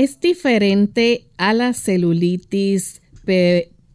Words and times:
Es 0.00 0.18
diferente 0.18 1.26
a 1.36 1.52
la 1.52 1.74
celulitis 1.74 3.02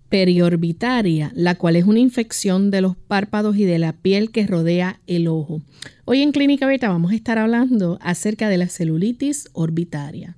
periorbitaria, 0.07 1.31
la 1.33 1.55
cual 1.55 1.77
es 1.77 1.85
una 1.85 1.97
infección 1.97 2.69
de 2.69 2.81
los 2.81 2.95
párpados 2.95 3.57
y 3.57 3.63
de 3.63 3.79
la 3.79 3.93
piel 3.93 4.29
que 4.29 4.45
rodea 4.45 4.99
el 5.07 5.27
ojo. 5.27 5.63
Hoy 6.05 6.21
en 6.21 6.31
Clínica 6.31 6.65
Abierta 6.65 6.89
vamos 6.89 7.11
a 7.11 7.15
estar 7.15 7.39
hablando 7.39 7.97
acerca 8.01 8.49
de 8.49 8.57
la 8.57 8.67
celulitis 8.67 9.49
orbitaria. 9.53 10.37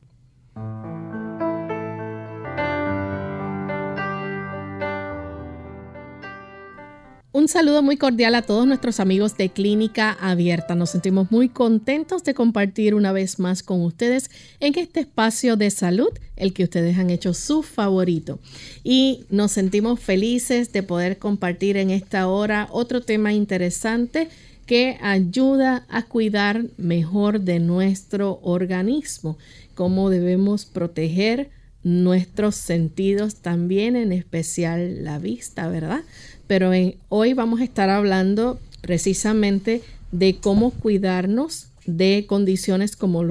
Un 7.38 7.48
saludo 7.48 7.84
muy 7.84 7.98
cordial 7.98 8.34
a 8.34 8.42
todos 8.42 8.66
nuestros 8.66 9.00
amigos 9.00 9.38
de 9.38 9.50
Clínica 9.50 10.12
Abierta. 10.20 10.74
Nos 10.74 10.90
sentimos 10.90 11.30
muy 11.30 11.50
contentos 11.50 12.24
de 12.24 12.34
compartir 12.34 12.96
una 12.96 13.12
vez 13.12 13.38
más 13.38 13.62
con 13.62 13.84
ustedes 13.84 14.32
en 14.60 14.74
este 14.76 15.02
espacio 15.02 15.56
de 15.56 15.70
salud, 15.70 16.10
el 16.36 16.52
que 16.52 16.64
ustedes 16.64 16.98
han 16.98 17.12
hecho 17.12 17.36
su 17.36 17.62
favorito. 17.62 18.40
Y 18.84 19.26
nos 19.30 19.52
sentimos 19.52 20.00
felices 20.00 20.74
de 20.74 20.82
poder 20.82 21.20
compartir 21.20 21.78
en 21.78 21.92
esta 21.92 22.28
hora 22.28 22.70
otro 22.72 23.02
tema 23.02 23.34
interesante 23.34 24.30
que 24.66 24.98
ayuda 25.00 25.86
a 25.90 26.06
cuidar 26.06 26.64
mejor 26.78 27.42
de 27.42 27.60
nuestro 27.60 28.40
organismo, 28.42 29.38
cómo 29.76 30.10
debemos 30.10 30.66
proteger 30.66 31.52
nuestros 31.84 32.56
sentidos 32.56 33.36
también, 33.36 33.96
en 33.96 34.12
especial 34.12 35.04
la 35.06 35.20
vista, 35.20 35.68
¿verdad? 35.70 36.02
Pero 36.48 36.72
hoy 37.10 37.34
vamos 37.34 37.62
a 37.62 37.64
estar 37.64 37.90
hablando 37.90 38.60
precisamente 38.82 39.82
de 40.12 40.38
cómo 40.38 40.72
cuidarnos 40.72 41.68
de 41.86 42.26
condiciones 42.28 42.96
como 42.96 43.24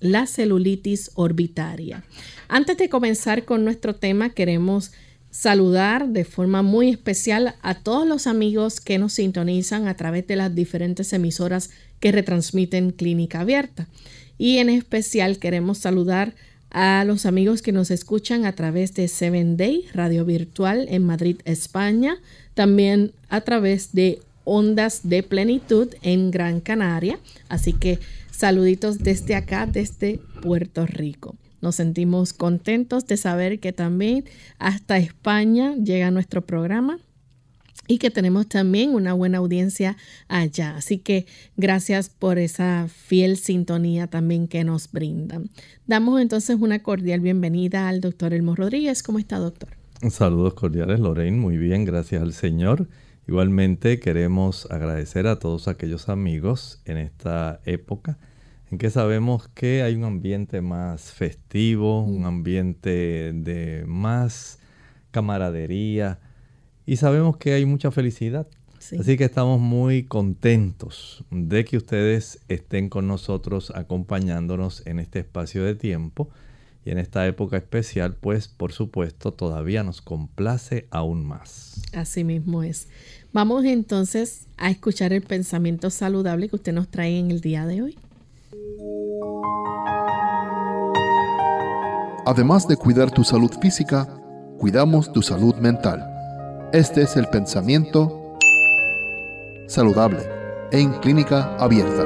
la 0.00 0.26
celulitis 0.26 1.10
orbitaria. 1.14 2.04
Antes 2.48 2.76
de 2.76 2.88
comenzar 2.88 3.44
con 3.44 3.64
nuestro 3.64 3.94
tema, 3.94 4.30
queremos 4.30 4.92
saludar 5.30 6.08
de 6.08 6.24
forma 6.24 6.62
muy 6.62 6.90
especial 6.90 7.56
a 7.62 7.74
todos 7.74 8.06
los 8.06 8.26
amigos 8.26 8.80
que 8.80 8.98
nos 8.98 9.14
sintonizan 9.14 9.88
a 9.88 9.96
través 9.96 10.26
de 10.26 10.36
las 10.36 10.54
diferentes 10.54 11.12
emisoras 11.12 11.70
que 11.98 12.12
retransmiten 12.12 12.92
Clínica 12.92 13.40
Abierta. 13.40 13.88
Y 14.38 14.58
en 14.58 14.68
especial 14.68 15.38
queremos 15.38 15.78
saludar 15.78 16.28
a 16.28 16.34
los 17.04 17.24
amigos 17.24 17.62
que 17.62 17.72
nos 17.72 17.90
escuchan 17.90 18.46
a 18.46 18.52
través 18.52 18.94
de 18.94 19.06
Seven 19.08 19.56
Day, 19.56 19.84
Radio 19.92 20.24
Virtual 20.24 20.86
en 20.88 21.04
Madrid, 21.04 21.36
España, 21.44 22.18
también 22.54 23.12
a 23.28 23.42
través 23.42 23.92
de 23.92 24.20
Ondas 24.44 25.00
de 25.08 25.22
Plenitud 25.22 25.88
en 26.02 26.30
Gran 26.30 26.60
Canaria. 26.60 27.18
Así 27.48 27.72
que 27.72 28.00
saluditos 28.30 28.98
desde 28.98 29.36
acá, 29.36 29.66
desde 29.66 30.20
Puerto 30.42 30.86
Rico. 30.86 31.36
Nos 31.60 31.76
sentimos 31.76 32.32
contentos 32.32 33.06
de 33.06 33.16
saber 33.16 33.60
que 33.60 33.72
también 33.72 34.24
hasta 34.58 34.98
España 34.98 35.74
llega 35.76 36.10
nuestro 36.10 36.42
programa 36.42 36.98
y 37.86 37.98
que 37.98 38.10
tenemos 38.10 38.48
también 38.48 38.94
una 38.94 39.12
buena 39.12 39.38
audiencia 39.38 39.96
allá. 40.28 40.76
Así 40.76 40.98
que 40.98 41.26
gracias 41.56 42.08
por 42.08 42.38
esa 42.38 42.88
fiel 42.88 43.36
sintonía 43.36 44.06
también 44.06 44.48
que 44.48 44.64
nos 44.64 44.90
brindan. 44.90 45.50
Damos 45.86 46.20
entonces 46.20 46.56
una 46.60 46.82
cordial 46.82 47.20
bienvenida 47.20 47.88
al 47.88 48.00
doctor 48.00 48.32
Elmo 48.32 48.54
Rodríguez. 48.54 49.02
¿Cómo 49.02 49.18
está, 49.18 49.38
doctor? 49.38 49.70
Saludos 50.10 50.54
cordiales, 50.54 51.00
Lorraine. 51.00 51.36
Muy 51.36 51.56
bien, 51.56 51.84
gracias 51.84 52.22
al 52.22 52.32
Señor. 52.32 52.88
Igualmente 53.26 54.00
queremos 54.00 54.70
agradecer 54.70 55.26
a 55.26 55.38
todos 55.38 55.68
aquellos 55.68 56.08
amigos 56.08 56.82
en 56.84 56.98
esta 56.98 57.60
época 57.64 58.18
en 58.70 58.78
que 58.78 58.90
sabemos 58.90 59.48
que 59.48 59.82
hay 59.82 59.94
un 59.94 60.04
ambiente 60.04 60.60
más 60.60 61.12
festivo, 61.12 62.02
un 62.02 62.22
mm. 62.22 62.26
ambiente 62.26 63.32
de 63.32 63.84
más 63.86 64.58
camaradería 65.10 66.18
y 66.86 66.96
sabemos 66.96 67.36
que 67.36 67.54
hay 67.54 67.64
mucha 67.64 67.90
felicidad. 67.90 68.46
Así 68.98 69.16
que 69.16 69.24
estamos 69.24 69.60
muy 69.60 70.04
contentos 70.04 71.24
de 71.30 71.64
que 71.64 71.78
ustedes 71.78 72.40
estén 72.48 72.90
con 72.90 73.08
nosotros 73.08 73.72
acompañándonos 73.74 74.86
en 74.86 74.98
este 74.98 75.20
espacio 75.20 75.64
de 75.64 75.74
tiempo 75.74 76.28
y 76.84 76.90
en 76.90 76.98
esta 76.98 77.26
época 77.26 77.56
especial, 77.56 78.14
pues 78.14 78.46
por 78.46 78.72
supuesto 78.72 79.32
todavía 79.32 79.82
nos 79.82 80.02
complace 80.02 80.86
aún 80.90 81.24
más. 81.24 81.80
Así 81.94 82.24
mismo 82.24 82.62
es. 82.62 82.88
Vamos 83.32 83.64
entonces 83.64 84.48
a 84.58 84.70
escuchar 84.70 85.14
el 85.14 85.22
pensamiento 85.22 85.88
saludable 85.88 86.50
que 86.50 86.56
usted 86.56 86.74
nos 86.74 86.88
trae 86.88 87.18
en 87.18 87.30
el 87.30 87.40
día 87.40 87.66
de 87.66 87.82
hoy. 87.82 87.98
Además 92.26 92.68
de 92.68 92.76
cuidar 92.76 93.10
tu 93.10 93.24
salud 93.24 93.50
física, 93.62 94.06
cuidamos 94.58 95.10
tu 95.10 95.22
salud 95.22 95.54
mental. 95.56 96.13
Este 96.72 97.02
es 97.02 97.16
el 97.16 97.26
pensamiento 97.28 98.38
saludable 99.68 100.20
en 100.72 100.92
clínica 100.94 101.56
abierta. 101.56 102.04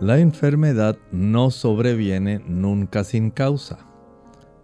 La 0.00 0.18
enfermedad 0.18 0.96
no 1.12 1.50
sobreviene 1.50 2.40
nunca 2.46 3.04
sin 3.04 3.30
causa. 3.30 3.86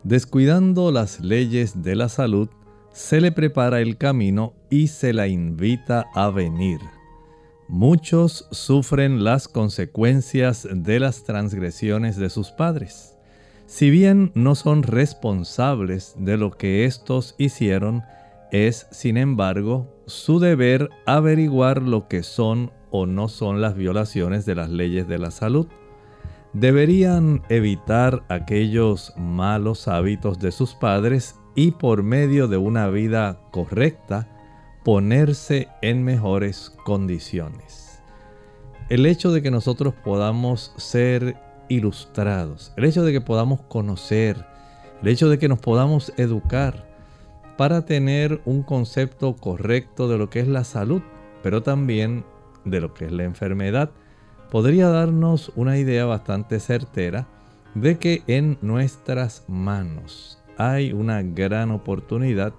Descuidando 0.02 0.92
las 0.92 1.20
leyes 1.20 1.82
de 1.82 1.96
la 1.96 2.08
salud, 2.08 2.48
se 2.92 3.20
le 3.20 3.32
prepara 3.32 3.80
el 3.80 3.98
camino 3.98 4.54
y 4.70 4.86
se 4.86 5.12
la 5.12 5.26
invita 5.26 6.06
a 6.14 6.30
venir. 6.30 6.80
Muchos 7.68 8.48
sufren 8.52 9.24
las 9.24 9.48
consecuencias 9.48 10.68
de 10.70 11.00
las 11.00 11.24
transgresiones 11.24 12.16
de 12.16 12.30
sus 12.30 12.52
padres. 12.52 13.15
Si 13.66 13.90
bien 13.90 14.30
no 14.34 14.54
son 14.54 14.84
responsables 14.84 16.14
de 16.18 16.36
lo 16.36 16.52
que 16.52 16.84
éstos 16.84 17.34
hicieron, 17.36 18.04
es, 18.52 18.86
sin 18.92 19.16
embargo, 19.16 19.92
su 20.06 20.38
deber 20.38 20.88
averiguar 21.04 21.82
lo 21.82 22.06
que 22.06 22.22
son 22.22 22.70
o 22.90 23.06
no 23.06 23.26
son 23.26 23.60
las 23.60 23.74
violaciones 23.74 24.46
de 24.46 24.54
las 24.54 24.70
leyes 24.70 25.08
de 25.08 25.18
la 25.18 25.32
salud. 25.32 25.66
Deberían 26.52 27.42
evitar 27.48 28.24
aquellos 28.28 29.12
malos 29.16 29.88
hábitos 29.88 30.38
de 30.38 30.52
sus 30.52 30.74
padres 30.74 31.34
y 31.56 31.72
por 31.72 32.04
medio 32.04 32.46
de 32.46 32.56
una 32.58 32.88
vida 32.88 33.40
correcta 33.50 34.28
ponerse 34.84 35.68
en 35.82 36.04
mejores 36.04 36.72
condiciones. 36.84 38.00
El 38.88 39.04
hecho 39.06 39.32
de 39.32 39.42
que 39.42 39.50
nosotros 39.50 39.92
podamos 40.04 40.72
ser 40.76 41.36
ilustrados, 41.68 42.72
el 42.76 42.84
hecho 42.84 43.04
de 43.04 43.12
que 43.12 43.20
podamos 43.20 43.60
conocer, 43.62 44.44
el 45.02 45.08
hecho 45.08 45.28
de 45.28 45.38
que 45.38 45.48
nos 45.48 45.58
podamos 45.58 46.12
educar 46.16 46.86
para 47.56 47.84
tener 47.84 48.40
un 48.44 48.62
concepto 48.62 49.34
correcto 49.36 50.08
de 50.08 50.18
lo 50.18 50.30
que 50.30 50.40
es 50.40 50.48
la 50.48 50.64
salud, 50.64 51.02
pero 51.42 51.62
también 51.62 52.24
de 52.64 52.80
lo 52.80 52.94
que 52.94 53.06
es 53.06 53.12
la 53.12 53.24
enfermedad, 53.24 53.90
podría 54.50 54.88
darnos 54.88 55.52
una 55.56 55.78
idea 55.78 56.04
bastante 56.04 56.60
certera 56.60 57.26
de 57.74 57.98
que 57.98 58.22
en 58.26 58.58
nuestras 58.62 59.44
manos 59.48 60.42
hay 60.56 60.92
una 60.92 61.22
gran 61.22 61.70
oportunidad 61.70 62.54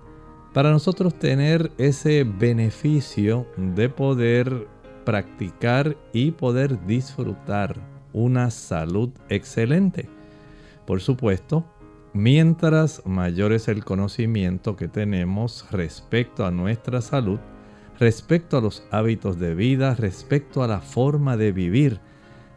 para 0.54 0.72
nosotros 0.72 1.18
tener 1.18 1.72
ese 1.78 2.24
beneficio 2.24 3.46
de 3.58 3.90
poder 3.90 4.68
practicar 5.06 5.96
y 6.14 6.32
poder 6.32 6.86
disfrutar 6.86 7.97
una 8.18 8.50
salud 8.50 9.12
excelente. 9.30 10.10
Por 10.88 11.02
supuesto, 11.02 11.66
mientras 12.14 13.06
mayor 13.06 13.54
es 13.54 13.68
el 13.68 13.86
conocimiento 13.86 14.76
que 14.76 14.88
tenemos 14.88 15.68
respecto 15.72 16.46
a 16.46 16.52
nuestra 16.52 17.02
salud, 17.02 17.40
respecto 18.00 18.58
a 18.58 18.62
los 18.62 18.84
hábitos 18.90 19.38
de 19.38 19.54
vida, 19.54 19.94
respecto 19.94 20.64
a 20.64 20.68
la 20.68 20.82
forma 20.82 21.38
de 21.38 21.52
vivir. 21.52 22.00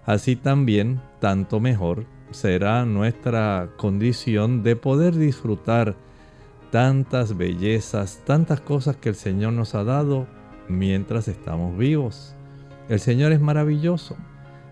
Así 0.07 0.35
también, 0.35 1.03
tanto 1.21 1.61
mejor 1.61 2.07
será 2.31 2.87
nuestra 2.87 3.69
condición 3.77 4.63
de 4.63 4.77
poder 4.77 5.15
disfrutar 5.15 5.95
tantas 6.71 7.37
bellezas, 7.37 8.23
tantas 8.25 8.63
cosas 8.63 8.97
que 8.97 9.11
el 9.11 9.15
Señor 9.15 9.53
nos 9.53 9.75
ha 9.75 9.85
dado 9.85 10.27
mientras 10.69 11.29
estamos 11.29 11.77
vivos. 11.77 12.35
El 12.89 13.01
Señor 13.01 13.33
es 13.33 13.41
maravilloso 13.41 14.17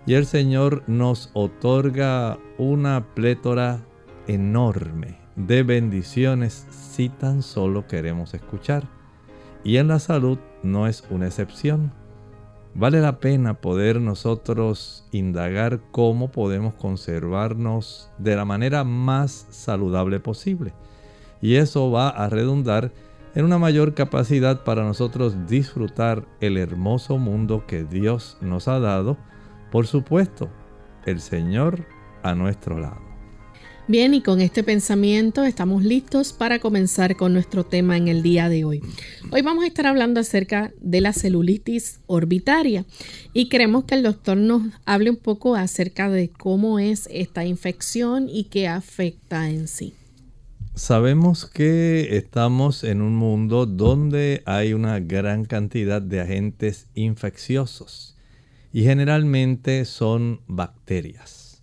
y 0.09 0.15
el 0.15 0.25
Señor 0.25 0.85
nos 0.87 1.29
otorga 1.35 2.39
una 2.57 3.05
plétora 3.15 3.85
enorme 4.27 5.19
de 5.37 5.63
bendiciones 5.63 6.67
si 6.71 7.11
tan 7.11 7.43
solo 7.43 7.87
queremos 7.87 8.33
escuchar. 8.33 8.85
Y 9.65 9.77
en 9.77 9.89
la 9.89 9.99
salud 9.99 10.39
no 10.63 10.87
es 10.87 11.05
una 11.11 11.27
excepción. 11.27 11.93
Vale 12.75 13.03
la 13.03 13.21
pena 13.21 13.61
poder 13.61 14.01
nosotros 14.01 15.07
indagar 15.13 15.83
cómo 15.91 16.33
podemos 16.33 16.73
conservarnos 16.73 18.11
de 18.17 18.35
la 18.35 18.47
manera 18.47 18.85
más 18.85 19.47
saludable 19.51 20.21
posible. 20.21 20.73
Y 21.43 21.57
eso 21.57 21.91
va 21.91 22.09
a 22.09 22.31
redundar 22.31 22.93
en 23.35 23.45
una 23.45 23.59
mayor 23.59 23.93
capacidad 23.93 24.65
para 24.65 24.85
nosotros 24.85 25.47
disfrutar 25.47 26.25
el 26.41 26.57
hermoso 26.57 27.19
mundo 27.19 27.65
que 27.67 27.85
Dios 27.85 28.39
nos 28.41 28.69
ha 28.69 28.81
dado. 28.81 29.19
Por 29.71 29.87
supuesto, 29.87 30.51
el 31.05 31.21
Señor 31.21 31.87
a 32.23 32.35
nuestro 32.35 32.79
lado. 32.79 33.09
Bien, 33.87 34.13
y 34.13 34.21
con 34.21 34.43
este 34.43 34.63
pensamiento 34.63 35.45
estamos 35.45 35.83
listos 35.83 36.35
para 36.35 36.59
comenzar 36.59 37.17
con 37.17 37.33
nuestro 37.33 37.65
tema 37.65 37.97
en 37.97 38.09
el 38.09 38.23
día 38.23 38.51
de 38.51 38.65
hoy. 38.65 38.83
Hoy 39.31 39.41
vamos 39.41 39.65
a 39.65 39.67
estar 39.67 39.87
hablando 39.87 40.21
acerca 40.21 40.73
de 40.79 41.01
la 41.01 41.15
celulitis 41.15 42.01
orbitaria 42.07 42.85
y 43.33 43.49
queremos 43.49 43.85
que 43.85 43.95
el 43.95 44.03
doctor 44.03 44.37
nos 44.37 44.63
hable 44.85 45.09
un 45.09 45.17
poco 45.17 45.55
acerca 45.55 46.11
de 46.11 46.29
cómo 46.29 46.79
es 46.79 47.09
esta 47.11 47.47
infección 47.47 48.29
y 48.29 48.45
qué 48.45 48.69
afecta 48.69 49.49
en 49.49 49.69
sí. 49.69 49.95
Sabemos 50.75 51.47
que 51.47 52.19
estamos 52.19 52.85
en 52.85 53.01
un 53.01 53.17
mundo 53.17 53.65
donde 53.65 54.43
hay 54.45 54.75
una 54.75 55.01
gran 55.01 55.47
cantidad 55.47 56.03
de 56.03 56.21
agentes 56.21 56.89
infecciosos 56.95 58.18
y 58.73 58.83
generalmente 58.83 59.85
son 59.85 60.41
bacterias. 60.47 61.63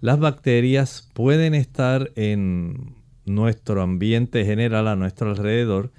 Las 0.00 0.18
bacterias 0.18 1.08
pueden 1.14 1.54
estar 1.54 2.10
en 2.16 2.96
nuestro 3.24 3.82
ambiente 3.82 4.44
general 4.44 4.88
a 4.88 4.96
nuestro 4.96 5.30
alrededor, 5.30 5.92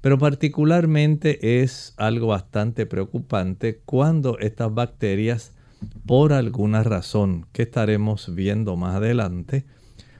pero 0.00 0.18
particularmente 0.18 1.62
es 1.62 1.94
algo 1.96 2.28
bastante 2.28 2.86
preocupante 2.86 3.80
cuando 3.84 4.38
estas 4.38 4.72
bacterias, 4.72 5.54
por 6.06 6.32
alguna 6.32 6.82
razón 6.82 7.46
que 7.52 7.62
estaremos 7.62 8.34
viendo 8.34 8.76
más 8.76 8.96
adelante, 8.96 9.64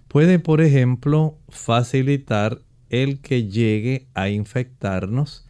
puede, 0.09 0.39
por 0.39 0.61
ejemplo, 0.61 1.39
facilitar 1.49 2.61
el 2.89 3.21
que 3.21 3.47
llegue 3.49 4.09
a 4.15 4.31
infectarnos 4.31 5.47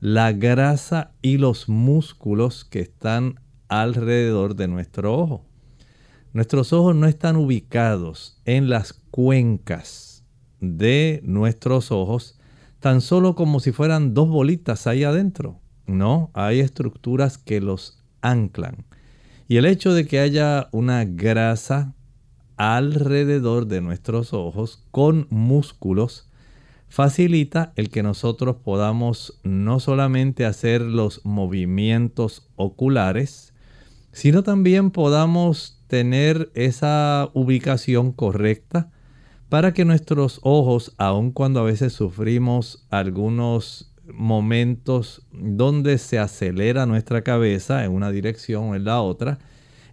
la 0.00 0.32
grasa 0.32 1.12
y 1.22 1.38
los 1.38 1.68
músculos 1.68 2.64
que 2.64 2.80
están 2.80 3.38
alrededor 3.80 4.56
de 4.56 4.68
nuestro 4.68 5.16
ojo. 5.16 5.44
Nuestros 6.32 6.72
ojos 6.72 6.94
no 6.94 7.06
están 7.06 7.36
ubicados 7.36 8.40
en 8.44 8.68
las 8.68 8.92
cuencas 8.92 10.24
de 10.60 11.20
nuestros 11.24 11.90
ojos, 11.92 12.38
tan 12.80 13.00
solo 13.00 13.34
como 13.34 13.60
si 13.60 13.72
fueran 13.72 14.14
dos 14.14 14.28
bolitas 14.28 14.86
ahí 14.86 15.04
adentro. 15.04 15.60
No, 15.86 16.30
hay 16.34 16.60
estructuras 16.60 17.38
que 17.38 17.60
los 17.60 18.02
anclan. 18.20 18.84
Y 19.48 19.56
el 19.56 19.66
hecho 19.66 19.92
de 19.92 20.06
que 20.06 20.20
haya 20.20 20.68
una 20.72 21.04
grasa 21.04 21.94
alrededor 22.56 23.66
de 23.66 23.80
nuestros 23.80 24.32
ojos 24.32 24.86
con 24.90 25.26
músculos 25.30 26.28
facilita 26.88 27.72
el 27.76 27.88
que 27.88 28.02
nosotros 28.02 28.56
podamos 28.56 29.40
no 29.42 29.80
solamente 29.80 30.44
hacer 30.44 30.82
los 30.82 31.24
movimientos 31.24 32.50
oculares, 32.56 33.51
sino 34.12 34.42
también 34.42 34.90
podamos 34.90 35.82
tener 35.88 36.50
esa 36.54 37.30
ubicación 37.34 38.12
correcta 38.12 38.90
para 39.48 39.74
que 39.74 39.84
nuestros 39.84 40.40
ojos, 40.42 40.94
aun 40.96 41.32
cuando 41.32 41.60
a 41.60 41.64
veces 41.64 41.92
sufrimos 41.92 42.86
algunos 42.90 43.92
momentos 44.06 45.26
donde 45.32 45.98
se 45.98 46.18
acelera 46.18 46.86
nuestra 46.86 47.22
cabeza 47.22 47.84
en 47.84 47.92
una 47.92 48.10
dirección 48.10 48.70
o 48.70 48.74
en 48.74 48.84
la 48.84 49.00
otra, 49.00 49.38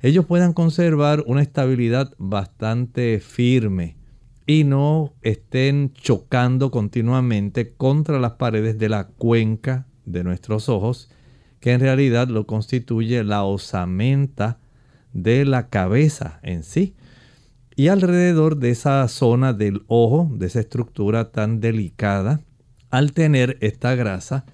ellos 0.01 0.25
puedan 0.25 0.54
conservar 0.54 1.24
una 1.27 1.42
estabilidad 1.42 2.13
bastante 2.18 3.19
firme 3.19 3.98
y 4.45 4.63
no 4.63 5.13
estén 5.22 5.94
chocando 5.94 6.72
continuamente 6.72 7.74
contra 7.74 8.19
las 8.19 8.31
paredes 8.33 8.80
de 8.80 8.89
la 8.89 9.07
cuenca 9.07 9.88
de 10.06 10.24
nuestros 10.24 10.69
ojos, 10.69 11.10
que 11.60 11.74
en 11.74 11.82
realidad 11.82 12.28
lo 12.28 12.46
constituye 12.46 13.24
la 13.24 13.44
osamenta 13.44 14.60
de 15.14 15.46
la 15.46 15.70
cabeza 15.70 16.40
en 16.44 16.64
sí. 16.64 16.96
Y 17.76 17.88
alrededor 17.88 18.58
de 18.58 18.72
esa 18.72 19.08
zona 19.08 19.54
del 19.54 19.84
ojo, 19.88 20.30
de 20.34 20.48
esa 20.48 20.60
estructura 20.60 21.32
tan 21.32 21.60
delicada, 21.60 22.42
al 22.90 23.14
tener 23.14 23.58
esta 23.62 23.96
grasa 23.96 24.46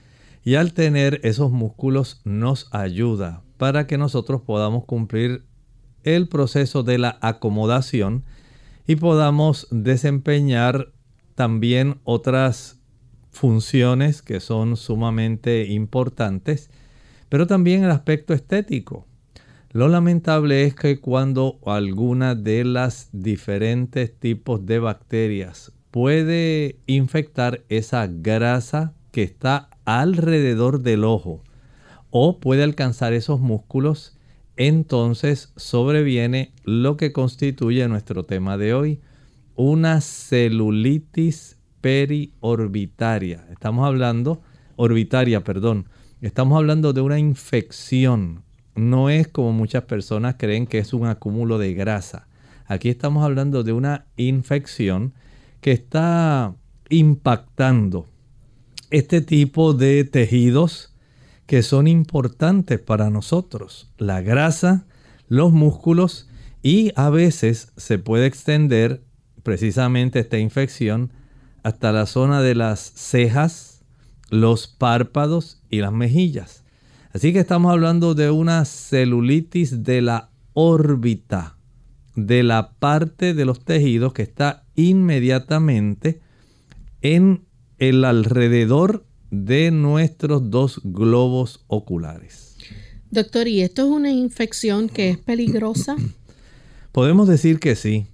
y 0.43 0.55
al 0.55 0.73
tener 0.73 1.19
esos 1.23 1.51
músculos 1.51 2.21
nos 2.23 2.67
ayuda 2.71 3.41
para 3.57 3.87
que 3.87 3.97
nosotros 3.97 4.41
podamos 4.41 4.85
cumplir 4.85 5.43
el 6.03 6.27
proceso 6.27 6.83
de 6.83 6.97
la 6.97 7.17
acomodación 7.21 8.23
y 8.85 8.97
podamos 8.97 9.67
desempeñar 9.71 10.91
también 11.33 11.99
otras 12.03 12.79
funciones 13.31 14.21
que 14.21 14.39
son 14.39 14.77
sumamente 14.77 15.65
importantes, 15.65 16.69
pero 17.29 17.47
también 17.47 17.83
el 17.83 17.91
aspecto 17.91 18.33
estético. 18.33 19.05
Lo 19.71 19.89
lamentable 19.89 20.63
es 20.63 20.73
que 20.73 20.99
cuando 21.01 21.59
alguna 21.65 22.33
de 22.33 22.63
las 22.63 23.09
diferentes 23.11 24.17
tipos 24.17 24.65
de 24.65 24.79
bacterias 24.79 25.73
puede 25.91 26.79
infectar 26.87 27.63
esa 27.69 28.07
grasa 28.07 28.93
que 29.11 29.23
está 29.23 29.69
alrededor 29.85 30.81
del 30.81 31.03
ojo 31.03 31.43
o 32.09 32.39
puede 32.39 32.63
alcanzar 32.63 33.13
esos 33.13 33.41
músculos, 33.41 34.17
entonces 34.55 35.51
sobreviene 35.57 36.53
lo 36.63 36.95
que 36.95 37.11
constituye 37.11 37.87
nuestro 37.87 38.23
tema 38.23 38.57
de 38.57 38.73
hoy, 38.73 39.01
una 39.55 39.99
celulitis 39.99 41.57
periorbitaria. 41.81 43.45
Estamos 43.51 43.85
hablando, 43.85 44.41
orbitaria, 44.77 45.43
perdón. 45.43 45.87
Estamos 46.21 46.57
hablando 46.57 46.93
de 46.93 47.01
una 47.01 47.19
infección 47.19 48.45
no 48.75 49.09
es 49.09 49.27
como 49.27 49.53
muchas 49.53 49.83
personas 49.83 50.35
creen 50.37 50.67
que 50.67 50.79
es 50.79 50.93
un 50.93 51.07
acúmulo 51.07 51.57
de 51.57 51.73
grasa. 51.73 52.27
Aquí 52.65 52.89
estamos 52.89 53.23
hablando 53.23 53.63
de 53.63 53.71
una 53.71 54.05
infección 54.17 55.13
que 55.61 55.71
está 55.71 56.55
impactando 56.89 58.07
este 58.91 59.21
tipo 59.21 59.73
de 59.73 60.03
tejidos 60.03 60.93
que 61.45 61.63
son 61.63 61.87
importantes 61.87 62.79
para 62.79 63.09
nosotros. 63.09 63.91
La 63.97 64.21
grasa, 64.21 64.85
los 65.27 65.51
músculos 65.51 66.27
y 66.61 66.91
a 66.95 67.09
veces 67.09 67.71
se 67.77 67.97
puede 67.97 68.25
extender 68.25 69.03
precisamente 69.43 70.19
esta 70.19 70.37
infección 70.37 71.11
hasta 71.63 71.91
la 71.91 72.05
zona 72.05 72.41
de 72.41 72.55
las 72.55 72.79
cejas, 72.79 73.74
los 74.29 74.67
párpados 74.67 75.61
y 75.69 75.79
las 75.79 75.93
mejillas. 75.93 76.63
Así 77.13 77.31
que 77.31 77.39
estamos 77.39 77.71
hablando 77.71 78.13
de 78.13 78.29
una 78.29 78.65
celulitis 78.65 79.83
de 79.83 80.01
la 80.01 80.29
órbita, 80.53 81.57
de 82.15 82.43
la 82.43 82.71
parte 82.71 83.33
de 83.33 83.45
los 83.45 83.63
tejidos 83.63 84.13
que 84.13 84.21
está 84.21 84.65
inmediatamente 84.75 86.19
en 87.01 87.45
el 87.77 88.03
alrededor 88.03 89.05
de 89.31 89.71
nuestros 89.71 90.49
dos 90.49 90.81
globos 90.83 91.63
oculares. 91.67 92.57
Doctor, 93.11 93.47
¿y 93.47 93.61
esto 93.61 93.83
es 93.83 93.87
una 93.89 94.11
infección 94.11 94.89
que 94.89 95.09
es 95.09 95.17
peligrosa? 95.17 95.95
Podemos 96.91 97.27
decir 97.27 97.59
que 97.59 97.75
sí. 97.75 98.07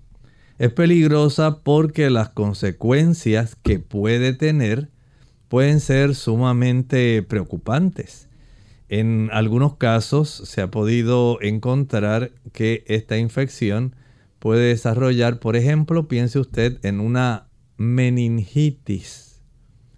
Es 0.59 0.71
peligrosa 0.71 1.61
porque 1.63 2.11
las 2.11 2.29
consecuencias 2.29 3.55
que 3.55 3.79
puede 3.79 4.33
tener 4.33 4.90
pueden 5.51 5.81
ser 5.81 6.15
sumamente 6.15 7.21
preocupantes. 7.23 8.29
En 8.87 9.27
algunos 9.33 9.75
casos 9.75 10.29
se 10.29 10.61
ha 10.61 10.71
podido 10.71 11.41
encontrar 11.41 12.31
que 12.53 12.85
esta 12.87 13.17
infección 13.17 13.93
puede 14.39 14.69
desarrollar, 14.69 15.41
por 15.41 15.57
ejemplo, 15.57 16.07
piense 16.07 16.39
usted 16.39 16.79
en 16.85 17.01
una 17.01 17.49
meningitis. 17.75 19.41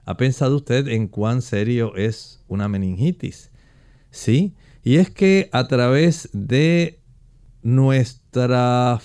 ¿Ha 0.06 0.18
pensado 0.18 0.56
usted 0.56 0.88
en 0.88 1.08
cuán 1.08 1.44
serio 1.44 1.96
es 1.98 2.44
una 2.48 2.68
meningitis? 2.68 3.52
Sí, 4.10 4.56
y 4.84 4.96
es 4.96 5.12
que 5.12 5.50
a 5.52 5.68
través 5.68 6.30
de 6.34 7.00
nuestra 7.62 9.00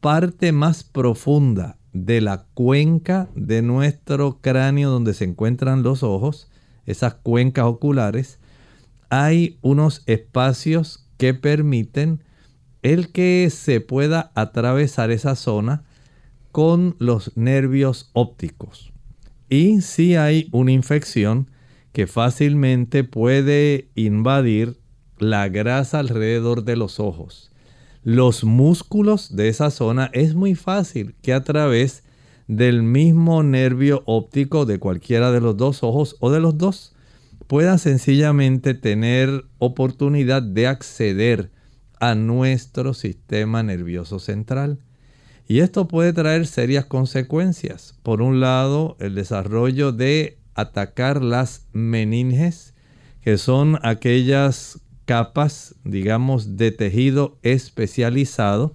parte 0.00 0.52
más 0.52 0.82
profunda 0.82 1.76
de 1.92 2.20
la 2.20 2.46
cuenca 2.54 3.28
de 3.34 3.62
nuestro 3.62 4.40
cráneo 4.40 4.90
donde 4.90 5.14
se 5.14 5.24
encuentran 5.24 5.82
los 5.82 6.02
ojos, 6.02 6.50
esas 6.86 7.14
cuencas 7.14 7.66
oculares, 7.66 8.38
hay 9.10 9.58
unos 9.60 10.02
espacios 10.06 11.06
que 11.18 11.34
permiten 11.34 12.22
el 12.82 13.12
que 13.12 13.48
se 13.50 13.80
pueda 13.80 14.32
atravesar 14.34 15.10
esa 15.10 15.36
zona 15.36 15.84
con 16.50 16.96
los 16.98 17.36
nervios 17.36 18.10
ópticos. 18.12 18.92
Y 19.48 19.82
si 19.82 20.16
hay 20.16 20.48
una 20.50 20.72
infección 20.72 21.50
que 21.92 22.06
fácilmente 22.06 23.04
puede 23.04 23.90
invadir 23.94 24.78
la 25.18 25.48
grasa 25.48 25.98
alrededor 25.98 26.64
de 26.64 26.76
los 26.76 26.98
ojos, 26.98 27.51
los 28.04 28.44
músculos 28.44 29.36
de 29.36 29.48
esa 29.48 29.70
zona, 29.70 30.10
es 30.12 30.34
muy 30.34 30.54
fácil 30.54 31.14
que 31.22 31.32
a 31.32 31.44
través 31.44 32.02
del 32.48 32.82
mismo 32.82 33.42
nervio 33.42 34.02
óptico 34.06 34.66
de 34.66 34.78
cualquiera 34.78 35.30
de 35.30 35.40
los 35.40 35.56
dos 35.56 35.82
ojos 35.82 36.16
o 36.20 36.30
de 36.30 36.40
los 36.40 36.58
dos 36.58 36.94
pueda 37.46 37.78
sencillamente 37.78 38.74
tener 38.74 39.44
oportunidad 39.58 40.42
de 40.42 40.66
acceder 40.66 41.50
a 42.00 42.14
nuestro 42.14 42.94
sistema 42.94 43.62
nervioso 43.62 44.18
central. 44.18 44.78
Y 45.46 45.60
esto 45.60 45.86
puede 45.86 46.12
traer 46.12 46.46
serias 46.46 46.86
consecuencias. 46.86 47.94
Por 48.02 48.22
un 48.22 48.40
lado, 48.40 48.96
el 49.00 49.14
desarrollo 49.14 49.92
de 49.92 50.38
atacar 50.54 51.22
las 51.22 51.66
meninges, 51.72 52.74
que 53.22 53.38
son 53.38 53.78
aquellas 53.82 54.80
capas, 55.04 55.74
digamos, 55.84 56.56
de 56.56 56.70
tejido 56.70 57.38
especializado, 57.42 58.74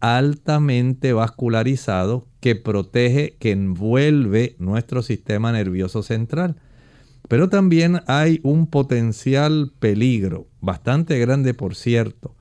altamente 0.00 1.12
vascularizado, 1.12 2.28
que 2.40 2.54
protege, 2.56 3.36
que 3.38 3.52
envuelve 3.52 4.56
nuestro 4.58 5.02
sistema 5.02 5.52
nervioso 5.52 6.02
central. 6.02 6.56
Pero 7.28 7.48
también 7.48 8.02
hay 8.06 8.40
un 8.42 8.66
potencial 8.66 9.72
peligro, 9.78 10.46
bastante 10.60 11.18
grande 11.18 11.54
por 11.54 11.74
cierto, 11.74 12.36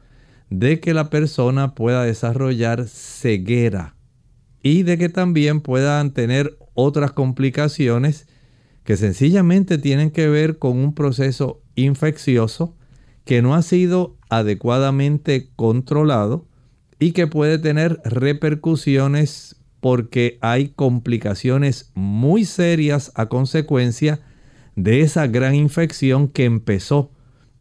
de 0.49 0.79
que 0.79 0.93
la 0.93 1.09
persona 1.09 1.73
pueda 1.73 2.03
desarrollar 2.03 2.85
ceguera 2.87 3.95
y 4.61 4.83
de 4.83 4.97
que 4.97 5.09
también 5.09 5.61
puedan 5.61 6.11
tener 6.13 6.57
otras 6.73 7.11
complicaciones 7.11 8.27
que 8.83 8.97
sencillamente 8.97 9.77
tienen 9.77 10.11
que 10.11 10.27
ver 10.27 10.57
con 10.57 10.77
un 10.77 10.93
proceso 10.93 11.61
infeccioso 11.75 12.75
que 13.25 13.41
no 13.41 13.55
ha 13.55 13.61
sido 13.61 14.17
adecuadamente 14.29 15.49
controlado 15.55 16.45
y 16.99 17.11
que 17.11 17.27
puede 17.27 17.57
tener 17.57 17.99
repercusiones 18.05 19.57
porque 19.79 20.37
hay 20.41 20.69
complicaciones 20.69 21.91
muy 21.93 22.45
serias 22.45 23.11
a 23.15 23.27
consecuencia 23.27 24.21
de 24.75 25.01
esa 25.01 25.27
gran 25.27 25.55
infección 25.55 26.27
que 26.27 26.45
empezó 26.45 27.11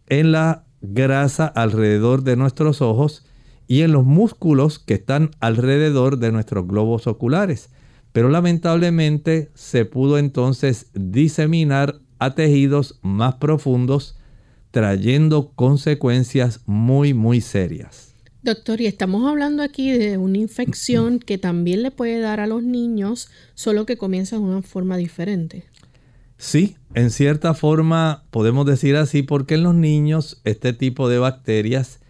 en 0.08 0.32
la 0.32 0.64
grasa 0.80 1.46
alrededor 1.46 2.22
de 2.22 2.36
nuestros 2.36 2.80
ojos 2.80 3.26
y 3.66 3.82
en 3.82 3.92
los 3.92 4.04
músculos 4.04 4.78
que 4.78 4.94
están 4.94 5.30
alrededor 5.40 6.18
de 6.18 6.32
nuestros 6.32 6.66
globos 6.66 7.06
oculares. 7.06 7.70
Pero 8.12 8.28
lamentablemente 8.28 9.50
se 9.54 9.84
pudo 9.84 10.18
entonces 10.18 10.90
diseminar 10.92 12.00
a 12.18 12.34
tejidos 12.34 12.98
más 13.02 13.36
profundos, 13.36 14.18
trayendo 14.72 15.52
consecuencias 15.54 16.60
muy, 16.66 17.14
muy 17.14 17.40
serias. 17.40 18.14
Doctor, 18.42 18.80
y 18.80 18.86
estamos 18.86 19.30
hablando 19.30 19.62
aquí 19.62 19.92
de 19.92 20.18
una 20.18 20.38
infección 20.38 21.20
que 21.20 21.38
también 21.38 21.84
le 21.84 21.92
puede 21.92 22.18
dar 22.18 22.40
a 22.40 22.48
los 22.48 22.64
niños, 22.64 23.28
solo 23.54 23.86
que 23.86 23.96
comienza 23.96 24.34
de 24.34 24.42
una 24.42 24.62
forma 24.62 24.96
diferente. 24.96 25.64
Sí, 26.38 26.76
en 26.94 27.10
cierta 27.10 27.54
forma 27.54 28.24
podemos 28.30 28.66
decir 28.66 28.96
así 28.96 29.22
porque 29.22 29.54
en 29.54 29.62
los 29.62 29.76
niños 29.76 30.40
este 30.42 30.72
tipo 30.72 31.08
de 31.08 31.20
bacterias 31.20 32.00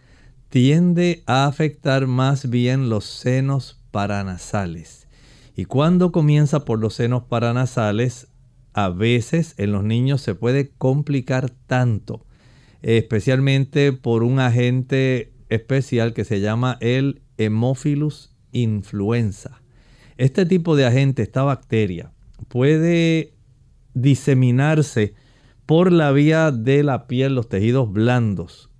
tiende 0.49 1.23
a 1.26 1.45
afectar 1.45 2.07
más 2.07 2.49
bien 2.49 2.88
los 2.88 3.04
senos 3.04 3.78
paranasales. 3.90 5.07
Y 5.54 5.66
cuando 5.66 6.12
comienza 6.12 6.64
por 6.64 6.78
los 6.78 6.95
senos 6.95 7.25
paranasales, 7.25 8.28
a 8.73 8.88
veces 8.88 9.54
en 9.59 9.73
los 9.73 9.85
niños 9.85 10.23
se 10.23 10.35
puede 10.35 10.71
complicar 10.78 11.50
tanto, 11.66 12.25
especialmente 12.83 13.93
por 13.93 14.23
un 14.23 14.41
agente 14.41 15.33
especial 15.49 16.12
que 16.15 16.25
se 16.25 16.41
llama 16.41 16.79
el 16.81 17.23
Hemophilus 17.39 18.35
influenza. 18.53 19.62
Este 20.19 20.47
tipo 20.47 20.77
de 20.77 20.87
agente, 20.87 21.23
esta 21.23 21.43
bacteria, 21.43 22.12
puede 22.49 23.35
diseminarse 23.95 25.15
por 25.67 25.93
la 25.93 26.12
vía 26.12 26.51
de 26.51 26.83
la 26.83 27.07
piel, 27.07 27.35
los 27.35 27.49
tejidos 27.49 27.93
blandos, 27.93 28.71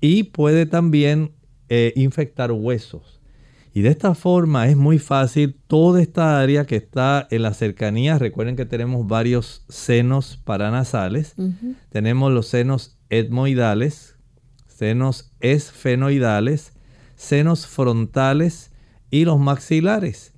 y 0.00 0.24
puede 0.24 0.66
también 0.66 1.32
eh, 1.68 1.92
infectar 1.96 2.52
huesos. 2.52 3.21
Y 3.74 3.80
de 3.80 3.88
esta 3.88 4.14
forma 4.14 4.68
es 4.68 4.76
muy 4.76 4.98
fácil 4.98 5.56
toda 5.66 6.02
esta 6.02 6.40
área 6.40 6.66
que 6.66 6.76
está 6.76 7.26
en 7.30 7.42
la 7.42 7.54
cercanía. 7.54 8.18
Recuerden 8.18 8.54
que 8.54 8.66
tenemos 8.66 9.06
varios 9.06 9.64
senos 9.68 10.38
paranasales. 10.44 11.34
Tenemos 11.88 12.32
los 12.32 12.48
senos 12.48 12.98
etmoidales, 13.08 14.16
senos 14.66 15.32
esfenoidales, 15.40 16.74
senos 17.16 17.66
frontales 17.66 18.72
y 19.10 19.24
los 19.24 19.38
maxilares. 19.38 20.34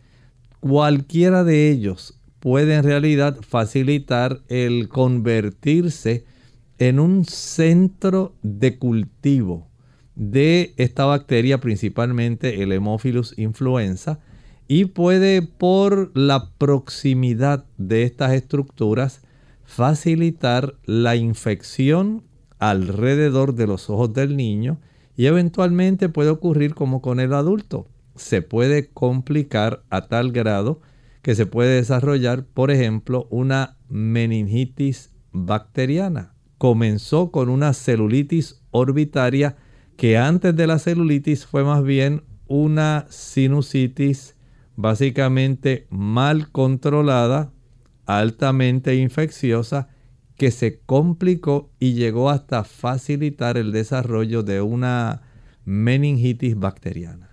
Cualquiera 0.60 1.42
de 1.42 1.70
ellos 1.70 2.20
puede 2.38 2.76
en 2.76 2.84
realidad 2.84 3.36
facilitar 3.40 4.42
el 4.48 4.88
convertirse 4.88 6.24
en 6.78 7.00
un 7.00 7.24
centro 7.24 8.36
de 8.42 8.78
cultivo 8.78 9.73
de 10.14 10.74
esta 10.76 11.04
bacteria, 11.04 11.60
principalmente 11.60 12.62
el 12.62 12.72
Hemophilus 12.72 13.38
influenza, 13.38 14.20
y 14.68 14.86
puede 14.86 15.42
por 15.42 16.10
la 16.16 16.50
proximidad 16.56 17.66
de 17.76 18.04
estas 18.04 18.32
estructuras 18.32 19.22
facilitar 19.64 20.74
la 20.84 21.16
infección 21.16 22.22
alrededor 22.58 23.54
de 23.54 23.66
los 23.66 23.90
ojos 23.90 24.12
del 24.14 24.36
niño 24.36 24.78
y 25.16 25.26
eventualmente 25.26 26.08
puede 26.08 26.30
ocurrir 26.30 26.74
como 26.74 27.02
con 27.02 27.20
el 27.20 27.34
adulto. 27.34 27.86
Se 28.16 28.42
puede 28.42 28.88
complicar 28.88 29.82
a 29.90 30.06
tal 30.08 30.32
grado 30.32 30.80
que 31.22 31.34
se 31.34 31.46
puede 31.46 31.76
desarrollar, 31.76 32.44
por 32.44 32.70
ejemplo, 32.70 33.26
una 33.30 33.76
meningitis 33.88 35.10
bacteriana. 35.32 36.34
Comenzó 36.58 37.30
con 37.30 37.48
una 37.48 37.72
celulitis 37.72 38.62
orbitaria 38.70 39.56
que 39.96 40.18
antes 40.18 40.54
de 40.56 40.66
la 40.66 40.78
celulitis 40.78 41.46
fue 41.46 41.64
más 41.64 41.82
bien 41.82 42.22
una 42.46 43.06
sinusitis 43.10 44.34
básicamente 44.76 45.86
mal 45.90 46.50
controlada, 46.50 47.52
altamente 48.06 48.96
infecciosa, 48.96 49.88
que 50.36 50.50
se 50.50 50.80
complicó 50.80 51.70
y 51.78 51.94
llegó 51.94 52.28
hasta 52.28 52.64
facilitar 52.64 53.56
el 53.56 53.70
desarrollo 53.70 54.42
de 54.42 54.60
una 54.60 55.22
meningitis 55.64 56.58
bacteriana. 56.58 57.30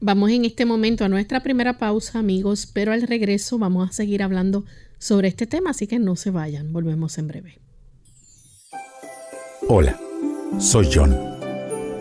Vamos 0.00 0.30
en 0.30 0.44
este 0.44 0.64
momento 0.64 1.04
a 1.04 1.08
nuestra 1.08 1.42
primera 1.42 1.76
pausa, 1.78 2.20
amigos, 2.20 2.70
pero 2.72 2.92
al 2.92 3.02
regreso 3.02 3.58
vamos 3.58 3.90
a 3.90 3.92
seguir 3.92 4.22
hablando 4.22 4.64
sobre 4.98 5.28
este 5.28 5.46
tema, 5.46 5.70
así 5.70 5.86
que 5.86 5.98
no 5.98 6.16
se 6.16 6.30
vayan, 6.30 6.72
volvemos 6.72 7.18
en 7.18 7.28
breve. 7.28 7.58
Hola, 9.68 10.00
soy 10.58 10.88
John 10.92 11.37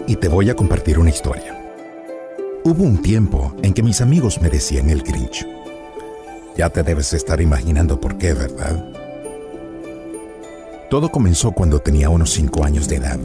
y 0.08 0.16
te 0.16 0.28
voy 0.28 0.50
a 0.50 0.56
compartir 0.56 0.98
una 0.98 1.10
historia. 1.10 1.62
Hubo 2.64 2.84
un 2.84 3.02
tiempo 3.02 3.54
en 3.62 3.74
que 3.74 3.84
mis 3.84 4.02
amigos 4.02 4.42
me 4.42 4.50
decían 4.50 4.90
el 4.90 5.04
Grinch. 5.04 5.46
Ya 6.58 6.70
te 6.70 6.82
debes 6.82 7.14
estar 7.14 7.40
imaginando 7.40 8.02
por 8.02 8.18
qué, 8.18 8.34
¿verdad? 8.34 8.84
Todo 10.90 11.10
comenzó 11.10 11.52
cuando 11.52 11.80
tenía 11.80 12.10
unos 12.10 12.32
5 12.32 12.64
años 12.64 12.88
de 12.88 12.96
edad 12.96 13.20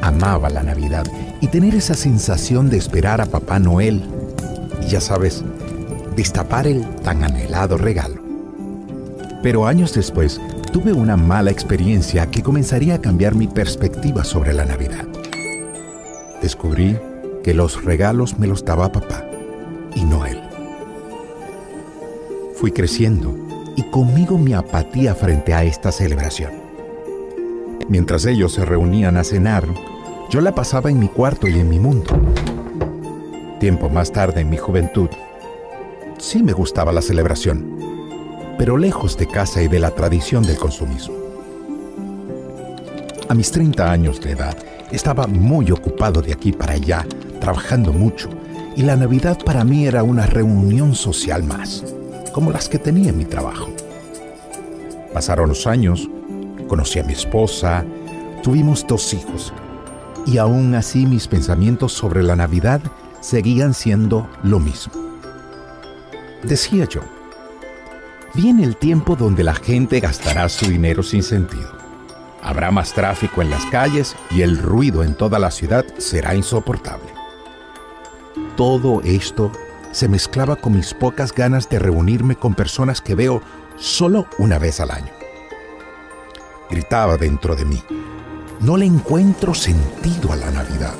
amaba 0.00 0.50
la 0.50 0.62
Navidad 0.62 1.06
y 1.40 1.48
tener 1.48 1.74
esa 1.74 1.94
sensación 1.94 2.70
de 2.70 2.78
esperar 2.78 3.20
a 3.20 3.26
Papá 3.26 3.58
Noel 3.58 4.02
y 4.82 4.88
ya 4.88 5.00
sabes, 5.00 5.44
destapar 6.16 6.66
el 6.66 6.84
tan 6.96 7.22
anhelado 7.24 7.76
regalo. 7.76 8.20
Pero 9.42 9.66
años 9.66 9.94
después 9.94 10.40
tuve 10.72 10.92
una 10.92 11.16
mala 11.16 11.50
experiencia 11.50 12.26
que 12.26 12.42
comenzaría 12.42 12.94
a 12.94 13.00
cambiar 13.00 13.34
mi 13.34 13.46
perspectiva 13.46 14.24
sobre 14.24 14.52
la 14.52 14.64
Navidad. 14.64 15.09
Descubrí 16.42 16.98
que 17.42 17.54
los 17.54 17.84
regalos 17.84 18.38
me 18.38 18.46
los 18.46 18.64
daba 18.64 18.92
papá 18.92 19.24
y 19.94 20.04
no 20.04 20.24
él. 20.26 20.40
Fui 22.54 22.72
creciendo 22.72 23.34
y 23.76 23.82
conmigo 23.84 24.38
mi 24.38 24.52
apatía 24.52 25.14
frente 25.14 25.54
a 25.54 25.64
esta 25.64 25.92
celebración. 25.92 26.52
Mientras 27.88 28.24
ellos 28.26 28.52
se 28.52 28.64
reunían 28.64 29.16
a 29.16 29.24
cenar, 29.24 29.66
yo 30.30 30.40
la 30.40 30.54
pasaba 30.54 30.90
en 30.90 30.98
mi 30.98 31.08
cuarto 31.08 31.48
y 31.48 31.58
en 31.58 31.68
mi 31.68 31.78
mundo. 31.78 32.10
Tiempo 33.58 33.88
más 33.88 34.12
tarde, 34.12 34.42
en 34.42 34.50
mi 34.50 34.56
juventud, 34.56 35.08
sí 36.18 36.42
me 36.42 36.52
gustaba 36.52 36.92
la 36.92 37.02
celebración, 37.02 37.76
pero 38.56 38.76
lejos 38.76 39.16
de 39.16 39.26
casa 39.26 39.62
y 39.62 39.68
de 39.68 39.78
la 39.78 39.90
tradición 39.90 40.44
del 40.44 40.56
consumismo. 40.56 41.14
A 43.28 43.34
mis 43.34 43.50
30 43.50 43.90
años 43.90 44.20
de 44.20 44.32
edad, 44.32 44.56
estaba 44.90 45.26
muy 45.26 45.70
ocupado 45.70 46.22
de 46.22 46.32
aquí 46.32 46.52
para 46.52 46.74
allá, 46.74 47.06
trabajando 47.40 47.92
mucho, 47.92 48.28
y 48.76 48.82
la 48.82 48.96
Navidad 48.96 49.38
para 49.44 49.64
mí 49.64 49.86
era 49.86 50.02
una 50.02 50.26
reunión 50.26 50.94
social 50.94 51.44
más, 51.44 51.84
como 52.32 52.50
las 52.50 52.68
que 52.68 52.78
tenía 52.78 53.10
en 53.10 53.18
mi 53.18 53.24
trabajo. 53.24 53.68
Pasaron 55.12 55.48
los 55.48 55.66
años, 55.66 56.08
conocí 56.68 56.98
a 56.98 57.04
mi 57.04 57.12
esposa, 57.12 57.84
tuvimos 58.42 58.86
dos 58.86 59.12
hijos, 59.12 59.52
y 60.26 60.38
aún 60.38 60.74
así 60.74 61.06
mis 61.06 61.26
pensamientos 61.26 61.92
sobre 61.92 62.22
la 62.22 62.36
Navidad 62.36 62.80
seguían 63.20 63.74
siendo 63.74 64.28
lo 64.42 64.60
mismo. 64.60 64.92
Decía 66.42 66.86
yo, 66.86 67.00
viene 68.34 68.64
el 68.64 68.76
tiempo 68.76 69.16
donde 69.16 69.44
la 69.44 69.54
gente 69.54 70.00
gastará 70.00 70.48
su 70.48 70.66
dinero 70.66 71.02
sin 71.02 71.22
sentido. 71.22 71.79
Habrá 72.42 72.70
más 72.70 72.92
tráfico 72.92 73.42
en 73.42 73.50
las 73.50 73.66
calles 73.66 74.16
y 74.30 74.42
el 74.42 74.58
ruido 74.58 75.02
en 75.02 75.14
toda 75.14 75.38
la 75.38 75.50
ciudad 75.50 75.84
será 75.98 76.34
insoportable. 76.34 77.10
Todo 78.56 79.02
esto 79.04 79.52
se 79.92 80.08
mezclaba 80.08 80.56
con 80.56 80.74
mis 80.74 80.94
pocas 80.94 81.32
ganas 81.32 81.68
de 81.68 81.78
reunirme 81.78 82.36
con 82.36 82.54
personas 82.54 83.00
que 83.00 83.14
veo 83.14 83.42
solo 83.76 84.26
una 84.38 84.58
vez 84.58 84.80
al 84.80 84.90
año. 84.90 85.12
Gritaba 86.70 87.16
dentro 87.16 87.56
de 87.56 87.64
mí, 87.64 87.82
no 88.60 88.76
le 88.76 88.86
encuentro 88.86 89.54
sentido 89.54 90.32
a 90.32 90.36
la 90.36 90.50
Navidad. 90.50 90.94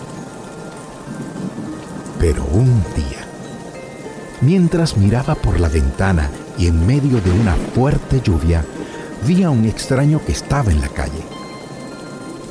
Pero 2.19 2.45
un 2.45 2.83
día, 2.97 3.25
mientras 4.41 4.97
miraba 4.97 5.35
por 5.35 5.61
la 5.61 5.69
ventana 5.69 6.31
y 6.59 6.67
en 6.67 6.87
medio 6.87 7.21
de 7.21 7.31
una 7.31 7.55
fuerte 7.55 8.21
lluvia, 8.21 8.65
vi 9.27 9.43
a 9.43 9.51
un 9.51 9.65
extraño 9.65 10.21
que 10.25 10.33
estaba 10.33 10.71
en 10.71 10.81
la 10.81 10.89
calle. 10.89 11.23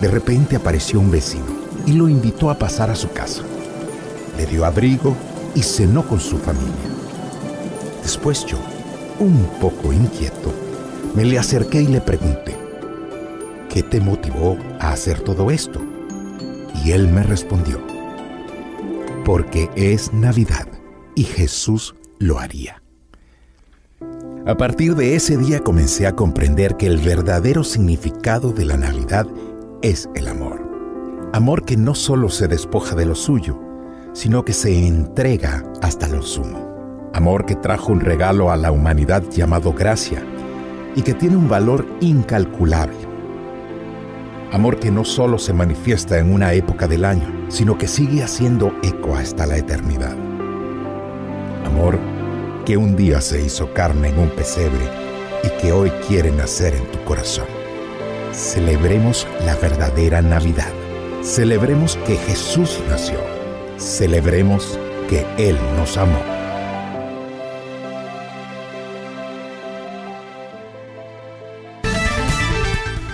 De 0.02 0.08
repente 0.08 0.56
apareció 0.56 1.00
un 1.00 1.12
vecino 1.12 1.46
y 1.86 1.94
lo 1.94 2.08
invitó 2.08 2.50
a 2.50 2.58
pasar 2.58 2.90
a 2.90 2.96
su 2.96 3.12
casa. 3.12 3.44
Le 4.38 4.46
dio 4.46 4.66
abrigo 4.66 5.16
y 5.56 5.64
cenó 5.64 6.08
con 6.08 6.20
su 6.20 6.38
familia. 6.38 6.74
Después 8.04 8.46
yo, 8.46 8.58
un 9.20 9.46
poco 9.60 9.92
inquieto, 9.92 10.54
me 11.16 11.26
le 11.26 11.38
acerqué 11.38 11.82
y 11.82 11.88
le 11.88 12.02
pregunté, 12.02 12.56
¿qué 13.70 13.84
te 13.84 14.00
motivó 14.00 14.58
a 14.80 14.92
hacer 14.92 15.22
todo 15.22 15.52
esto? 15.52 15.82
Y 16.84 16.92
él 16.92 17.08
me 17.08 17.24
respondió, 17.24 17.82
porque 19.26 19.70
es 19.76 20.14
Navidad 20.14 20.68
y 21.16 21.24
Jesús 21.24 21.96
lo 22.20 22.40
haría. 22.40 22.82
A 24.46 24.55
partir 24.55 24.96
de 24.96 25.15
ese 25.15 25.36
día 25.38 25.60
comencé 25.60 26.08
a 26.08 26.15
comprender 26.15 26.77
que 26.77 26.88
el 26.88 26.98
verdadero 26.98 27.63
significado 27.63 28.53
de 28.53 28.65
la 28.65 28.77
Navidad 28.77 29.27
es 29.81 30.10
el 30.15 30.29
amor. 30.29 30.62
Amor 31.34 31.65
que 31.65 31.75
no 31.75 31.93
solo 31.93 32.29
se 32.29 32.48
despoja 32.48 32.96
de 32.96 33.05
lo 33.05 33.15
suyo, 33.15 33.60
sino 34.13 34.46
que 34.46 34.53
se 34.53 34.88
entrega 34.88 35.63
hasta 35.81 36.08
lo 36.08 36.22
sumo. 36.22 37.10
Amor 37.13 37.46
que 37.46 37.55
trajo 37.55 37.91
un 37.91 38.00
regalo 38.00 38.50
a 38.50 38.55
la 38.55 38.72
humanidad 38.72 39.24
llamado 39.29 39.74
gracia 39.74 40.24
y 40.96 41.01
que 41.01 41.13
tiene 41.13 41.36
un 41.36 41.50
valor 41.50 41.86
incalculable. 42.00 42.98
Amor 44.53 44.79
que 44.79 44.89
no 44.89 45.03
solo 45.03 45.38
se 45.38 45.53
manifiesta 45.53 46.17
en 46.17 46.34
una 46.34 46.53
época 46.53 46.88
del 46.88 47.03
año, 47.03 47.46
sino 47.50 47.78
que 47.78 47.88
sigue 47.88 48.23
haciendo 48.23 48.73
eco 48.84 49.15
hasta 49.15 49.45
la 49.45 49.58
eternidad. 49.58 50.15
Amor 51.65 51.99
que 52.69 52.77
un 52.77 52.95
día 52.95 53.19
se 53.19 53.41
hizo 53.41 53.73
carne 53.73 54.10
en 54.10 54.19
un 54.19 54.29
pesebre 54.29 54.86
y 55.43 55.49
que 55.60 55.71
hoy 55.71 55.89
quiere 56.08 56.29
nacer 56.29 56.75
en 56.75 56.86
tu 56.91 57.03
corazón. 57.03 57.47
Celebremos 58.32 59.25
la 59.43 59.55
verdadera 59.55 60.21
Navidad. 60.21 60.71
Celebremos 61.23 61.97
que 62.05 62.15
Jesús 62.15 62.79
nació. 62.88 63.17
Celebremos 63.79 64.77
que 65.10 65.25
Él 65.39 65.58
nos 65.77 65.97
amó. 65.97 66.38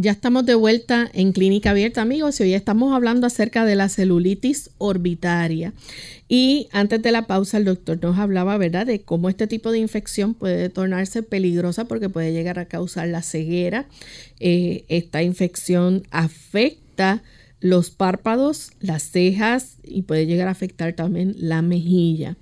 Ya 0.00 0.12
estamos 0.12 0.46
de 0.46 0.54
vuelta 0.54 1.10
en 1.12 1.32
Clínica 1.32 1.70
Abierta, 1.70 2.02
amigos, 2.02 2.38
y 2.38 2.44
hoy 2.44 2.54
estamos 2.54 2.94
hablando 2.94 3.26
acerca 3.26 3.64
de 3.64 3.74
la 3.74 3.88
celulitis 3.88 4.70
orbitaria. 4.78 5.72
Y 6.28 6.68
antes 6.70 7.02
de 7.02 7.10
la 7.10 7.26
pausa, 7.26 7.56
el 7.56 7.64
doctor 7.64 7.98
nos 8.00 8.16
hablaba, 8.16 8.56
¿verdad?, 8.58 8.86
de 8.86 9.00
cómo 9.00 9.28
este 9.28 9.48
tipo 9.48 9.72
de 9.72 9.80
infección 9.80 10.34
puede 10.34 10.68
tornarse 10.68 11.24
peligrosa 11.24 11.86
porque 11.86 12.08
puede 12.08 12.32
llegar 12.32 12.60
a 12.60 12.66
causar 12.66 13.08
la 13.08 13.22
ceguera. 13.22 13.86
Eh, 14.38 14.84
esta 14.86 15.24
infección 15.24 16.04
afecta 16.12 17.24
los 17.58 17.90
párpados, 17.90 18.70
las 18.78 19.02
cejas 19.02 19.78
y 19.82 20.02
puede 20.02 20.26
llegar 20.26 20.46
a 20.46 20.52
afectar 20.52 20.92
también 20.92 21.34
la 21.38 21.60
mejilla. 21.60 22.36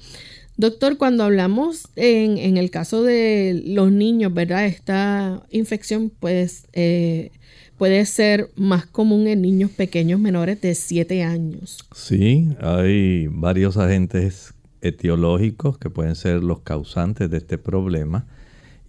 Doctor, 0.58 0.98
cuando 0.98 1.24
hablamos 1.24 1.88
en, 1.96 2.58
el 2.58 2.70
caso 2.70 3.02
de 3.02 3.62
los 3.66 3.92
niños, 3.92 4.34
¿verdad? 4.34 4.66
Esta 4.66 5.42
infección, 5.50 6.10
pues, 6.10 6.66
eh, 6.74 7.30
puede 7.78 8.04
ser 8.06 8.50
más 8.56 8.86
común 8.86 9.26
en 9.26 9.42
niños 9.42 9.70
pequeños 9.70 10.20
menores 10.20 10.60
de 10.60 10.74
7 10.74 11.22
años. 11.22 11.78
Sí, 11.94 12.48
hay 12.60 13.28
varios 13.28 13.76
agentes 13.76 14.54
etiológicos 14.80 15.78
que 15.78 15.90
pueden 15.90 16.14
ser 16.14 16.42
los 16.42 16.60
causantes 16.60 17.30
de 17.30 17.38
este 17.38 17.58
problema 17.58 18.26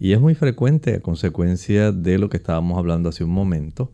y 0.00 0.12
es 0.12 0.20
muy 0.20 0.34
frecuente 0.34 0.94
a 0.94 1.00
consecuencia 1.00 1.92
de 1.92 2.18
lo 2.18 2.28
que 2.28 2.36
estábamos 2.36 2.78
hablando 2.78 3.08
hace 3.08 3.24
un 3.24 3.30
momento, 3.30 3.92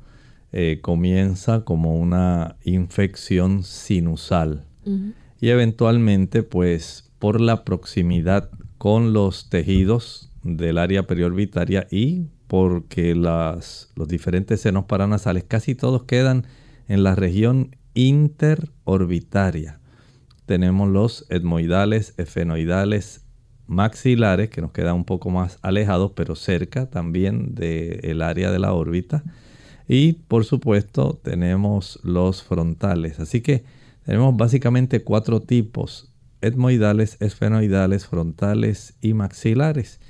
eh, 0.53 0.81
comienza 0.83 1.65
como 1.65 1.99
una 1.99 2.57
infección 2.63 3.65
sinusal 3.65 4.67
y 5.41 5.49
eventualmente 5.49 6.43
pues 6.43 7.11
por 7.19 7.41
la 7.41 7.65
proximidad 7.65 8.51
con 8.77 9.15
los 9.15 9.49
tejidos 9.49 10.31
del 10.43 10.77
área 10.77 11.07
periorbitaria 11.07 11.87
y 11.91 12.27
porque 12.47 13.15
las, 13.15 13.91
los 13.97 14.09
diferentes 14.09 14.61
senos 14.61 14.85
paranasales 14.85 15.45
casi 15.45 15.75
todos 15.75 16.05
quedan 16.05 16.47
en 16.89 17.03
la 17.03 17.15
región 17.15 17.77
interorbitaria. 17.95 19.81
Tenemos 20.47 20.91
los 20.91 21.27
etmoidales, 21.31 22.15
efenoidales, 22.19 23.25
maxilares, 23.67 24.51
que 24.51 24.61
nos 24.61 24.73
quedan 24.73 24.97
un 24.97 25.05
poco 25.05 25.31
más 25.31 25.59
alejados, 25.63 26.13
pero 26.15 26.35
cerca 26.35 26.91
también 26.91 27.55
del 27.55 28.21
área 28.21 28.51
de 28.51 28.59
la 28.59 28.73
órbita. 28.73 29.25
Y 29.89 30.15
por 30.15 30.45
supuesto 30.45 31.19
tenemos 31.23 31.99
los 32.03 32.43
frontales. 32.43 33.21
Así 33.21 33.41
que 33.41 33.65
tenemos 34.05 34.37
básicamente 34.37 35.03
cuatro 35.03 35.41
tipos, 35.41 36.11
etmoidales, 36.41 37.17
esfenoidales, 37.21 38.07
frontales 38.07 38.95
y 39.01 39.15
maxilares. 39.15 40.01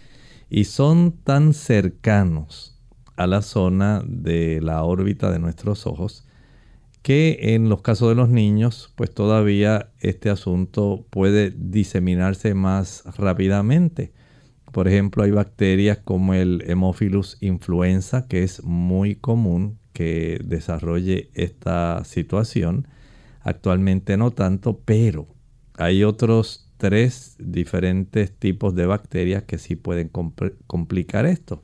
Y 0.50 0.64
son 0.64 1.12
tan 1.12 1.54
cercanos 1.54 2.78
a 3.16 3.26
la 3.26 3.42
zona 3.42 4.02
de 4.06 4.60
la 4.60 4.82
órbita 4.84 5.30
de 5.30 5.38
nuestros 5.38 5.86
ojos 5.86 6.26
que 7.04 7.54
en 7.54 7.68
los 7.68 7.82
casos 7.82 8.08
de 8.08 8.14
los 8.14 8.30
niños, 8.30 8.90
pues 8.96 9.12
todavía 9.12 9.90
este 10.00 10.30
asunto 10.30 11.06
puede 11.10 11.50
diseminarse 11.50 12.54
más 12.54 13.04
rápidamente. 13.18 14.14
Por 14.72 14.88
ejemplo, 14.88 15.22
hay 15.22 15.30
bacterias 15.30 15.98
como 15.98 16.32
el 16.32 16.64
Hemophilus 16.66 17.36
influenza, 17.42 18.26
que 18.26 18.42
es 18.42 18.64
muy 18.64 19.16
común 19.16 19.78
que 19.92 20.40
desarrolle 20.42 21.30
esta 21.34 22.02
situación. 22.04 22.88
Actualmente 23.42 24.16
no 24.16 24.30
tanto, 24.30 24.80
pero 24.86 25.26
hay 25.76 26.04
otros 26.04 26.63
tres 26.76 27.36
diferentes 27.38 28.32
tipos 28.32 28.74
de 28.74 28.86
bacterias 28.86 29.44
que 29.44 29.58
sí 29.58 29.76
pueden 29.76 30.10
complicar 30.66 31.26
esto. 31.26 31.62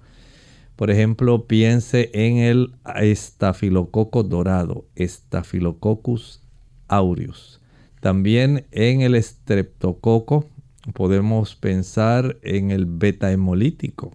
Por 0.77 0.91
ejemplo, 0.91 1.47
piense 1.47 2.11
en 2.15 2.39
el 2.39 2.73
estafilococo 2.97 4.23
dorado, 4.23 4.87
Staphylococcus 4.99 6.43
aureus. 6.89 7.61
También 8.01 8.67
en 8.71 9.03
el 9.03 9.15
estreptococo 9.15 10.47
podemos 10.95 11.55
pensar 11.55 12.39
en 12.43 12.71
el 12.71 12.87
beta 12.87 13.31
hemolítico. 13.31 14.13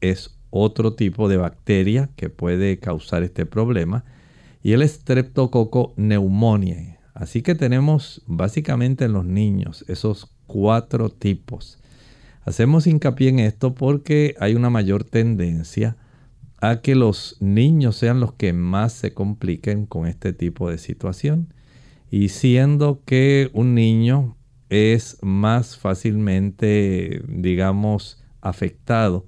Es 0.00 0.38
otro 0.48 0.94
tipo 0.94 1.28
de 1.28 1.36
bacteria 1.36 2.08
que 2.16 2.30
puede 2.30 2.78
causar 2.78 3.22
este 3.22 3.44
problema. 3.44 4.04
Y 4.62 4.72
el 4.72 4.82
estreptococo 4.82 5.94
pneumoniae. 5.96 6.99
Así 7.20 7.42
que 7.42 7.54
tenemos 7.54 8.22
básicamente 8.26 9.04
en 9.04 9.12
los 9.12 9.26
niños 9.26 9.84
esos 9.88 10.32
cuatro 10.46 11.10
tipos. 11.10 11.78
Hacemos 12.46 12.86
hincapié 12.86 13.28
en 13.28 13.40
esto 13.40 13.74
porque 13.74 14.34
hay 14.40 14.54
una 14.54 14.70
mayor 14.70 15.04
tendencia 15.04 15.98
a 16.62 16.80
que 16.80 16.94
los 16.94 17.36
niños 17.40 17.96
sean 17.96 18.20
los 18.20 18.32
que 18.32 18.54
más 18.54 18.94
se 18.94 19.12
compliquen 19.12 19.84
con 19.84 20.06
este 20.06 20.32
tipo 20.32 20.70
de 20.70 20.78
situación. 20.78 21.52
Y 22.10 22.30
siendo 22.30 23.02
que 23.04 23.50
un 23.52 23.74
niño 23.74 24.38
es 24.70 25.18
más 25.20 25.76
fácilmente, 25.76 27.22
digamos, 27.28 28.24
afectado, 28.40 29.26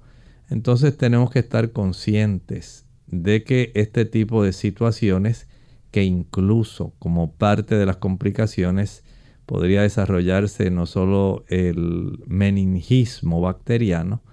entonces 0.49 0.97
tenemos 0.97 1.29
que 1.29 1.39
estar 1.39 1.71
conscientes 1.71 2.87
de 3.05 3.43
que 3.43 3.71
este 3.75 4.05
tipo 4.05 4.43
de 4.43 4.51
situaciones, 4.51 5.47
que 5.93 6.03
incluso 6.03 6.95
como 6.97 7.33
parte 7.33 7.75
de 7.75 7.85
las 7.85 7.97
complicaciones 7.97 9.03
podría 9.45 9.83
desarrollarse 9.83 10.71
no 10.71 10.87
solo 10.87 11.45
el 11.49 12.17
meningismo 12.25 13.41
bacteriano, 13.41 14.23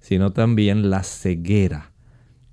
sino 0.00 0.32
también 0.32 0.88
la 0.88 1.02
ceguera. 1.02 1.92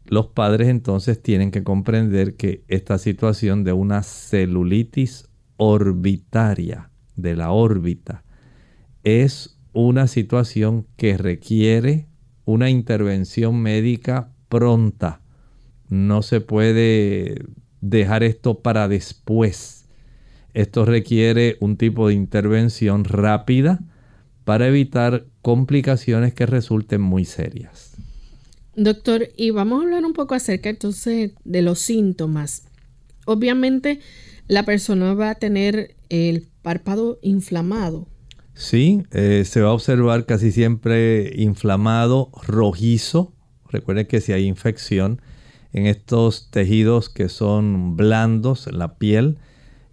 Los 0.03 0.27
padres 0.27 0.67
entonces 0.67 1.23
tienen 1.23 1.49
que 1.49 1.63
comprender 1.63 2.35
que 2.35 2.65
esta 2.67 2.97
situación 2.97 3.63
de 3.63 3.71
una 3.71 4.03
celulitis 4.03 5.29
orbitaria 5.55 6.91
de 7.15 7.37
la 7.37 7.51
órbita 7.51 8.25
es 9.05 9.61
una 9.71 10.07
situación 10.07 10.87
que 10.97 11.17
requiere 11.17 12.09
una 12.43 12.69
intervención 12.69 13.61
médica 13.61 14.33
pronta. 14.49 15.21
No 15.87 16.21
se 16.21 16.41
puede 16.41 17.45
dejar 17.81 18.23
esto 18.23 18.59
para 18.59 18.87
después 18.87 19.77
esto 20.57 20.85
requiere 20.85 21.57
un 21.59 21.77
tipo 21.77 22.07
de 22.07 22.15
intervención 22.15 23.03
rápida 23.03 23.79
para 24.43 24.67
evitar 24.67 25.27
complicaciones 25.43 26.33
que 26.33 26.47
resulten 26.47 26.99
muy 26.99 27.25
serias. 27.25 27.91
Doctor, 28.75 29.29
y 29.37 29.51
vamos 29.51 29.79
a 29.79 29.83
hablar 29.83 30.03
un 30.03 30.13
poco 30.13 30.33
acerca 30.33 30.69
entonces 30.69 31.33
de 31.43 31.61
los 31.61 31.77
síntomas. 31.77 32.63
Obviamente 33.27 33.99
la 34.47 34.63
persona 34.63 35.13
va 35.13 35.29
a 35.29 35.35
tener 35.35 35.95
el 36.09 36.47
párpado 36.63 37.19
inflamado. 37.21 38.07
Sí, 38.55 39.03
eh, 39.11 39.43
se 39.45 39.61
va 39.61 39.69
a 39.69 39.73
observar 39.73 40.25
casi 40.25 40.51
siempre 40.51 41.33
inflamado, 41.35 42.31
rojizo. 42.47 43.31
Recuerden 43.69 44.07
que 44.07 44.21
si 44.21 44.31
hay 44.31 44.45
infección 44.45 45.21
en 45.73 45.85
estos 45.85 46.49
tejidos 46.51 47.09
que 47.09 47.29
son 47.29 47.95
blandos, 47.95 48.67
en 48.67 48.79
la 48.79 48.95
piel, 48.95 49.37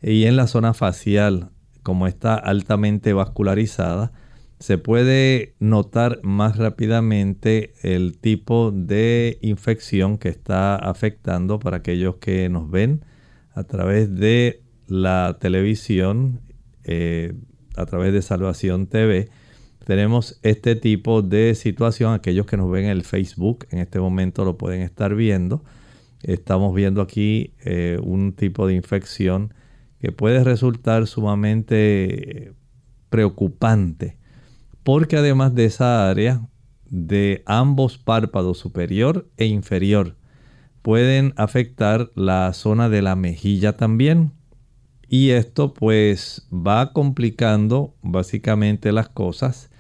y 0.03 0.25
en 0.25 0.37
la 0.37 0.47
zona 0.47 0.75
facial, 0.75 1.51
como 1.83 2.07
está 2.07 2.35
altamente 2.35 3.13
vascularizada, 3.13 4.13
se 4.59 4.79
puede 4.79 5.55
notar 5.59 6.21
más 6.23 6.57
rápidamente 6.57 7.75
el 7.83 8.19
tipo 8.19 8.71
de 8.71 9.39
infección 9.43 10.19
que 10.19 10.29
está 10.29 10.77
afectando 10.77 11.59
para 11.59 11.79
aquellos 11.79 12.17
que 12.17 12.49
nos 12.49 12.71
ven 12.71 13.05
a 13.53 13.65
través 13.65 14.15
de 14.15 14.63
la 14.87 15.39
televisión, 15.41 16.41
eh, 16.85 17.35
a 17.77 17.87
través 17.87 18.13
de 18.13 18.23
Salvación 18.23 18.87
TV. 18.87 19.29
Tenemos 19.85 20.41
este 20.43 20.77
tipo 20.77 21.21
de 21.21 21.55
situación, 21.55 22.15
aquellos 22.15 22.47
que 22.47 22.57
nos 22.57 22.71
ven 22.71 22.85
en 22.85 22.91
el 22.91 23.05
Facebook 23.05 23.67
en 23.71 23.81
este 23.81 24.01
momento 24.01 24.45
lo 24.45 24.57
pueden 24.57 24.81
estar 24.81 25.15
viendo. 25.15 25.63
Estamos 26.23 26.75
viendo 26.75 27.03
aquí 27.03 27.53
eh, 27.67 27.99
un 28.03 28.33
tipo 28.33 28.67
de 28.67 28.75
infección 28.75 29.53
que 30.01 30.11
puede 30.11 30.43
resultar 30.43 31.07
sumamente 31.07 32.55
preocupante, 33.11 34.17
porque 34.85 35.19
además 35.19 35.55
de 35.55 35.67
esa 35.67 36.09
área 36.09 36.49
de 36.87 37.43
ambos 37.45 37.99
párpados 37.99 38.57
superior 38.57 39.29
e 39.37 39.45
inferior, 39.45 40.17
pueden 40.81 41.35
afectar 41.37 42.11
la 42.15 42.51
zona 42.55 42.89
de 42.89 43.03
la 43.03 43.17
mejilla 43.17 43.77
también. 43.77 44.33
Y 45.09 45.31
esto 45.31 45.75
pues 45.75 46.49
va 46.51 46.95
complicando 46.95 47.95
básicamente 48.03 48.91
las 48.91 49.11
cosas 49.11 49.71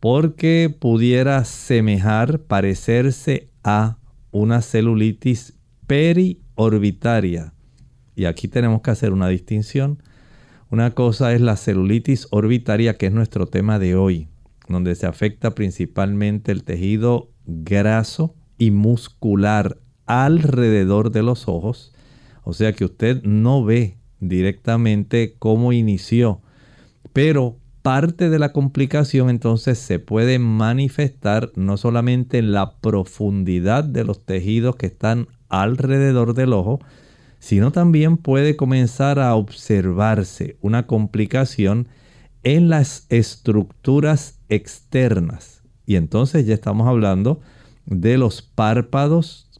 porque 0.00 0.74
pudiera 0.78 1.44
semejar, 1.44 2.40
parecerse 2.40 3.48
a 3.64 3.98
una 4.30 4.62
celulitis 4.62 5.54
periorbitaria 5.86 7.52
y 8.18 8.24
aquí 8.24 8.48
tenemos 8.48 8.82
que 8.82 8.90
hacer 8.90 9.12
una 9.12 9.28
distinción. 9.28 10.02
Una 10.70 10.90
cosa 10.90 11.32
es 11.34 11.40
la 11.40 11.56
celulitis 11.56 12.26
orbitaria, 12.32 12.96
que 12.98 13.06
es 13.06 13.12
nuestro 13.12 13.46
tema 13.46 13.78
de 13.78 13.94
hoy, 13.94 14.26
donde 14.68 14.96
se 14.96 15.06
afecta 15.06 15.54
principalmente 15.54 16.50
el 16.50 16.64
tejido 16.64 17.30
graso 17.46 18.34
y 18.58 18.72
muscular 18.72 19.78
alrededor 20.06 21.12
de 21.12 21.22
los 21.22 21.46
ojos. 21.46 21.94
O 22.42 22.54
sea 22.54 22.72
que 22.72 22.86
usted 22.86 23.22
no 23.22 23.64
ve 23.64 23.98
directamente 24.18 25.36
cómo 25.38 25.72
inició, 25.72 26.42
pero 27.12 27.56
parte 27.82 28.30
de 28.30 28.38
la 28.38 28.52
complicación 28.52 29.30
entonces 29.30 29.78
se 29.78 29.98
puede 29.98 30.38
manifestar 30.38 31.50
no 31.56 31.76
solamente 31.76 32.38
en 32.38 32.52
la 32.52 32.76
profundidad 32.78 33.84
de 33.84 34.04
los 34.04 34.24
tejidos 34.24 34.76
que 34.76 34.86
están 34.86 35.28
alrededor 35.48 36.34
del 36.34 36.52
ojo, 36.52 36.80
sino 37.38 37.70
también 37.70 38.16
puede 38.16 38.56
comenzar 38.56 39.18
a 39.18 39.34
observarse 39.34 40.56
una 40.60 40.86
complicación 40.86 41.88
en 42.42 42.68
las 42.68 43.06
estructuras 43.08 44.38
externas. 44.48 45.62
Y 45.86 45.96
entonces 45.96 46.46
ya 46.46 46.54
estamos 46.54 46.88
hablando 46.88 47.40
de 47.86 48.18
los 48.18 48.42
párpados, 48.42 49.50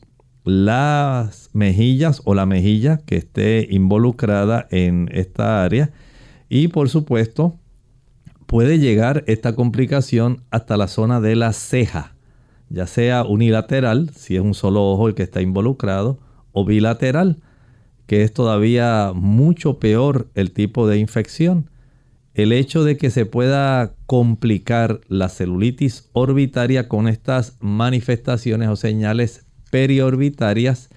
las 0.44 1.50
mejillas 1.52 2.22
o 2.24 2.35
la 2.35 2.46
mejilla 2.46 2.98
que 2.98 3.16
esté 3.16 3.66
involucrada 3.70 4.66
en 4.70 5.09
esta 5.12 5.64
área. 5.64 5.90
Y 6.48 6.68
por 6.68 6.88
supuesto, 6.88 7.59
puede 8.48 8.78
llegar 8.78 9.24
esta 9.26 9.54
complicación 9.54 10.42
hasta 10.50 10.78
la 10.78 10.88
zona 10.88 11.20
de 11.20 11.37
la 11.37 11.52
ceja, 11.52 12.14
ya 12.70 12.87
sea 12.87 13.22
unilateral, 13.24 14.11
si 14.16 14.37
es 14.37 14.40
un 14.40 14.54
solo 14.54 14.90
ojo 14.90 15.06
el 15.06 15.14
que 15.14 15.22
está 15.22 15.42
involucrado, 15.42 16.18
o 16.52 16.64
bilateral, 16.64 17.42
que 18.06 18.22
es 18.22 18.32
todavía 18.32 19.12
mucho 19.14 19.78
peor 19.78 20.30
el 20.34 20.52
tipo 20.52 20.88
de 20.88 20.96
infección. 20.96 21.68
El 22.32 22.52
hecho 22.52 22.84
de 22.84 22.96
que 22.96 23.11
se 23.11 23.26
pueda 23.26 23.92
complicar 24.06 25.02
la 25.08 25.28
celulitis 25.28 26.08
orbitaria 26.14 26.88
con 26.88 27.06
estas 27.06 27.58
manifestaciones 27.61 28.70
o 28.70 28.76
señales 28.76 29.44
periorbitarias 29.70 30.88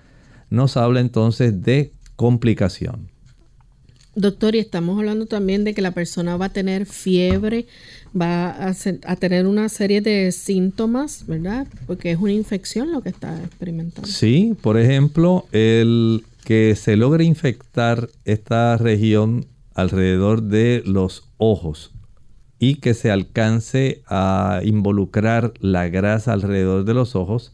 nos 0.49 0.77
habla 0.77 1.01
entonces 1.01 1.61
de 1.61 1.91
complicación. 2.15 3.10
Doctor, 4.15 4.55
y 4.55 4.59
estamos 4.59 4.99
hablando 4.99 5.25
también 5.25 5.63
de 5.63 5.73
que 5.73 5.81
la 5.81 5.91
persona 5.91 6.35
va 6.35 6.47
a 6.47 6.49
tener 6.49 6.85
fiebre, 6.85 7.65
va 8.19 8.67
a, 8.67 9.15
tener 9.15 9.47
una 9.47 9.69
serie 9.69 10.01
de 10.01 10.31
síntomas, 10.33 11.25
¿verdad? 11.27 11.65
Porque 11.87 12.11
es 12.11 12.19
una 12.19 12.33
infección 12.33 12.91
lo 12.91 13.01
que 13.01 13.09
está 13.09 13.41
experimentando. 13.41 14.07
Sí, 14.07 14.55
por 14.61 14.77
ejemplo, 14.77 15.45
el 15.53 16.25
que 16.43 16.75
se 16.75 16.97
logre 16.97 17.23
infectar 17.23 18.09
esta 18.25 18.75
región 18.77 19.45
alrededor 19.75 20.43
de 20.43 20.83
los 20.85 21.23
ojos 21.37 21.91
y 22.59 22.75
que 22.75 22.93
se 22.93 23.11
alcance 23.11 24.01
a 24.07 24.59
involucrar 24.63 25.53
la 25.61 25.87
grasa 25.87 26.33
alrededor 26.33 26.83
de 26.83 26.93
los 26.93 27.15
ojos, 27.15 27.53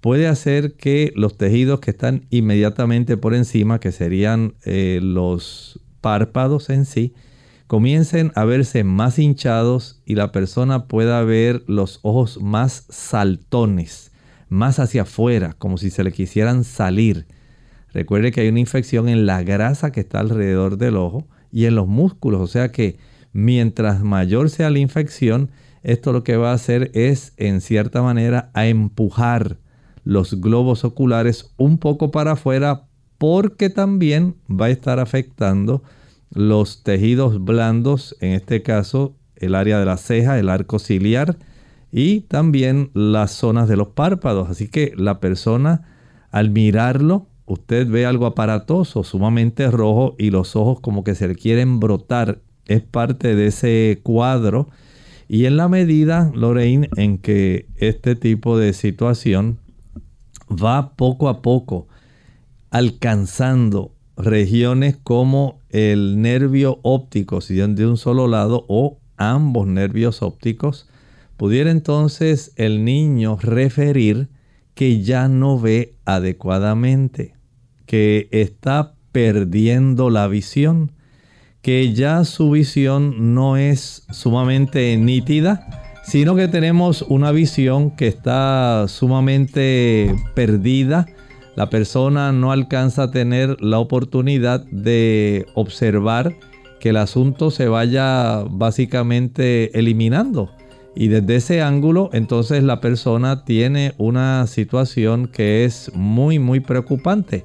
puede 0.00 0.26
hacer 0.26 0.74
que 0.74 1.12
los 1.14 1.36
tejidos 1.36 1.80
que 1.80 1.90
están 1.90 2.26
inmediatamente 2.30 3.16
por 3.16 3.34
encima, 3.34 3.80
que 3.80 3.92
serían 3.92 4.54
eh, 4.64 5.00
los 5.02 5.80
párpados 6.00 6.70
en 6.70 6.86
sí, 6.86 7.14
comiencen 7.66 8.32
a 8.34 8.44
verse 8.44 8.82
más 8.82 9.18
hinchados 9.18 10.02
y 10.04 10.14
la 10.16 10.32
persona 10.32 10.86
pueda 10.86 11.22
ver 11.22 11.62
los 11.66 12.00
ojos 12.02 12.40
más 12.42 12.86
saltones, 12.88 14.10
más 14.48 14.78
hacia 14.78 15.02
afuera, 15.02 15.54
como 15.58 15.78
si 15.78 15.90
se 15.90 16.02
le 16.02 16.12
quisieran 16.12 16.64
salir. 16.64 17.26
Recuerde 17.92 18.32
que 18.32 18.40
hay 18.40 18.48
una 18.48 18.60
infección 18.60 19.08
en 19.08 19.26
la 19.26 19.42
grasa 19.42 19.92
que 19.92 20.00
está 20.00 20.20
alrededor 20.20 20.78
del 20.78 20.96
ojo 20.96 21.28
y 21.52 21.66
en 21.66 21.74
los 21.74 21.86
músculos, 21.86 22.40
o 22.40 22.46
sea 22.46 22.72
que 22.72 22.98
mientras 23.32 24.02
mayor 24.02 24.50
sea 24.50 24.70
la 24.70 24.78
infección, 24.78 25.50
esto 25.82 26.12
lo 26.12 26.24
que 26.24 26.36
va 26.36 26.50
a 26.50 26.54
hacer 26.54 26.90
es 26.94 27.34
en 27.36 27.60
cierta 27.60 28.02
manera 28.02 28.50
a 28.54 28.66
empujar 28.66 29.58
los 30.10 30.40
globos 30.40 30.82
oculares 30.82 31.52
un 31.56 31.78
poco 31.78 32.10
para 32.10 32.32
afuera 32.32 32.88
porque 33.16 33.70
también 33.70 34.34
va 34.50 34.66
a 34.66 34.70
estar 34.70 34.98
afectando 34.98 35.84
los 36.34 36.82
tejidos 36.82 37.44
blandos, 37.44 38.16
en 38.18 38.32
este 38.32 38.60
caso 38.60 39.14
el 39.36 39.54
área 39.54 39.78
de 39.78 39.84
la 39.84 39.96
ceja, 39.98 40.36
el 40.40 40.48
arco 40.48 40.80
ciliar 40.80 41.36
y 41.92 42.22
también 42.22 42.90
las 42.92 43.30
zonas 43.30 43.68
de 43.68 43.76
los 43.76 43.90
párpados. 43.90 44.50
Así 44.50 44.66
que 44.66 44.92
la 44.96 45.20
persona 45.20 45.82
al 46.32 46.50
mirarlo, 46.50 47.28
usted 47.46 47.86
ve 47.88 48.04
algo 48.04 48.26
aparatoso, 48.26 49.04
sumamente 49.04 49.70
rojo 49.70 50.16
y 50.18 50.30
los 50.30 50.56
ojos 50.56 50.80
como 50.80 51.04
que 51.04 51.14
se 51.14 51.28
le 51.28 51.36
quieren 51.36 51.78
brotar. 51.78 52.40
Es 52.66 52.82
parte 52.82 53.36
de 53.36 53.46
ese 53.46 54.00
cuadro. 54.02 54.70
Y 55.28 55.44
en 55.44 55.56
la 55.56 55.68
medida, 55.68 56.32
Lorraine, 56.34 56.90
en 56.96 57.18
que 57.18 57.66
este 57.76 58.16
tipo 58.16 58.58
de 58.58 58.72
situación 58.72 59.58
va 60.50 60.94
poco 60.96 61.28
a 61.28 61.42
poco 61.42 61.88
alcanzando 62.70 63.92
regiones 64.16 64.96
como 64.96 65.60
el 65.70 66.20
nervio 66.20 66.78
óptico, 66.82 67.40
si 67.40 67.54
de 67.54 67.86
un 67.86 67.96
solo 67.96 68.28
lado, 68.28 68.64
o 68.68 68.98
ambos 69.16 69.66
nervios 69.66 70.22
ópticos, 70.22 70.88
pudiera 71.36 71.70
entonces 71.70 72.52
el 72.56 72.84
niño 72.84 73.38
referir 73.40 74.28
que 74.74 75.02
ya 75.02 75.28
no 75.28 75.58
ve 75.58 75.94
adecuadamente, 76.04 77.34
que 77.86 78.28
está 78.30 78.94
perdiendo 79.12 80.10
la 80.10 80.28
visión, 80.28 80.92
que 81.62 81.92
ya 81.92 82.24
su 82.24 82.50
visión 82.50 83.34
no 83.34 83.56
es 83.56 84.06
sumamente 84.10 84.96
nítida, 84.96 85.79
sino 86.10 86.34
que 86.34 86.48
tenemos 86.48 87.02
una 87.02 87.30
visión 87.30 87.92
que 87.92 88.08
está 88.08 88.86
sumamente 88.88 90.12
perdida. 90.34 91.06
La 91.54 91.70
persona 91.70 92.32
no 92.32 92.50
alcanza 92.50 93.04
a 93.04 93.10
tener 93.12 93.56
la 93.60 93.78
oportunidad 93.78 94.64
de 94.72 95.46
observar 95.54 96.34
que 96.80 96.88
el 96.88 96.96
asunto 96.96 97.52
se 97.52 97.68
vaya 97.68 98.42
básicamente 98.50 99.78
eliminando. 99.78 100.50
Y 100.96 101.06
desde 101.06 101.36
ese 101.36 101.62
ángulo, 101.62 102.10
entonces 102.12 102.64
la 102.64 102.80
persona 102.80 103.44
tiene 103.44 103.94
una 103.96 104.48
situación 104.48 105.28
que 105.28 105.64
es 105.64 105.92
muy, 105.94 106.40
muy 106.40 106.58
preocupante. 106.58 107.44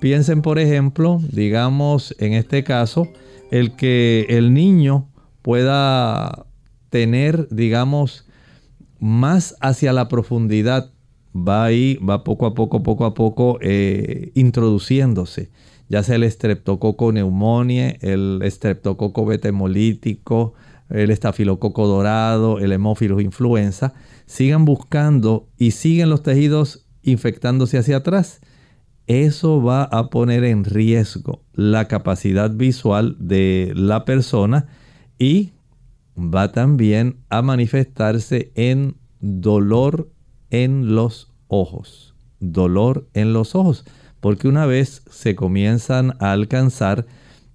Piensen, 0.00 0.40
por 0.40 0.58
ejemplo, 0.58 1.20
digamos 1.30 2.16
en 2.18 2.32
este 2.32 2.64
caso, 2.64 3.06
el 3.50 3.76
que 3.76 4.24
el 4.30 4.54
niño 4.54 5.10
pueda 5.42 6.47
tener, 6.90 7.48
digamos, 7.50 8.26
más 8.98 9.56
hacia 9.60 9.92
la 9.92 10.08
profundidad, 10.08 10.90
va 11.34 11.64
ahí, 11.64 11.96
va 11.96 12.24
poco 12.24 12.46
a 12.46 12.54
poco, 12.54 12.82
poco 12.82 13.04
a 13.04 13.14
poco 13.14 13.58
eh, 13.60 14.32
introduciéndose, 14.34 15.50
ya 15.88 16.02
sea 16.02 16.16
el 16.16 16.24
estreptococo 16.24 17.12
neumonía, 17.12 17.96
el 18.00 18.40
estreptococo 18.42 19.24
beta 19.26 19.48
hemolítico, 19.48 20.54
el 20.90 21.10
estafilococo 21.10 21.86
dorado, 21.86 22.58
el 22.58 22.72
hemófilos 22.72 23.22
influenza, 23.22 23.94
sigan 24.26 24.64
buscando 24.64 25.48
y 25.58 25.72
siguen 25.72 26.10
los 26.10 26.22
tejidos 26.22 26.86
infectándose 27.02 27.78
hacia 27.78 27.98
atrás. 27.98 28.40
Eso 29.06 29.62
va 29.62 29.84
a 29.84 30.10
poner 30.10 30.44
en 30.44 30.64
riesgo 30.64 31.42
la 31.54 31.88
capacidad 31.88 32.50
visual 32.50 33.16
de 33.18 33.72
la 33.74 34.04
persona 34.04 34.66
y 35.18 35.52
va 36.18 36.52
también 36.52 37.16
a 37.28 37.42
manifestarse 37.42 38.52
en 38.54 38.96
dolor 39.20 40.10
en 40.50 40.94
los 40.94 41.32
ojos. 41.46 42.14
Dolor 42.40 43.08
en 43.14 43.32
los 43.32 43.54
ojos. 43.54 43.84
Porque 44.20 44.48
una 44.48 44.66
vez 44.66 45.02
se 45.10 45.34
comienzan 45.34 46.16
a 46.20 46.32
alcanzar 46.32 47.06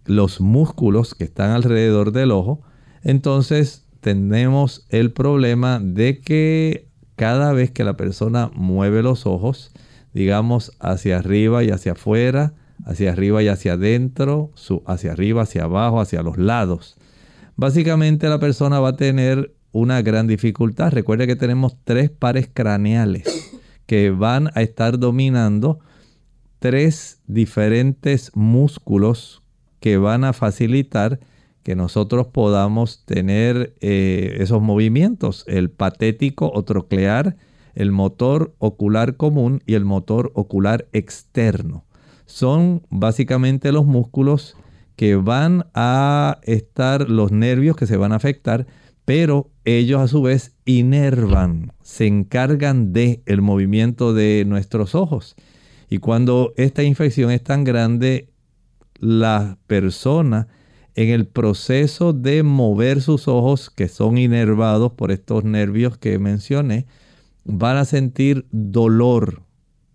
los 0.06 0.42
músculos 0.42 1.16
que 1.16 1.24
están 1.26 1.52
alrededor 1.52 2.12
del 2.12 2.32
ojo, 2.32 2.62
entonces 3.04 3.86
tenemos 4.02 4.86
el 4.90 5.12
problema 5.12 5.80
de 5.80 6.20
que 6.20 6.90
cada 7.16 7.54
vez 7.54 7.72
que 7.72 7.84
la 7.84 7.96
persona 7.96 8.52
mueve 8.54 9.02
los 9.02 9.26
ojos, 9.26 9.72
digamos 10.14 10.74
hacia 10.80 11.20
arriba 11.20 11.64
y 11.64 11.70
hacia 11.70 11.94
afuera, 11.94 12.54
hacia 12.86 13.12
arriba 13.12 13.44
y 13.44 13.48
hacia 13.48 13.74
adentro, 13.74 14.52
hacia 14.86 15.12
arriba, 15.12 15.44
hacia 15.44 15.64
abajo, 15.64 16.02
hacia 16.02 16.22
los 16.22 16.38
lados, 16.38 16.98
básicamente 17.56 18.30
la 18.30 18.40
persona 18.40 18.80
va 18.80 18.90
a 18.90 18.98
tener 18.98 19.54
una 19.72 20.02
gran 20.02 20.28
dificultad. 20.28 20.92
Recuerde 20.92 21.28
que 21.28 21.36
tenemos 21.36 21.76
tres 21.84 22.10
pares 22.10 22.50
craneales 22.54 23.60
que 23.86 24.12
van 24.12 24.50
a 24.54 24.62
estar 24.62 25.00
dominando 25.00 25.80
tres 26.60 27.20
diferentes 27.28 28.32
músculos 28.36 29.44
que 29.80 29.98
van 29.98 30.24
a 30.24 30.32
facilitar 30.32 31.20
que 31.64 31.76
nosotros 31.76 32.28
podamos 32.28 33.04
tener 33.06 33.74
eh, 33.82 34.38
esos 34.40 34.62
movimientos, 34.62 35.44
el 35.48 35.70
patético 35.70 36.52
o 36.54 36.64
troclear, 36.64 37.38
el 37.74 37.92
motor 37.92 38.54
ocular 38.60 39.18
común 39.18 39.62
y 39.66 39.74
el 39.74 39.86
motor 39.86 40.32
ocular 40.36 40.88
externo. 40.94 41.86
Son 42.26 42.84
básicamente 42.90 43.72
los 43.72 43.86
músculos 43.86 44.56
que 44.96 45.16
van 45.16 45.66
a 45.74 46.40
estar 46.44 47.10
los 47.10 47.32
nervios 47.32 47.76
que 47.76 47.88
se 47.88 47.98
van 47.98 48.12
a 48.12 48.18
afectar, 48.18 48.68
pero 49.06 49.52
ellos 49.66 50.02
a 50.02 50.08
su 50.08 50.22
vez 50.22 50.56
inervan, 50.66 51.74
se 51.82 52.08
encargan 52.08 52.94
de 52.94 53.22
el 53.26 53.42
movimiento 53.42 54.14
de 54.14 54.44
nuestros 54.48 54.96
ojos. 54.96 55.36
Y 55.90 55.98
cuando 55.98 56.54
esta 56.58 56.84
infección 56.84 57.32
es 57.32 57.44
tan 57.44 57.64
grande, 57.64 58.30
la 59.00 59.58
persona 59.68 60.48
en 60.96 61.10
el 61.10 61.26
proceso 61.26 62.14
de 62.14 62.44
mover 62.44 63.02
sus 63.02 63.28
ojos, 63.28 63.70
que 63.70 63.88
son 63.88 64.18
inervados 64.18 64.94
por 64.94 65.12
estos 65.12 65.44
nervios 65.44 65.98
que 65.98 66.20
mencioné, 66.20 66.86
van 67.44 67.78
a 67.78 67.86
sentir 67.86 68.46
dolor. 68.52 69.44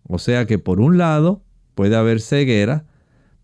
O 0.06 0.18
sea 0.18 0.46
que 0.46 0.58
por 0.58 0.80
un 0.80 0.98
lado 0.98 1.42
puede 1.74 1.96
haber 1.96 2.20
ceguera, 2.20 2.84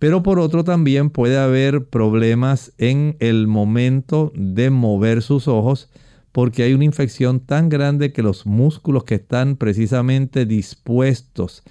pero 0.05 0.23
por 0.23 0.39
otro 0.39 0.65
también 0.65 1.09
puede 1.09 1.39
haber 1.39 1.87
problemas 1.87 2.75
en 2.77 3.17
el 3.21 3.47
momento 3.47 4.35
de 4.35 4.69
mover 4.69 5.23
sus 5.23 5.49
ojos 5.49 5.89
porque 6.31 6.63
hay 6.63 6.75
una 6.75 6.85
infección 6.85 7.41
tan 7.41 7.71
grande 7.71 8.13
que 8.13 8.23
los 8.23 8.45
músculos 8.45 9.05
que 9.05 9.15
están 9.15 9.57
precisamente 9.57 10.45
dispuestos 10.45 11.63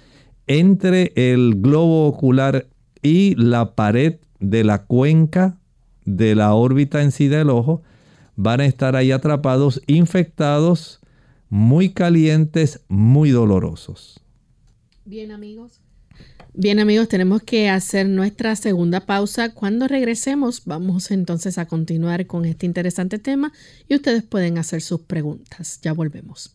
entre 0.48 1.12
el 1.14 1.60
globo 1.60 2.08
ocular 2.08 2.66
y 3.02 3.36
la 3.36 3.76
pared 3.76 4.16
de 4.40 4.64
la 4.64 4.82
cuenca 4.82 5.60
de 6.04 6.34
la 6.34 6.54
órbita 6.54 7.02
en 7.02 7.12
sí 7.12 7.28
del 7.28 7.50
ojo 7.50 7.82
van 8.34 8.62
a 8.62 8.66
estar 8.66 8.96
ahí 8.96 9.12
atrapados, 9.12 9.80
infectados, 9.86 10.98
muy 11.50 11.92
calientes, 11.92 12.80
muy 12.88 13.30
dolorosos. 13.30 14.20
Bien 15.04 15.30
amigos, 15.30 15.83
Bien 16.56 16.78
amigos, 16.78 17.08
tenemos 17.08 17.42
que 17.42 17.68
hacer 17.68 18.06
nuestra 18.06 18.54
segunda 18.54 19.00
pausa. 19.00 19.52
Cuando 19.52 19.88
regresemos 19.88 20.64
vamos 20.64 21.10
entonces 21.10 21.58
a 21.58 21.66
continuar 21.66 22.28
con 22.28 22.44
este 22.44 22.64
interesante 22.64 23.18
tema 23.18 23.52
y 23.88 23.96
ustedes 23.96 24.22
pueden 24.22 24.56
hacer 24.58 24.80
sus 24.80 25.00
preguntas. 25.00 25.80
Ya 25.82 25.92
volvemos. 25.92 26.54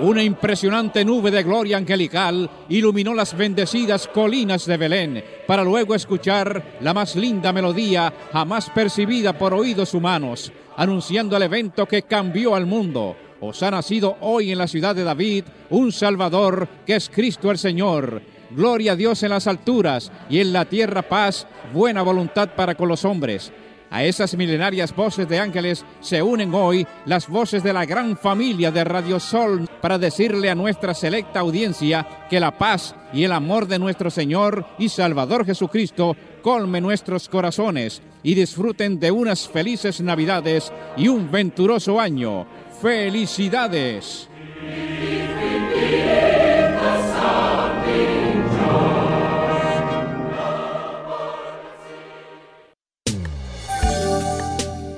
Una 0.00 0.22
impresionante 0.22 1.04
nube 1.04 1.30
de 1.30 1.42
gloria 1.42 1.76
angelical 1.76 2.50
iluminó 2.70 3.12
las 3.12 3.36
bendecidas 3.36 4.08
colinas 4.08 4.64
de 4.64 4.78
Belén 4.78 5.24
para 5.46 5.62
luego 5.62 5.94
escuchar 5.94 6.78
la 6.80 6.94
más 6.94 7.16
linda 7.16 7.52
melodía 7.52 8.14
jamás 8.32 8.70
percibida 8.70 9.36
por 9.36 9.52
oídos 9.52 9.92
humanos, 9.92 10.50
anunciando 10.74 11.36
el 11.36 11.42
evento 11.42 11.86
que 11.86 12.04
cambió 12.04 12.54
al 12.54 12.64
mundo 12.64 13.14
os 13.42 13.60
ha 13.62 13.72
nacido 13.72 14.16
hoy 14.20 14.52
en 14.52 14.58
la 14.58 14.68
ciudad 14.68 14.94
de 14.94 15.02
David 15.02 15.44
un 15.70 15.90
Salvador 15.90 16.68
que 16.86 16.94
es 16.94 17.10
Cristo 17.10 17.50
el 17.50 17.58
Señor. 17.58 18.22
Gloria 18.52 18.92
a 18.92 18.96
Dios 18.96 19.22
en 19.24 19.30
las 19.30 19.48
alturas 19.48 20.12
y 20.30 20.40
en 20.40 20.52
la 20.52 20.64
tierra 20.64 21.02
paz, 21.02 21.46
buena 21.72 22.02
voluntad 22.02 22.50
para 22.54 22.76
con 22.76 22.88
los 22.88 23.04
hombres. 23.04 23.52
A 23.90 24.04
esas 24.04 24.34
milenarias 24.36 24.94
voces 24.94 25.28
de 25.28 25.38
ángeles 25.38 25.84
se 26.00 26.22
unen 26.22 26.54
hoy 26.54 26.86
las 27.04 27.28
voces 27.28 27.62
de 27.62 27.72
la 27.72 27.84
gran 27.84 28.16
familia 28.16 28.70
de 28.70 28.84
Radio 28.84 29.20
Sol 29.20 29.68
para 29.82 29.98
decirle 29.98 30.48
a 30.48 30.54
nuestra 30.54 30.94
selecta 30.94 31.40
audiencia 31.40 32.06
que 32.30 32.40
la 32.40 32.56
paz 32.56 32.94
y 33.12 33.24
el 33.24 33.32
amor 33.32 33.66
de 33.66 33.78
nuestro 33.78 34.08
Señor 34.08 34.64
y 34.78 34.88
Salvador 34.88 35.44
Jesucristo 35.44 36.16
colme 36.42 36.80
nuestros 36.80 37.28
corazones 37.28 38.00
y 38.22 38.34
disfruten 38.34 38.98
de 38.98 39.10
unas 39.10 39.48
felices 39.48 40.00
Navidades 40.00 40.72
y 40.96 41.08
un 41.08 41.30
venturoso 41.30 42.00
año. 42.00 42.46
¡Felicidades! 42.82 44.28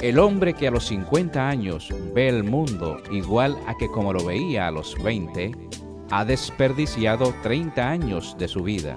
El 0.01 0.19
hombre 0.19 0.55
que 0.55 0.69
a 0.69 0.71
los 0.71 0.87
50 0.87 1.47
años 1.47 1.91
ve 2.15 2.31
el 2.31 2.45
mundo 2.45 3.03
igual 3.11 3.59
a 3.67 3.77
que 3.77 3.91
como 3.91 4.15
lo 4.15 4.25
veía 4.25 4.69
a 4.69 4.71
los 4.71 4.97
20, 5.03 5.53
ha 6.11 6.25
desperdiciado 6.25 7.35
30 7.43 7.87
años 7.87 8.35
de 8.39 8.49
su 8.49 8.63
vida. 8.63 8.97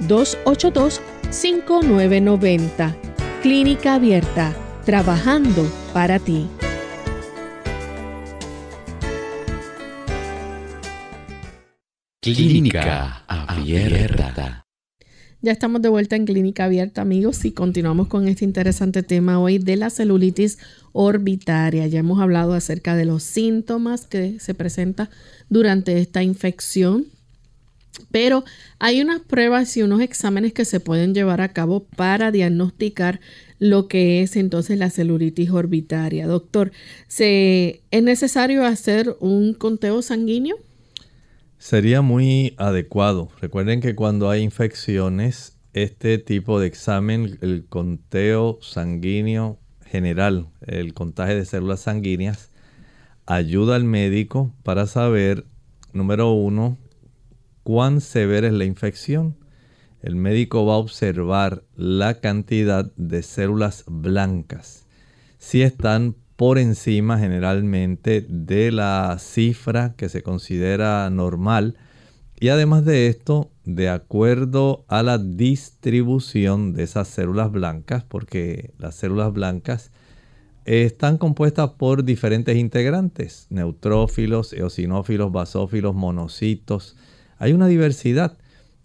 787-282-5990. 0.00 2.94
Clínica 3.42 3.94
Abierta, 3.94 4.54
trabajando 4.84 5.66
para 5.92 6.18
ti. 6.18 6.48
Clínica 12.22 13.22
Abierta. 13.28 14.64
Ya 15.42 15.52
estamos 15.52 15.82
de 15.82 15.90
vuelta 15.90 16.16
en 16.16 16.24
Clínica 16.24 16.64
Abierta, 16.64 17.02
amigos, 17.02 17.44
y 17.44 17.52
continuamos 17.52 18.08
con 18.08 18.26
este 18.28 18.46
interesante 18.46 19.02
tema 19.02 19.38
hoy 19.38 19.58
de 19.58 19.76
la 19.76 19.90
celulitis 19.90 20.56
orbitaria. 20.92 21.86
Ya 21.86 21.98
hemos 21.98 22.18
hablado 22.18 22.54
acerca 22.54 22.96
de 22.96 23.04
los 23.04 23.24
síntomas 23.24 24.06
que 24.06 24.40
se 24.40 24.54
presenta 24.54 25.10
durante 25.50 25.98
esta 25.98 26.22
infección, 26.22 27.08
pero 28.10 28.44
hay 28.78 29.00
unas 29.00 29.20
pruebas 29.20 29.76
y 29.76 29.82
unos 29.82 30.00
exámenes 30.00 30.52
que 30.52 30.64
se 30.64 30.80
pueden 30.80 31.14
llevar 31.14 31.40
a 31.40 31.52
cabo 31.52 31.84
para 31.84 32.30
diagnosticar 32.30 33.20
lo 33.58 33.88
que 33.88 34.22
es 34.22 34.36
entonces 34.36 34.78
la 34.78 34.90
celulitis 34.90 35.50
orbitaria. 35.50 36.26
Doctor, 36.26 36.72
¿se, 37.08 37.82
¿es 37.90 38.02
necesario 38.02 38.64
hacer 38.64 39.16
un 39.20 39.54
conteo 39.54 40.02
sanguíneo? 40.02 40.56
Sería 41.58 42.02
muy 42.02 42.54
adecuado. 42.58 43.30
Recuerden 43.40 43.80
que 43.80 43.94
cuando 43.94 44.28
hay 44.28 44.42
infecciones, 44.42 45.56
este 45.72 46.18
tipo 46.18 46.60
de 46.60 46.66
examen, 46.66 47.38
el 47.40 47.66
conteo 47.66 48.58
sanguíneo 48.60 49.58
general, 49.86 50.48
el 50.66 50.92
contagio 50.92 51.36
de 51.36 51.44
células 51.44 51.80
sanguíneas, 51.80 52.50
ayuda 53.26 53.76
al 53.76 53.84
médico 53.84 54.52
para 54.62 54.86
saber, 54.86 55.46
número 55.92 56.32
uno, 56.32 56.76
cuán 57.64 58.00
severa 58.00 58.46
es 58.46 58.52
la 58.52 58.64
infección. 58.64 59.36
El 60.00 60.14
médico 60.14 60.64
va 60.64 60.74
a 60.74 60.78
observar 60.78 61.64
la 61.74 62.20
cantidad 62.20 62.92
de 62.94 63.22
células 63.22 63.84
blancas. 63.88 64.86
Si 65.38 65.62
están 65.62 66.14
por 66.36 66.58
encima 66.58 67.18
generalmente 67.18 68.24
de 68.28 68.72
la 68.72 69.16
cifra 69.18 69.94
que 69.96 70.08
se 70.08 70.22
considera 70.22 71.08
normal. 71.10 71.76
Y 72.40 72.48
además 72.48 72.84
de 72.84 73.06
esto, 73.06 73.50
de 73.64 73.88
acuerdo 73.88 74.84
a 74.88 75.02
la 75.02 75.18
distribución 75.18 76.72
de 76.72 76.82
esas 76.82 77.08
células 77.08 77.52
blancas, 77.52 78.04
porque 78.04 78.72
las 78.78 78.96
células 78.96 79.32
blancas 79.32 79.92
están 80.64 81.18
compuestas 81.18 81.70
por 81.70 82.04
diferentes 82.04 82.56
integrantes, 82.56 83.46
neutrófilos, 83.50 84.52
eosinófilos, 84.52 85.30
basófilos, 85.30 85.94
monocitos. 85.94 86.96
Hay 87.38 87.52
una 87.52 87.66
diversidad. 87.66 88.38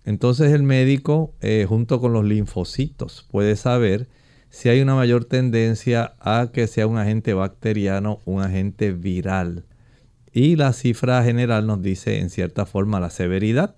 Entonces 0.05 0.51
el 0.53 0.63
médico, 0.63 1.33
eh, 1.41 1.65
junto 1.67 1.99
con 1.99 2.13
los 2.13 2.25
linfocitos, 2.25 3.27
puede 3.31 3.55
saber 3.55 4.07
si 4.49 4.69
hay 4.69 4.81
una 4.81 4.95
mayor 4.95 5.25
tendencia 5.25 6.13
a 6.19 6.49
que 6.51 6.67
sea 6.67 6.87
un 6.87 6.97
agente 6.97 7.33
bacteriano, 7.33 8.21
un 8.25 8.41
agente 8.41 8.91
viral. 8.91 9.65
Y 10.31 10.55
la 10.55 10.73
cifra 10.73 11.23
general 11.23 11.67
nos 11.67 11.81
dice 11.81 12.19
en 12.19 12.29
cierta 12.29 12.65
forma 12.65 12.99
la 12.99 13.09
severidad, 13.09 13.75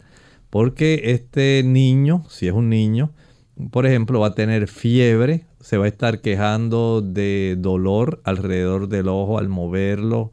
porque 0.50 1.02
este 1.06 1.64
niño, 1.66 2.26
si 2.30 2.48
es 2.48 2.54
un 2.54 2.70
niño, 2.70 3.12
por 3.70 3.86
ejemplo, 3.86 4.20
va 4.20 4.28
a 4.28 4.36
tener 4.36 4.68
fiebre, 4.68 5.46
se 5.60 5.78
va 5.78 5.86
a 5.86 5.90
estar 5.90 6.22
quejando 6.22 7.02
de 7.02 7.56
dolor 7.58 8.22
alrededor 8.24 8.88
del 8.88 9.08
ojo 9.08 9.38
al 9.38 9.50
moverlo, 9.50 10.32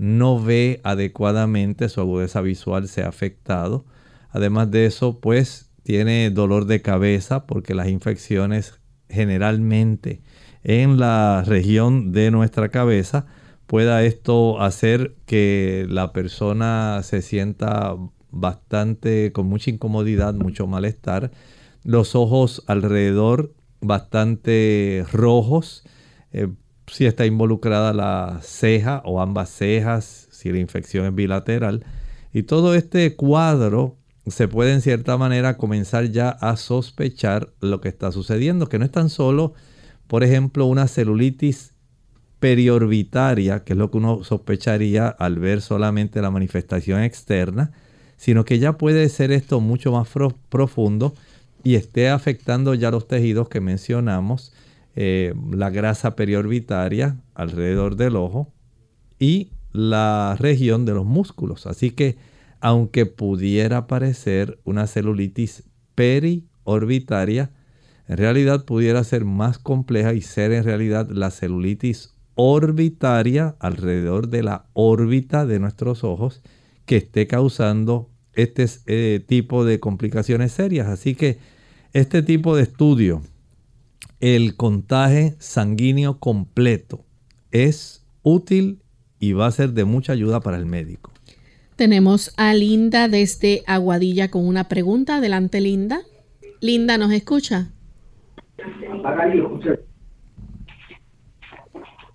no 0.00 0.42
ve 0.42 0.80
adecuadamente, 0.82 1.90
su 1.90 2.00
agudeza 2.00 2.40
visual 2.40 2.88
se 2.88 3.02
ha 3.02 3.08
afectado. 3.08 3.84
Además 4.30 4.70
de 4.70 4.86
eso, 4.86 5.20
pues 5.20 5.70
tiene 5.82 6.30
dolor 6.30 6.64
de 6.64 6.80
cabeza 6.80 7.46
porque 7.46 7.74
las 7.74 7.88
infecciones 7.88 8.80
generalmente 9.10 10.22
en 10.64 10.98
la 10.98 11.44
región 11.46 12.12
de 12.12 12.30
nuestra 12.30 12.70
cabeza, 12.70 13.26
pueda 13.66 14.02
esto 14.02 14.62
hacer 14.62 15.16
que 15.26 15.84
la 15.90 16.14
persona 16.14 17.02
se 17.02 17.20
sienta 17.20 17.94
bastante 18.30 19.32
con 19.32 19.48
mucha 19.48 19.70
incomodidad, 19.70 20.32
mucho 20.32 20.66
malestar, 20.66 21.30
los 21.84 22.14
ojos 22.14 22.64
alrededor 22.68 23.52
bastante 23.82 25.04
rojos 25.12 25.84
eh, 26.32 26.48
si 26.90 27.06
está 27.06 27.26
involucrada 27.26 27.92
la 27.92 28.40
ceja 28.42 29.02
o 29.04 29.20
ambas 29.20 29.50
cejas, 29.50 30.28
si 30.30 30.50
la 30.50 30.58
infección 30.58 31.06
es 31.06 31.14
bilateral. 31.14 31.84
Y 32.32 32.44
todo 32.44 32.74
este 32.74 33.16
cuadro 33.16 33.96
se 34.26 34.48
puede 34.48 34.72
en 34.72 34.80
cierta 34.80 35.16
manera 35.16 35.56
comenzar 35.56 36.10
ya 36.10 36.30
a 36.30 36.56
sospechar 36.56 37.52
lo 37.60 37.80
que 37.80 37.88
está 37.88 38.12
sucediendo, 38.12 38.68
que 38.68 38.78
no 38.78 38.84
es 38.84 38.90
tan 38.90 39.08
solo, 39.08 39.54
por 40.06 40.24
ejemplo, 40.24 40.66
una 40.66 40.88
celulitis 40.88 41.74
periorbitaria, 42.38 43.64
que 43.64 43.74
es 43.74 43.78
lo 43.78 43.90
que 43.90 43.98
uno 43.98 44.24
sospecharía 44.24 45.08
al 45.08 45.38
ver 45.38 45.60
solamente 45.60 46.22
la 46.22 46.30
manifestación 46.30 47.02
externa, 47.02 47.72
sino 48.16 48.44
que 48.44 48.58
ya 48.58 48.78
puede 48.78 49.08
ser 49.08 49.30
esto 49.30 49.60
mucho 49.60 49.92
más 49.92 50.08
profundo 50.48 51.14
y 51.62 51.74
esté 51.74 52.08
afectando 52.08 52.74
ya 52.74 52.90
los 52.90 53.06
tejidos 53.06 53.48
que 53.48 53.60
mencionamos, 53.60 54.52
eh, 54.96 55.34
la 55.52 55.70
grasa 55.70 56.16
periorbitaria 56.16 57.20
alrededor 57.34 57.96
del 57.96 58.16
ojo 58.16 58.52
y 59.18 59.52
la 59.72 60.36
región 60.38 60.84
de 60.84 60.94
los 60.94 61.06
músculos. 61.06 61.66
Así 61.66 61.90
que 61.90 62.16
aunque 62.60 63.06
pudiera 63.06 63.86
parecer 63.86 64.58
una 64.64 64.86
celulitis 64.86 65.64
periorbitaria, 65.94 67.50
en 68.06 68.16
realidad 68.16 68.64
pudiera 68.64 69.02
ser 69.04 69.24
más 69.24 69.58
compleja 69.58 70.12
y 70.14 70.20
ser 70.20 70.52
en 70.52 70.64
realidad 70.64 71.08
la 71.10 71.30
celulitis 71.30 72.14
orbitaria 72.34 73.56
alrededor 73.60 74.28
de 74.28 74.42
la 74.42 74.66
órbita 74.72 75.46
de 75.46 75.58
nuestros 75.58 76.04
ojos 76.04 76.42
que 76.86 76.96
esté 76.96 77.26
causando 77.26 78.10
este 78.34 78.66
eh, 78.86 79.20
tipo 79.26 79.64
de 79.64 79.80
complicaciones 79.80 80.52
serias. 80.52 80.88
Así 80.88 81.14
que 81.14 81.38
este 81.92 82.22
tipo 82.22 82.56
de 82.56 82.62
estudio, 82.62 83.22
el 84.20 84.56
contaje 84.56 85.34
sanguíneo 85.38 86.18
completo, 86.18 87.04
es 87.50 88.06
útil 88.22 88.80
y 89.18 89.32
va 89.32 89.46
a 89.46 89.50
ser 89.50 89.70
de 89.70 89.84
mucha 89.84 90.12
ayuda 90.12 90.40
para 90.40 90.56
el 90.56 90.66
médico. 90.66 91.10
Tenemos 91.76 92.34
a 92.36 92.52
Linda 92.52 93.08
desde 93.08 93.62
Aguadilla 93.66 94.30
con 94.30 94.46
una 94.46 94.64
pregunta. 94.64 95.16
Adelante, 95.16 95.60
Linda. 95.60 96.02
Linda, 96.60 96.98
¿nos 96.98 97.10
escucha? 97.10 97.70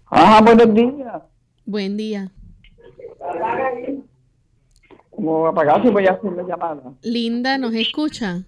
Ajá, 0.06 0.42
buenos 0.42 0.74
días. 0.74 1.24
Buen 1.66 1.98
día. 1.98 2.32
Como 5.10 5.48
apagaste, 5.48 5.90
voy 5.90 6.06
a 6.06 6.12
hacer 6.12 6.32
la 6.34 6.44
llamada. 6.44 6.94
Linda, 7.02 7.58
¿nos 7.58 7.74
escucha? 7.74 8.44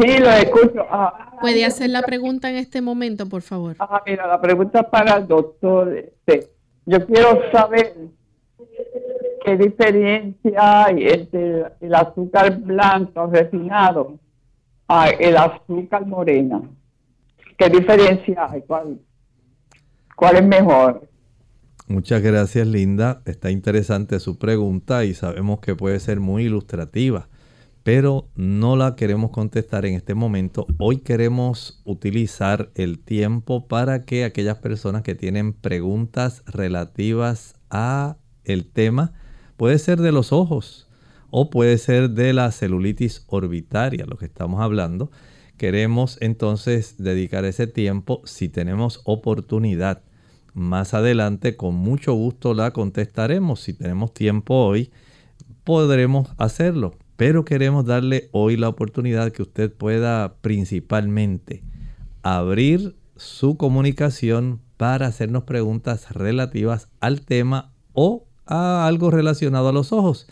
Sí, 0.00 0.18
lo 0.18 0.30
escucho. 0.30 0.86
Ah. 0.90 1.36
¿Puede 1.40 1.64
hacer 1.64 1.90
la 1.90 2.02
pregunta 2.02 2.48
en 2.50 2.56
este 2.56 2.80
momento, 2.80 3.28
por 3.28 3.42
favor? 3.42 3.76
Ah, 3.80 4.02
mira, 4.06 4.26
la 4.26 4.40
pregunta 4.40 4.80
es 4.80 4.86
para 4.86 5.16
el 5.16 5.26
doctor. 5.26 5.96
Este, 5.96 6.50
yo 6.86 7.04
quiero 7.06 7.40
saber 7.50 7.96
qué 9.44 9.56
diferencia 9.56 10.84
hay 10.84 11.08
entre 11.08 11.64
el 11.80 11.94
azúcar 11.94 12.58
blanco 12.58 13.26
refinado 13.26 14.18
a 14.86 15.08
el 15.08 15.36
azúcar 15.36 16.06
morena. 16.06 16.62
¿Qué 17.56 17.68
diferencia 17.68 18.46
hay? 18.50 18.62
¿Cuál, 18.62 19.00
cuál 20.14 20.36
es 20.36 20.46
mejor? 20.46 21.08
Muchas 21.88 22.22
gracias, 22.22 22.66
Linda. 22.66 23.22
Está 23.24 23.50
interesante 23.50 24.20
su 24.20 24.38
pregunta 24.38 25.04
y 25.04 25.14
sabemos 25.14 25.60
que 25.60 25.74
puede 25.74 25.98
ser 26.00 26.20
muy 26.20 26.44
ilustrativa, 26.44 27.28
pero 27.88 28.28
no 28.34 28.76
la 28.76 28.96
queremos 28.96 29.30
contestar 29.30 29.86
en 29.86 29.94
este 29.94 30.12
momento. 30.12 30.66
Hoy 30.76 30.98
queremos 30.98 31.80
utilizar 31.86 32.70
el 32.74 32.98
tiempo 32.98 33.66
para 33.66 34.04
que 34.04 34.24
aquellas 34.24 34.58
personas 34.58 35.00
que 35.00 35.14
tienen 35.14 35.54
preguntas 35.54 36.42
relativas 36.44 37.54
a 37.70 38.18
el 38.44 38.66
tema, 38.66 39.14
puede 39.56 39.78
ser 39.78 40.02
de 40.02 40.12
los 40.12 40.34
ojos 40.34 40.86
o 41.30 41.48
puede 41.48 41.78
ser 41.78 42.10
de 42.10 42.34
la 42.34 42.52
celulitis 42.52 43.24
orbitaria, 43.26 44.04
lo 44.04 44.18
que 44.18 44.26
estamos 44.26 44.60
hablando. 44.60 45.10
Queremos 45.56 46.18
entonces 46.20 46.96
dedicar 46.98 47.46
ese 47.46 47.66
tiempo, 47.66 48.20
si 48.26 48.50
tenemos 48.50 49.00
oportunidad, 49.04 50.02
más 50.52 50.92
adelante 50.92 51.56
con 51.56 51.74
mucho 51.74 52.12
gusto 52.12 52.52
la 52.52 52.70
contestaremos. 52.70 53.60
Si 53.60 53.72
tenemos 53.72 54.12
tiempo 54.12 54.66
hoy, 54.66 54.90
podremos 55.64 56.28
hacerlo. 56.36 56.92
Pero 57.18 57.44
queremos 57.44 57.84
darle 57.84 58.28
hoy 58.30 58.56
la 58.56 58.68
oportunidad 58.68 59.32
que 59.32 59.42
usted 59.42 59.72
pueda 59.72 60.36
principalmente 60.40 61.64
abrir 62.22 62.94
su 63.16 63.56
comunicación 63.56 64.60
para 64.76 65.08
hacernos 65.08 65.42
preguntas 65.42 66.12
relativas 66.12 66.86
al 67.00 67.22
tema 67.22 67.72
o 67.92 68.28
a 68.46 68.86
algo 68.86 69.10
relacionado 69.10 69.68
a 69.68 69.72
los 69.72 69.92
ojos. 69.92 70.28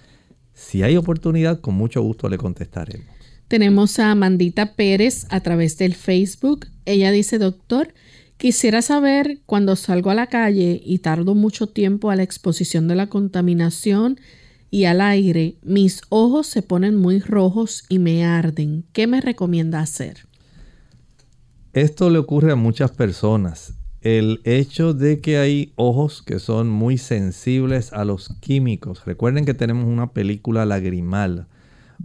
Si 0.55 0.85
hay 0.85 0.97
oportunidad, 0.97 1.61
con 1.61 1.75
mucho 1.75 2.01
gusto 2.03 2.29
le 2.29 2.39
contestaremos. 2.39 3.09
Tenemos 3.49 3.99
a 3.99 4.13
Amandita 4.13 4.77
Pérez 4.77 5.27
a 5.31 5.41
través 5.41 5.79
del 5.79 5.97
Facebook. 5.97 6.69
Ella 6.85 7.11
dice, 7.11 7.39
doctor, 7.39 7.95
Quisiera 8.37 8.83
saber 8.83 9.39
cuando 9.47 9.77
salgo 9.77 10.11
a 10.11 10.15
la 10.15 10.27
calle 10.27 10.83
y 10.85 10.99
tardo 10.99 11.35
mucho 11.35 11.69
tiempo 11.69 12.11
a 12.11 12.17
la 12.17 12.23
exposición 12.23 12.87
de 12.87 12.95
la 12.95 13.07
contaminación 13.07 14.21
y 14.71 14.85
al 14.85 15.01
aire, 15.01 15.57
mis 15.63 16.03
ojos 16.09 16.47
se 16.47 16.63
ponen 16.63 16.97
muy 16.97 17.21
rojos 17.21 17.85
y 17.89 17.99
me 17.99 18.25
arden. 18.25 18.85
¿Qué 18.93 19.07
me 19.07 19.21
recomienda 19.21 19.81
hacer? 19.81 20.27
Esto 21.73 22.11
le 22.11 22.19
ocurre 22.19 22.53
a 22.53 22.57
muchas 22.57 22.91
personas. 22.91 23.75
El 24.01 24.41
hecho 24.45 24.95
de 24.95 25.21
que 25.21 25.39
hay 25.39 25.73
ojos 25.77 26.23
que 26.23 26.39
son 26.39 26.69
muy 26.69 26.99
sensibles 26.99 27.93
a 27.93 28.05
los 28.05 28.29
químicos. 28.41 29.05
Recuerden 29.05 29.45
que 29.45 29.55
tenemos 29.55 29.87
una 29.87 30.13
película 30.13 30.65
lagrimal. 30.65 31.49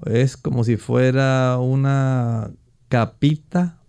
Es 0.05 0.38
como 0.38 0.64
si 0.64 0.78
fuera 0.78 1.57
una 1.59 2.51
capita 2.89 3.82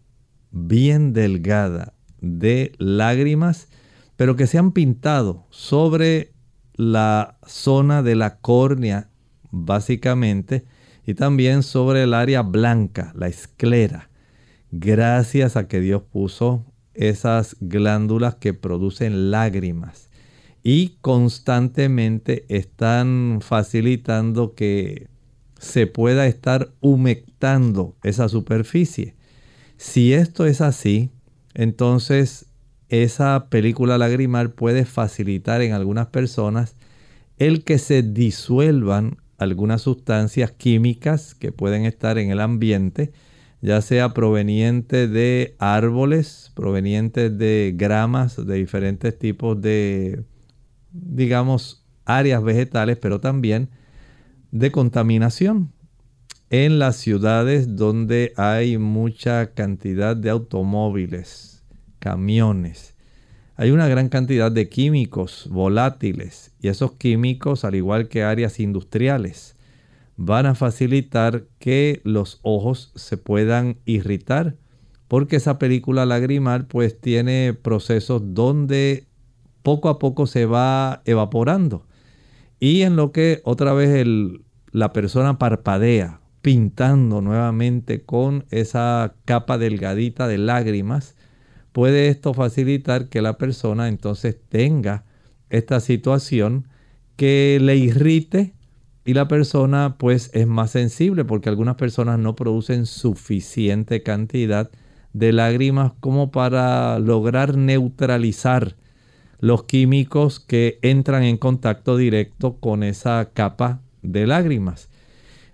bien 0.51 1.12
delgada 1.12 1.95
de 2.20 2.73
lágrimas, 2.79 3.68
pero 4.16 4.37
que 4.37 4.47
se 4.47 4.59
han 4.59 4.73
pintado 4.73 5.47
sobre 5.51 6.33
la 6.75 7.39
zona 7.47 8.03
de 8.03 8.14
la 8.16 8.39
córnea, 8.39 9.09
básicamente, 9.51 10.64
y 11.07 11.14
también 11.14 11.62
sobre 11.62 12.05
el 12.05 12.14
área 12.14 12.43
blanca, 12.43 13.12
la 13.16 13.29
esclera, 13.29 14.11
gracias 14.70 15.57
a 15.57 15.68
que 15.68 15.81
Dios 15.81 16.03
puso 16.03 16.64
esas 16.95 17.57
glándulas 17.61 18.37
que 18.37 18.55
producen 18.55 19.31
lágrimas 19.31 20.11
y 20.62 20.99
constantemente 21.01 22.45
están 22.49 23.41
facilitando 23.43 24.55
que 24.55 25.09
se 25.59 25.87
pueda 25.87 26.27
estar 26.27 26.73
humectando 26.81 27.97
esa 28.03 28.29
superficie. 28.29 29.14
Si 29.77 30.12
esto 30.12 30.47
es 30.47 30.61
así, 30.61 31.11
entonces 31.55 32.47
esa 32.93 33.47
película 33.49 33.97
lagrimal 33.97 34.51
puede 34.51 34.84
facilitar 34.84 35.62
en 35.62 35.72
algunas 35.72 36.09
personas 36.09 36.76
el 37.38 37.64
que 37.64 37.78
se 37.78 38.03
disuelvan 38.03 39.16
algunas 39.38 39.80
sustancias 39.80 40.53
químicas 40.53 41.34
que 41.34 41.53
pueden 41.53 41.86
estar 41.86 42.18
en 42.18 42.30
el 42.30 42.38
ambiente, 42.38 43.11
ya 43.62 43.80
sea 43.80 44.12
proveniente 44.12 45.09
de 45.09 45.57
árboles, 45.59 46.53
provenientes 46.55 47.36
de 47.38 47.72
gramas, 47.74 48.36
de 48.36 48.57
diferentes 48.57 49.18
tipos 49.18 49.59
de, 49.61 50.24
digamos, 50.93 51.86
áreas 52.05 52.45
vegetales, 52.45 52.99
pero 52.99 53.20
también 53.20 53.70
de 54.51 54.70
contaminación. 54.70 55.72
En 56.51 56.78
las 56.78 56.97
ciudades 56.97 57.76
donde 57.76 58.34
hay 58.36 58.76
mucha 58.76 59.55
cantidad 59.55 60.14
de 60.14 60.28
automóviles, 60.28 61.51
camiones. 62.03 62.96
Hay 63.55 63.70
una 63.70 63.86
gran 63.86 64.09
cantidad 64.09 64.50
de 64.50 64.68
químicos 64.68 65.46
volátiles 65.48 66.50
y 66.61 66.66
esos 66.66 66.94
químicos, 66.94 67.64
al 67.64 67.76
igual 67.76 68.09
que 68.09 68.24
áreas 68.24 68.59
industriales, 68.59 69.55
van 70.16 70.46
a 70.46 70.57
facilitar 70.57 71.44
que 71.61 72.00
los 72.03 72.40
ojos 72.42 72.90
se 72.96 73.16
puedan 73.16 73.78
irritar 73.84 74.57
porque 75.07 75.36
esa 75.36 75.61
película 75.61 76.05
lagrimal 76.05 76.66
pues 76.66 77.00
tiene 77.00 77.55
procesos 77.55 78.34
donde 78.34 79.07
poco 79.62 79.88
a 79.88 80.00
poco 80.00 80.26
se 80.26 80.44
va 80.44 81.03
evaporando 81.05 81.86
y 82.59 82.82
en 82.82 82.96
lo 82.96 83.12
que 83.12 83.42
otra 83.44 83.74
vez 83.74 84.05
la 84.72 84.92
persona 84.92 85.38
parpadea 85.38 86.20
pintando 86.40 87.20
nuevamente 87.20 88.03
con 88.03 88.44
esa 88.50 89.14
capa 89.24 89.57
delgadita 89.57 90.26
de 90.26 90.38
lágrimas, 90.38 91.14
puede 91.73 92.09
esto 92.09 92.35
facilitar 92.35 93.09
que 93.09 93.23
la 93.23 93.39
persona 93.39 93.89
entonces 93.89 94.37
tenga 94.49 95.05
esta 95.51 95.81
situación 95.81 96.68
que 97.16 97.59
le 97.61 97.77
irrite 97.77 98.55
y 99.05 99.14
la 99.14 99.29
persona 99.29 99.97
pues 99.99 100.31
es 100.33 100.47
más 100.47 100.70
sensible 100.70 101.25
porque 101.25 101.49
algunas 101.49 101.77
personas 101.77 102.18
no 102.18 102.37
producen 102.37 102.87
suficiente 102.87 104.03
cantidad 104.03 104.70
de 105.12 105.33
lágrimas 105.33 105.93
como 106.01 106.31
para 106.31 106.99
lograr 106.99 107.57
neutralizar 107.57 108.77
los 109.41 109.64
químicos 109.64 110.39
que 110.41 110.79
entran 110.83 111.25
en 111.25 111.37
contacto 111.37 111.97
directo 111.97 112.59
con 112.59 112.85
esa 112.85 113.31
capa 113.35 113.81
de 114.03 114.27
lágrimas. 114.27 114.89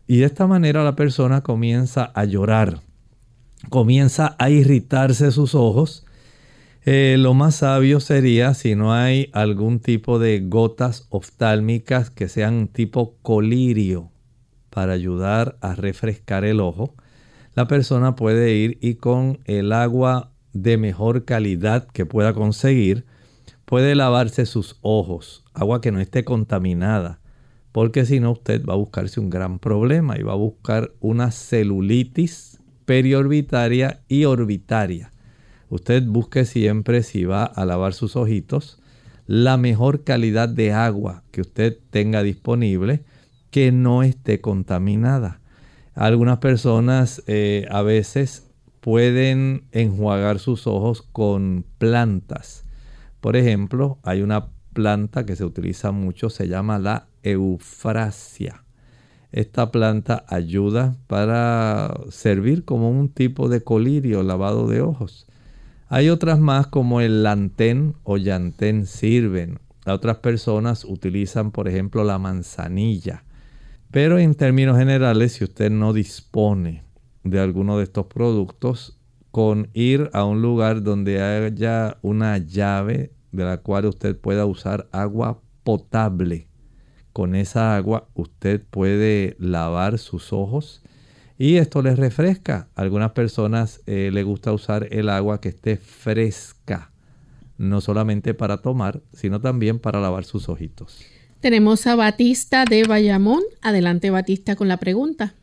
Y 0.07 0.19
de 0.19 0.27
esta 0.27 0.47
manera 0.47 0.85
la 0.85 0.95
persona 0.95 1.43
comienza 1.43 2.05
a 2.05 2.25
llorar, 2.25 2.81
comienza 3.71 4.37
a 4.39 4.51
irritarse 4.51 5.31
sus 5.31 5.55
ojos. 5.55 6.05
Eh, 6.91 7.19
lo 7.19 7.35
más 7.35 7.57
sabio 7.57 8.01
sería 8.01 8.55
si 8.55 8.75
no 8.75 8.95
hay 8.95 9.29
algún 9.35 9.79
tipo 9.79 10.19
de 10.19 10.41
gotas 10.41 11.07
oftálmicas 11.11 12.09
que 12.09 12.31
sean 12.31 12.67
tipo 12.67 13.19
colirio 13.21 14.11
para 14.71 14.95
ayudar 14.95 15.59
a 15.61 15.75
refrescar 15.75 16.47
el 16.47 16.61
ojo. 16.61 16.95
La 17.55 17.69
persona 17.69 18.17
puede 18.17 18.55
ir 18.55 18.79
y 18.81 18.95
con 18.95 19.41
el 19.45 19.73
agua 19.73 20.33
de 20.55 20.79
mejor 20.79 21.27
calidad 21.27 21.87
que 21.89 22.07
pueda 22.07 22.33
conseguir, 22.33 23.05
puede 23.67 23.95
lavarse 23.95 24.47
sus 24.47 24.79
ojos, 24.81 25.45
agua 25.53 25.83
que 25.83 25.93
no 25.93 26.01
esté 26.01 26.25
contaminada, 26.25 27.21
porque 27.71 28.07
si 28.07 28.19
no 28.19 28.33
usted 28.33 28.65
va 28.65 28.73
a 28.73 28.79
buscarse 28.79 29.21
un 29.21 29.29
gran 29.29 29.59
problema 29.59 30.19
y 30.19 30.23
va 30.23 30.33
a 30.33 30.37
buscar 30.37 30.93
una 31.01 31.33
celulitis 31.33 32.63
periorbitaria 32.87 34.01
y 34.09 34.25
orbitaria. 34.25 35.13
Usted 35.71 36.03
busque 36.05 36.45
siempre 36.45 37.03
si 37.03 37.25
va 37.25 37.45
a 37.45 37.65
lavar 37.65 37.95
sus 37.95 38.17
ojitos 38.17 38.81
la 39.27 39.57
mejor 39.57 40.05
calidad 40.05 40.49
de 40.49 40.73
agua 40.73 41.23
que 41.31 41.43
usted 41.43 41.79
tenga 41.91 42.23
disponible 42.23 43.05
que 43.51 43.73
no 43.73 44.03
esté 44.03 44.41
contaminada. 44.41 45.41
Algunas 45.95 46.39
personas 46.39 47.23
eh, 47.27 47.67
a 47.71 47.83
veces 47.83 48.47
pueden 48.81 49.65
enjuagar 49.73 50.39
sus 50.39 50.67
ojos 50.67 51.03
con 51.03 51.65
plantas 51.79 52.65
por 53.21 53.37
ejemplo, 53.37 53.99
hay 54.05 54.23
una 54.23 54.51
planta 54.73 55.27
que 55.27 55.35
se 55.35 55.45
utiliza 55.45 55.91
mucho, 55.91 56.31
se 56.31 56.49
llama 56.49 56.79
la 56.79 57.09
eufrasia. 57.23 58.65
Esta 59.33 59.71
planta 59.71 60.25
ayuda 60.29 60.97
para 61.09 61.95
servir 62.11 62.65
como 62.65 62.91
un 62.91 63.09
tipo 63.09 63.49
de 63.49 63.63
colirio 63.63 64.23
lavado 64.23 64.69
de 64.69 64.81
ojos. 64.81 65.27
Hay 65.91 66.11
otras 66.11 66.39
más 66.39 66.67
como 66.67 67.01
el 67.01 67.23
lantén 67.23 67.97
o 68.03 68.19
llantén 68.19 68.85
sirven. 68.85 69.59
Otras 69.87 70.19
personas 70.19 70.85
utilizan, 70.85 71.51
por 71.51 71.67
ejemplo, 71.67 72.05
la 72.05 72.19
manzanilla. 72.19 73.25
Pero 73.91 74.19
en 74.19 74.35
términos 74.35 74.77
generales, 74.77 75.33
si 75.33 75.45
usted 75.45 75.71
no 75.71 75.95
dispone 75.95 76.85
de 77.25 77.41
alguno 77.41 77.79
de 77.79 77.85
estos 77.85 78.05
productos, 78.05 78.99
con 79.31 79.71
ir 79.73 80.11
a 80.13 80.25
un 80.25 80.43
lugar 80.43 80.83
donde 80.83 81.23
haya 81.23 81.97
una 82.03 82.37
llave 82.37 83.13
de 83.33 83.45
la 83.45 83.59
cual 83.59 83.87
usted 83.87 84.15
pueda 84.15 84.45
usar 84.45 84.89
agua 84.93 85.41
potable. 85.65 86.49
Con 87.15 87.35
esa 87.35 87.77
agua 87.77 88.09
usted 88.15 88.63
puede 88.71 89.37
lavar 89.39 89.99
sus 89.99 90.35
ojos 90.35 90.83
y 91.39 91.57
esto 91.57 91.81
les 91.83 91.97
refresca. 91.97 92.69
A 92.75 92.83
algunas 92.83 93.13
personas 93.13 93.81
eh, 93.87 94.11
les 94.13 94.25
gusta 94.25 94.53
usar 94.53 94.89
el 94.91 95.09
agua 95.09 95.41
que 95.41 95.49
esté 95.49 95.77
fresca, 95.77 96.91
no 97.57 97.81
solamente 97.81 98.35
para 98.35 98.59
tomar, 98.59 99.01
sino 99.13 99.41
también 99.41 99.79
para 99.79 100.01
lavar 100.01 100.25
sus 100.25 100.49
ojitos. 100.49 101.01
Tenemos 101.41 101.87
a 101.87 101.95
Batista 101.95 102.65
de 102.69 102.83
Bayamón. 102.83 103.43
Adelante, 103.63 104.11
Batista, 104.11 104.57
con 104.57 104.67
la 104.67 104.79
pregunta. 104.79 105.35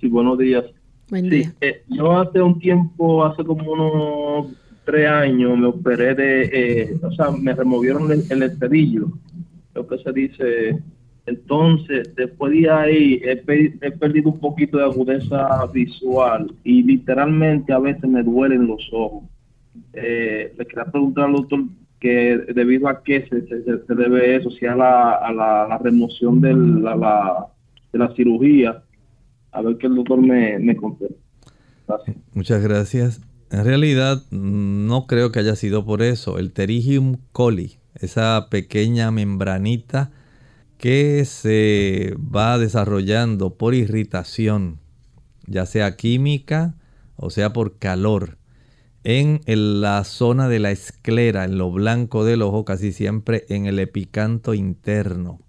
Sí, 0.00 0.06
buenos 0.06 0.38
días. 0.38 0.64
Buen 1.10 1.28
día. 1.28 1.52
Eh, 1.60 1.82
yo 1.88 2.16
hace 2.18 2.40
un 2.40 2.60
tiempo, 2.60 3.24
hace 3.24 3.44
como 3.44 3.72
unos 3.72 4.52
tres 4.84 5.08
años, 5.08 5.58
me 5.58 5.66
operé 5.66 6.14
de, 6.14 6.42
eh, 6.44 6.98
o 7.02 7.10
sea, 7.12 7.32
me 7.32 7.52
removieron 7.52 8.10
el, 8.12 8.24
el 8.30 8.42
esterillo, 8.44 9.08
lo 9.74 9.86
que 9.86 9.98
se 9.98 10.12
dice. 10.12 10.82
Entonces, 11.26 12.14
después 12.16 12.52
de 12.52 12.70
ahí, 12.70 13.20
he, 13.24 13.36
perdido 13.36 14.30
un 14.30 14.40
poquito 14.40 14.76
de 14.76 14.84
agudeza 14.84 15.66
visual 15.72 16.54
y 16.64 16.82
literalmente 16.82 17.72
a 17.72 17.78
veces 17.78 18.04
me 18.04 18.22
duelen 18.22 18.66
los 18.66 18.86
ojos. 18.92 19.24
Eh, 19.94 20.52
le 20.56 20.66
quería 20.66 20.84
preguntar 20.84 21.24
al 21.26 21.32
doctor 21.32 21.60
que 21.98 22.38
debido 22.54 22.88
a 22.88 23.02
qué 23.02 23.26
se, 23.28 23.46
se, 23.46 23.94
debe 23.94 24.36
eso, 24.36 24.50
si 24.50 24.66
a 24.66 24.76
la, 24.76 25.12
a 25.12 25.32
la, 25.32 25.78
remoción 25.78 26.42
de 26.42 26.52
la, 26.52 27.46
de 27.90 27.98
la 27.98 28.14
cirugía, 28.14 28.82
a 29.52 29.62
ver 29.62 29.78
qué 29.78 29.86
el 29.86 29.94
doctor 29.94 30.20
me, 30.20 30.58
me 30.58 30.76
contesta. 30.76 31.16
Muchas 32.34 32.62
gracias. 32.62 33.22
En 33.50 33.64
realidad 33.64 34.22
no 34.30 35.06
creo 35.06 35.32
que 35.32 35.38
haya 35.38 35.56
sido 35.56 35.86
por 35.86 36.02
eso. 36.02 36.38
El 36.38 36.50
Pterigium 36.50 37.16
coli, 37.32 37.76
esa 37.94 38.48
pequeña 38.50 39.10
membranita 39.10 40.10
que 40.84 41.24
se 41.24 42.14
va 42.18 42.58
desarrollando 42.58 43.56
por 43.56 43.72
irritación, 43.72 44.80
ya 45.46 45.64
sea 45.64 45.96
química 45.96 46.74
o 47.16 47.30
sea 47.30 47.54
por 47.54 47.78
calor, 47.78 48.36
en 49.02 49.40
la 49.46 50.04
zona 50.04 50.46
de 50.46 50.58
la 50.58 50.72
esclera, 50.72 51.46
en 51.46 51.56
lo 51.56 51.70
blanco 51.70 52.26
del 52.26 52.42
ojo, 52.42 52.66
casi 52.66 52.92
siempre 52.92 53.46
en 53.48 53.64
el 53.64 53.78
epicanto 53.78 54.52
interno 54.52 55.40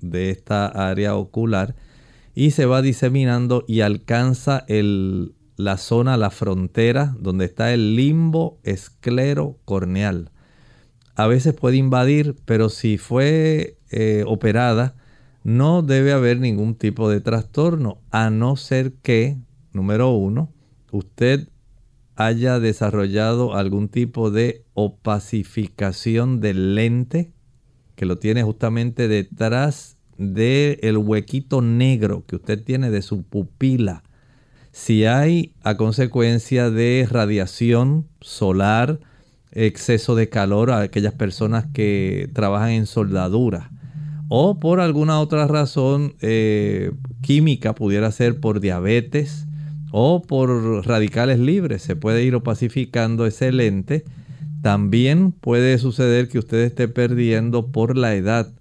de 0.00 0.30
esta 0.30 0.66
área 0.66 1.16
ocular, 1.16 1.74
y 2.32 2.52
se 2.52 2.64
va 2.64 2.80
diseminando 2.80 3.64
y 3.66 3.80
alcanza 3.80 4.64
la 5.56 5.76
zona, 5.76 6.16
la 6.16 6.30
frontera, 6.30 7.16
donde 7.18 7.46
está 7.46 7.74
el 7.74 7.96
limbo 7.96 8.60
esclero 8.62 9.58
corneal. 9.64 10.30
A 11.16 11.26
veces 11.26 11.52
puede 11.52 11.78
invadir, 11.78 12.36
pero 12.44 12.68
si 12.68 12.96
fue 12.96 13.77
eh, 13.90 14.24
operada, 14.26 14.94
no 15.44 15.82
debe 15.82 16.12
haber 16.12 16.40
ningún 16.40 16.74
tipo 16.74 17.08
de 17.08 17.20
trastorno, 17.20 17.98
a 18.10 18.30
no 18.30 18.56
ser 18.56 18.92
que, 18.92 19.38
número 19.72 20.10
uno, 20.10 20.52
usted 20.90 21.48
haya 22.16 22.58
desarrollado 22.58 23.54
algún 23.54 23.88
tipo 23.88 24.30
de 24.30 24.64
opacificación 24.74 26.40
del 26.40 26.74
lente, 26.74 27.32
que 27.94 28.06
lo 28.06 28.18
tiene 28.18 28.42
justamente 28.42 29.08
detrás 29.08 29.96
del 30.18 30.98
huequito 30.98 31.62
negro 31.62 32.24
que 32.26 32.36
usted 32.36 32.62
tiene 32.62 32.90
de 32.90 33.02
su 33.02 33.22
pupila. 33.22 34.02
Si 34.72 35.04
hay 35.04 35.54
a 35.62 35.76
consecuencia 35.76 36.70
de 36.70 37.06
radiación 37.08 38.06
solar, 38.20 39.00
exceso 39.52 40.14
de 40.14 40.28
calor 40.28 40.70
a 40.70 40.80
aquellas 40.80 41.14
personas 41.14 41.66
que 41.72 42.28
trabajan 42.34 42.70
en 42.70 42.86
soldadura 42.86 43.70
o 44.28 44.58
por 44.58 44.80
alguna 44.80 45.20
otra 45.20 45.46
razón 45.46 46.14
eh, 46.20 46.92
química, 47.22 47.74
pudiera 47.74 48.10
ser 48.12 48.40
por 48.40 48.60
diabetes 48.60 49.46
o 49.90 50.22
por 50.22 50.86
radicales 50.86 51.38
libres, 51.38 51.82
se 51.82 51.96
puede 51.96 52.24
ir 52.24 52.34
opacificando 52.34 53.26
ese 53.26 53.52
lente. 53.52 54.04
También 54.62 55.32
puede 55.32 55.78
suceder 55.78 56.28
que 56.28 56.38
usted 56.38 56.58
esté 56.58 56.88
perdiendo 56.88 57.68
por 57.68 57.96
la 57.96 58.14
edad 58.14 58.52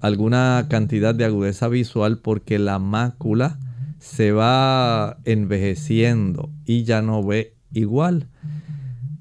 alguna 0.00 0.66
cantidad 0.68 1.14
de 1.14 1.24
agudeza 1.24 1.68
visual 1.68 2.18
porque 2.18 2.58
la 2.58 2.78
mácula 2.78 3.58
se 3.98 4.30
va 4.30 5.18
envejeciendo 5.24 6.50
y 6.64 6.84
ya 6.84 7.02
no 7.02 7.24
ve 7.24 7.54
igual. 7.72 8.28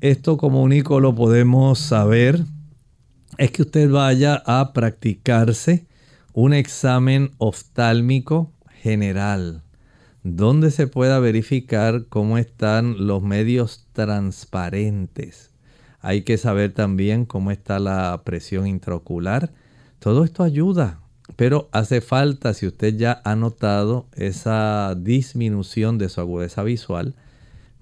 Esto 0.01 0.37
como 0.37 0.61
único 0.61 0.99
lo 0.99 1.15
podemos 1.15 1.79
saber 1.79 2.43
es 3.37 3.51
que 3.51 3.63
usted 3.63 3.89
vaya 3.89 4.41
a 4.45 4.73
practicarse 4.73 5.87
un 6.33 6.53
examen 6.53 7.31
oftálmico 7.37 8.53
general 8.81 9.63
donde 10.23 10.71
se 10.71 10.87
pueda 10.87 11.19
verificar 11.19 12.05
cómo 12.09 12.37
están 12.37 13.07
los 13.07 13.23
medios 13.23 13.87
transparentes. 13.93 15.51
Hay 15.99 16.23
que 16.23 16.37
saber 16.37 16.73
también 16.73 17.25
cómo 17.25 17.51
está 17.51 17.79
la 17.79 18.21
presión 18.25 18.67
intraocular. 18.67 19.53
Todo 19.99 20.23
esto 20.25 20.43
ayuda 20.43 20.99
pero 21.35 21.69
hace 21.71 22.01
falta, 22.01 22.53
si 22.53 22.67
usted 22.67 22.95
ya 22.95 23.21
ha 23.23 23.35
notado 23.35 24.07
esa 24.13 24.95
disminución 24.95 25.97
de 25.97 26.09
su 26.09 26.21
agudeza 26.21 26.63
visual, 26.63 27.15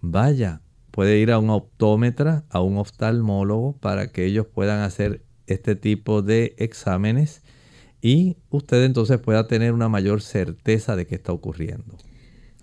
vaya, 0.01 0.61
puede 0.91 1.19
ir 1.19 1.31
a 1.31 1.39
un 1.39 1.49
optómetra, 1.49 2.43
a 2.49 2.61
un 2.61 2.77
oftalmólogo, 2.77 3.73
para 3.77 4.07
que 4.07 4.25
ellos 4.25 4.47
puedan 4.47 4.81
hacer 4.81 5.21
este 5.47 5.75
tipo 5.75 6.21
de 6.21 6.55
exámenes 6.57 7.43
y 8.01 8.37
usted 8.49 8.83
entonces 8.83 9.19
pueda 9.19 9.47
tener 9.47 9.73
una 9.73 9.89
mayor 9.89 10.21
certeza 10.21 10.95
de 10.95 11.07
qué 11.07 11.15
está 11.15 11.31
ocurriendo. 11.33 11.97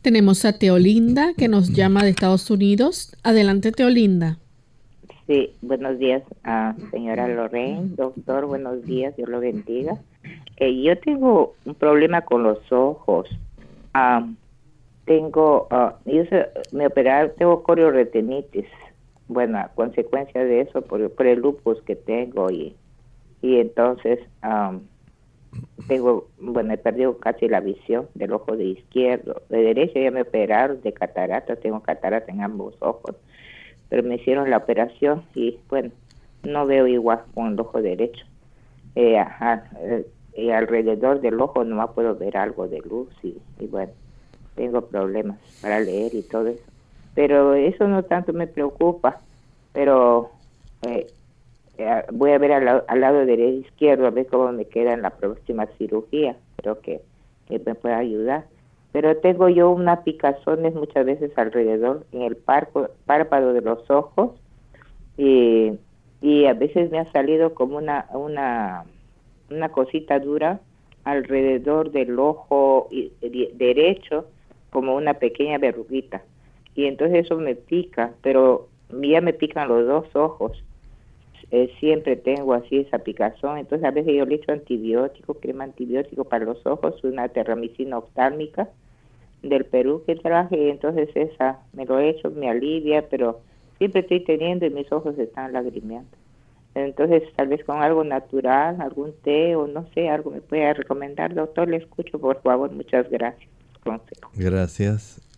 Tenemos 0.01 0.45
a 0.45 0.59
Teolinda 0.59 1.33
que 1.37 1.49
nos 1.49 1.71
llama 1.71 2.03
de 2.03 2.11
Estados 2.11 2.51
Unidos. 2.51 3.17
Adelante, 3.23 3.71
Teolinda. 3.73 4.39
Sí, 5.29 5.53
buenos 5.63 5.99
días, 5.99 6.23
a 6.43 6.75
señora 6.91 7.29
Lorraine. 7.29 7.91
Doctor, 7.97 8.47
buenos 8.47 8.85
días, 8.85 9.17
Dios 9.17 9.29
lo 9.29 9.39
bendiga. 9.39 9.97
Eh, 10.57 10.83
yo 10.83 10.99
tengo 10.99 11.55
un 11.65 11.75
problema 11.75 12.23
con 12.23 12.43
los 12.43 12.59
ojos. 12.71 13.29
tengo, 15.05 15.69
ah, 15.71 15.97
yo 16.05 16.23
me 16.73 16.87
operaron, 16.87 17.33
tengo 17.39 17.63
corioretinitis. 17.63 18.67
Bueno, 19.33 19.59
a 19.59 19.69
consecuencia 19.69 20.45
de 20.45 20.61
eso, 20.63 20.83
por, 20.83 21.11
por 21.11 21.27
el 21.27 21.41
lupus 21.41 21.81
que 21.83 21.97
tengo 21.97 22.51
y, 22.51 22.75
y 23.41 23.59
entonces 23.59 24.21
tengo, 25.89 26.29
bueno, 26.39 26.73
he 26.73 26.79
perdido 26.79 27.19
casi 27.19 27.49
la 27.49 27.61
visión 27.61 28.09
del 28.15 28.33
ojo 28.33 28.57
de 28.57 28.65
izquierdo. 28.65 29.43
De 29.49 29.63
derecho 29.63 29.99
ya 29.99 30.11
me 30.11 30.23
operaron 30.23 30.81
de 30.83 30.93
catarata, 30.93 31.57
tengo 31.57 31.81
catarata 31.81 32.31
en 32.33 32.43
ambos 32.43 32.75
ojos, 32.81 33.17
pero 33.89 34.03
me 34.03 34.17
hicieron 34.17 34.49
la 34.51 34.59
operación 34.59 35.25
y 35.35 35.59
bueno, 35.69 35.91
no 36.45 36.67
veo 36.67 36.87
igual 36.87 37.23
con 37.35 37.53
el 37.53 37.61
ojo 37.61 37.83
derecho. 37.83 38.25
Eh, 38.95 39.23
eh, 39.81 40.07
y 40.35 40.51
alrededor 40.51 41.21
del 41.21 41.41
ojo 41.41 41.65
no 41.65 41.93
puedo 41.93 42.15
ver 42.17 42.37
algo 42.37 42.69
de 42.69 42.81
luz 42.81 43.09
y, 43.23 43.67
bueno, 43.67 43.93
tengo 44.55 44.83
problemas 44.83 45.39
para 45.61 45.81
leer 45.81 46.15
y 46.15 46.23
todo 46.23 46.49
eso. 46.49 46.72
Pero 47.15 47.55
eso 47.55 47.87
no 47.87 48.03
tanto 48.05 48.33
me 48.33 48.47
preocupa, 48.47 49.21
pero 49.73 50.31
eh, 50.83 51.07
eh, 51.79 52.05
voy 52.13 52.33
a 52.33 52.39
ver 52.39 52.53
al, 52.53 53.01
lado 53.01 53.27
derecho 53.27 53.69
izquierdo 53.69 54.07
a 54.07 54.11
ver 54.11 54.27
cómo 54.27 54.53
me 54.53 54.65
queda 54.65 54.93
en 54.93 55.03
la 55.03 55.11
próxima 55.11 55.67
cirugía. 55.79 56.37
Creo 56.57 56.81
que, 56.81 57.01
me 57.51 57.75
puede 57.75 57.95
ayudar. 57.95 58.47
Pero 58.93 59.17
tengo 59.19 59.49
yo 59.51 59.71
unas 59.71 60.01
picazones 60.01 60.75
muchas 60.75 61.05
veces 61.05 61.37
alrededor 61.37 62.07
en 62.13 62.23
el 62.23 62.37
párpado 62.37 63.53
de 63.53 63.61
los 63.61 63.91
ojos 63.91 64.33
y, 65.19 65.73
y 66.23 66.47
a 66.47 66.55
veces 66.55 66.91
me 66.91 66.99
ha 66.99 67.13
salido 67.13 67.53
como 67.53 67.77
una, 67.77 68.07
una, 68.15 68.85
una 69.51 69.69
cosita 69.69 70.19
dura 70.19 70.61
alrededor 71.05 71.91
del 71.91 72.19
ojo 72.19 72.89
derecho 73.21 74.27
como 74.71 74.95
una 74.97 75.15
pequeña 75.15 75.59
verruguita 75.59 76.23
y 76.75 76.87
entonces 76.87 77.25
eso 77.25 77.37
me 77.37 77.55
pica 77.55 78.13
pero 78.23 78.69
ya 78.91 79.21
me 79.21 79.33
pican 79.33 79.69
los 79.69 79.87
dos 79.87 80.15
ojos 80.15 80.63
eh, 81.51 81.71
siempre 81.81 82.17
tengo 82.17 82.55
así 82.55 82.79
esa 82.79 83.01
picazón, 83.01 83.59
entonces 83.59 83.87
a 83.87 83.91
veces 83.91 84.15
yo 84.15 84.25
le 84.25 84.37
echo 84.37 84.53
antibiótico, 84.53 85.35
crema 85.35 85.65
antibiótico 85.65 86.25
para 86.25 86.47
los 86.47 86.65
ojos, 86.65 87.05
una 87.05 87.29
terramicina 87.29 87.99
oftálmica 87.99 88.71
del 89.43 89.67
Perú 89.67 90.03
que 90.07 90.17
traje, 90.17 90.71
entonces 90.71 91.11
esa 91.15 91.61
me 91.75 91.85
lo 91.85 91.99
he 91.99 92.09
hecho, 92.09 92.31
me 92.31 92.49
alivia, 92.49 93.07
pero 93.11 93.41
siempre 93.77 94.01
estoy 94.01 94.21
teniendo 94.21 94.65
y 94.65 94.71
mis 94.71 94.91
ojos 94.93 95.19
están 95.19 95.53
lagrimeando. 95.53 96.17
Entonces, 96.75 97.25
tal 97.37 97.49
vez 97.49 97.63
con 97.65 97.83
algo 97.83 98.03
natural, 98.03 98.81
algún 98.81 99.13
té 99.23 99.55
o 99.55 99.67
no 99.67 99.87
sé, 99.93 100.09
algo 100.09 100.31
me 100.31 100.41
puede 100.41 100.73
recomendar, 100.73 101.35
doctor. 101.35 101.69
Le 101.69 101.77
escucho, 101.77 102.19
por 102.19 102.41
favor. 102.41 102.71
Muchas 102.71 103.11
gracias. 103.11 103.51
Gracias. 103.85 104.21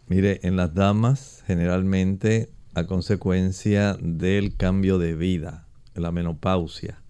Mire, 0.06 0.40
en 0.42 0.56
las 0.56 0.74
damas, 0.74 1.42
generalmente 1.46 2.50
a 2.74 2.84
consecuencia 2.84 3.96
del 4.00 4.54
cambio 4.54 4.98
de 4.98 5.14
vida, 5.14 5.66
la 5.94 6.12
menopausia, 6.12 7.00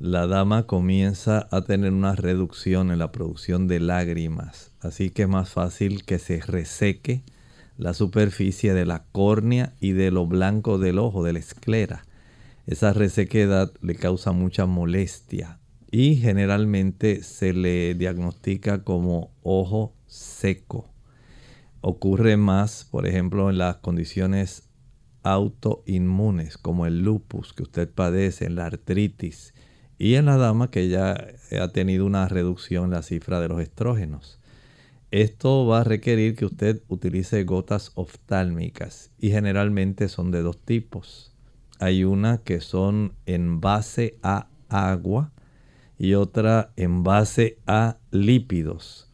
la 0.00 0.26
dama 0.26 0.66
comienza 0.66 1.46
a 1.52 1.62
tener 1.62 1.92
una 1.92 2.16
reducción 2.16 2.90
en 2.90 2.98
la 2.98 3.12
producción 3.12 3.68
de 3.68 3.78
lágrimas, 3.78 4.72
así 4.80 5.10
que 5.10 5.22
es 5.22 5.28
más 5.28 5.50
fácil 5.50 6.04
que 6.04 6.18
se 6.18 6.40
reseque 6.40 7.22
la 7.76 7.94
superficie 7.94 8.74
de 8.74 8.84
la 8.84 9.04
córnea 9.12 9.74
y 9.80 9.92
de 9.92 10.10
lo 10.10 10.26
blanco 10.26 10.78
del 10.78 10.98
ojo, 10.98 11.22
de 11.22 11.34
la 11.34 11.38
esclera. 11.38 12.04
Esa 12.66 12.92
resequedad 12.92 13.72
le 13.80 13.94
causa 13.94 14.32
mucha 14.32 14.66
molestia 14.66 15.60
y 15.90 16.16
generalmente 16.16 17.22
se 17.22 17.52
le 17.52 17.94
diagnostica 17.94 18.82
como 18.82 19.30
ojo 19.42 19.94
seco. 20.06 20.90
Ocurre 21.80 22.36
más, 22.36 22.86
por 22.90 23.06
ejemplo, 23.06 23.50
en 23.50 23.58
las 23.58 23.76
condiciones 23.76 24.68
autoinmunes 25.22 26.58
como 26.58 26.86
el 26.86 27.02
lupus 27.02 27.52
que 27.52 27.62
usted 27.62 27.88
padece, 27.88 28.46
en 28.46 28.56
la 28.56 28.66
artritis 28.66 29.54
y 29.98 30.14
en 30.14 30.26
la 30.26 30.36
dama 30.36 30.70
que 30.70 30.88
ya 30.88 31.28
ha 31.60 31.68
tenido 31.68 32.06
una 32.06 32.28
reducción 32.28 32.86
en 32.86 32.90
la 32.92 33.02
cifra 33.02 33.40
de 33.40 33.48
los 33.48 33.60
estrógenos. 33.60 34.40
Esto 35.10 35.66
va 35.66 35.80
a 35.80 35.84
requerir 35.84 36.36
que 36.36 36.44
usted 36.44 36.82
utilice 36.88 37.44
gotas 37.44 37.92
oftálmicas 37.94 39.10
y 39.18 39.30
generalmente 39.30 40.08
son 40.08 40.30
de 40.30 40.42
dos 40.42 40.58
tipos. 40.58 41.32
Hay 41.78 42.04
una 42.04 42.38
que 42.38 42.60
son 42.60 43.14
en 43.24 43.60
base 43.60 44.18
a 44.22 44.48
agua 44.68 45.32
y 45.96 46.14
otra 46.14 46.72
en 46.76 47.04
base 47.04 47.58
a 47.66 47.98
lípidos. 48.10 49.07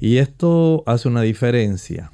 Y 0.00 0.18
esto 0.18 0.82
hace 0.86 1.08
una 1.08 1.22
diferencia 1.22 2.10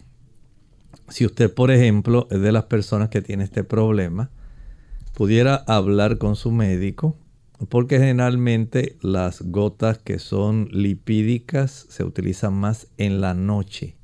si 1.11 1.27
usted, 1.27 1.53
por 1.53 1.71
ejemplo, 1.71 2.29
es 2.31 2.41
de 2.41 2.53
las 2.53 2.65
personas 2.65 3.09
que 3.09 3.21
tiene 3.21 3.45
este 3.45 3.65
problema, 3.65 4.31
pudiera 5.13 5.57
hablar 5.57 6.19
con 6.19 6.37
su 6.37 6.53
médico, 6.53 7.17
porque 7.69 7.99
generalmente 7.99 8.97
las 9.03 9.43
gotas 9.43 9.99
que 9.99 10.19
son 10.19 10.69
lipídicas 10.71 11.87
se 11.91 12.05
utilizan 12.05 12.55
más 12.55 12.87
en 12.97 13.21
la 13.21 13.35
noche, 13.35 13.97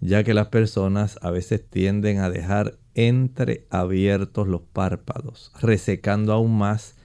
ya 0.00 0.24
que 0.24 0.34
las 0.34 0.48
personas 0.48 1.18
a 1.22 1.30
veces 1.30 1.68
tienden 1.68 2.18
a 2.18 2.30
dejar 2.30 2.78
entreabiertos 2.94 4.48
los 4.48 4.62
párpados, 4.62 5.52
resecando 5.60 6.32
aún 6.32 6.58
más, 6.58 6.96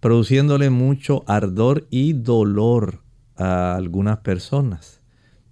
produciéndole 0.00 0.70
mucho 0.70 1.24
ardor 1.26 1.86
y 1.90 2.12
dolor 2.12 3.00
a 3.36 3.74
algunas 3.74 4.18
personas. 4.18 5.03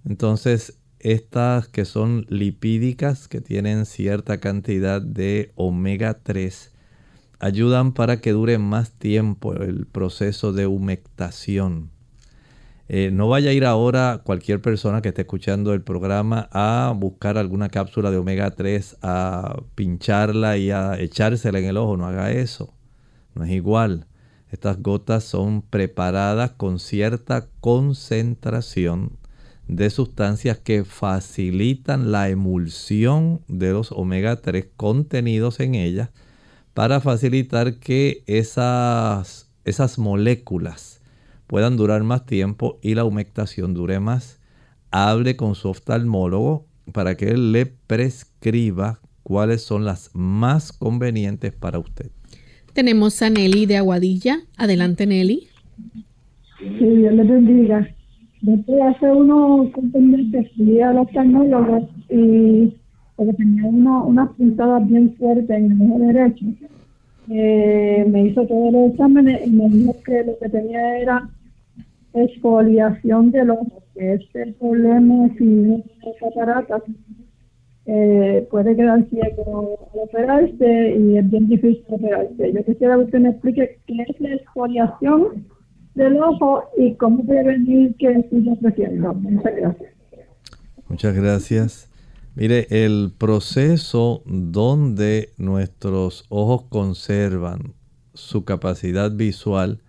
Entonces, 0.04 0.78
estas 0.98 1.68
que 1.68 1.84
son 1.84 2.26
lipídicas, 2.28 3.28
que 3.28 3.40
tienen 3.40 3.86
cierta 3.86 4.38
cantidad 4.38 5.02
de 5.02 5.52
omega 5.56 6.20
3, 6.22 6.72
ayudan 7.38 7.92
para 7.92 8.20
que 8.20 8.32
dure 8.32 8.58
más 8.58 8.92
tiempo 8.92 9.54
el 9.54 9.86
proceso 9.86 10.52
de 10.52 10.66
humectación. 10.66 11.90
Eh, 12.88 13.10
no 13.12 13.28
vaya 13.28 13.50
a 13.50 13.52
ir 13.52 13.64
ahora 13.64 14.20
cualquier 14.24 14.60
persona 14.60 15.02
que 15.02 15.08
esté 15.08 15.22
escuchando 15.22 15.72
el 15.72 15.82
programa 15.82 16.48
a 16.52 16.92
buscar 16.96 17.38
alguna 17.38 17.68
cápsula 17.68 18.10
de 18.10 18.18
omega 18.18 18.50
3, 18.50 18.98
a 19.02 19.62
pincharla 19.74 20.56
y 20.58 20.70
a 20.70 20.98
echársela 20.98 21.58
en 21.58 21.64
el 21.64 21.78
ojo. 21.78 21.96
No 21.96 22.06
haga 22.06 22.30
eso. 22.32 22.74
No 23.34 23.44
es 23.44 23.50
igual. 23.50 24.06
Estas 24.50 24.82
gotas 24.82 25.24
son 25.24 25.62
preparadas 25.62 26.52
con 26.52 26.78
cierta 26.78 27.48
concentración 27.60 29.21
de 29.76 29.88
sustancias 29.90 30.58
que 30.58 30.84
facilitan 30.84 32.12
la 32.12 32.28
emulsión 32.28 33.40
de 33.48 33.72
los 33.72 33.90
omega 33.90 34.36
3 34.36 34.68
contenidos 34.76 35.60
en 35.60 35.74
ellas 35.74 36.10
para 36.74 37.00
facilitar 37.00 37.78
que 37.78 38.22
esas, 38.26 39.50
esas 39.64 39.98
moléculas 39.98 41.00
puedan 41.46 41.76
durar 41.76 42.02
más 42.02 42.26
tiempo 42.26 42.78
y 42.82 42.94
la 42.94 43.04
humectación 43.04 43.74
dure 43.74 43.98
más. 43.98 44.40
Hable 44.90 45.36
con 45.36 45.54
su 45.54 45.68
oftalmólogo 45.68 46.66
para 46.92 47.16
que 47.16 47.30
él 47.30 47.52
le 47.52 47.66
prescriba 47.66 49.00
cuáles 49.22 49.62
son 49.62 49.84
las 49.84 50.10
más 50.12 50.72
convenientes 50.72 51.52
para 51.52 51.78
usted. 51.78 52.10
Tenemos 52.74 53.22
a 53.22 53.30
Nelly 53.30 53.66
de 53.66 53.78
Aguadilla. 53.78 54.40
Adelante, 54.56 55.06
Nelly. 55.06 55.48
Sí, 56.58 56.86
Dios 56.86 57.14
le 57.14 57.22
bendiga. 57.22 57.94
Después 58.42 58.82
hace 58.82 59.08
unos 59.08 59.68
meses 59.94 60.50
fui 60.56 60.80
al 60.80 60.98
oftalmólogo 60.98 61.88
y 62.10 62.74
porque 63.14 63.34
tenía 63.34 63.66
una, 63.66 64.02
unas 64.02 64.30
puntadas 64.30 64.84
bien 64.88 65.14
fuertes 65.14 65.48
en 65.48 65.70
el 65.70 65.90
ojo 65.90 65.98
derecho. 66.00 66.46
Eh, 67.30 68.04
me 68.08 68.24
hizo 68.24 68.44
todos 68.44 68.72
los 68.72 68.90
exámenes 68.90 69.46
y 69.46 69.50
me 69.50 69.68
dijo 69.68 69.94
que 70.04 70.24
lo 70.24 70.36
que 70.40 70.48
tenía 70.48 70.98
era 70.98 71.30
exfoliación 72.14 73.30
del 73.30 73.50
ojo, 73.50 73.84
que 73.94 74.14
es 74.14 74.22
el 74.34 74.54
problema 74.54 75.28
si 75.38 75.44
no 75.44 75.82
cataratas. 76.18 76.82
Eh, 77.86 78.46
puede 78.50 78.74
quedar 78.74 79.04
ciego 79.08 79.78
al 79.94 80.00
operarse 80.00 80.96
y 80.98 81.16
es 81.16 81.30
bien 81.30 81.48
difícil 81.48 81.84
operarse. 81.88 82.52
Yo 82.52 82.64
quisiera 82.64 82.96
que 82.96 83.04
usted 83.04 83.20
me 83.20 83.28
explique 83.28 83.78
qué 83.86 84.02
es 84.02 84.20
la 84.20 84.34
exfoliación 84.34 85.46
del 85.94 86.18
ojo 86.22 86.64
y 86.78 86.94
cómo 86.94 87.26
prevenir 87.26 87.94
que 87.96 88.26
siga 88.30 88.56
creciendo. 88.60 89.14
Muchas 89.14 89.56
gracias. 89.56 89.92
Muchas 90.88 91.14
gracias. 91.14 91.90
Mire, 92.34 92.66
el 92.70 93.12
proceso 93.16 94.22
donde 94.24 95.34
nuestros 95.36 96.24
ojos 96.30 96.64
conservan 96.68 97.74
su 98.14 98.44
capacidad 98.44 99.10
visual 99.10 99.80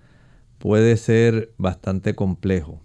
puede 0.58 0.98
ser 0.98 1.54
bastante 1.58 2.16
complejo, 2.16 2.82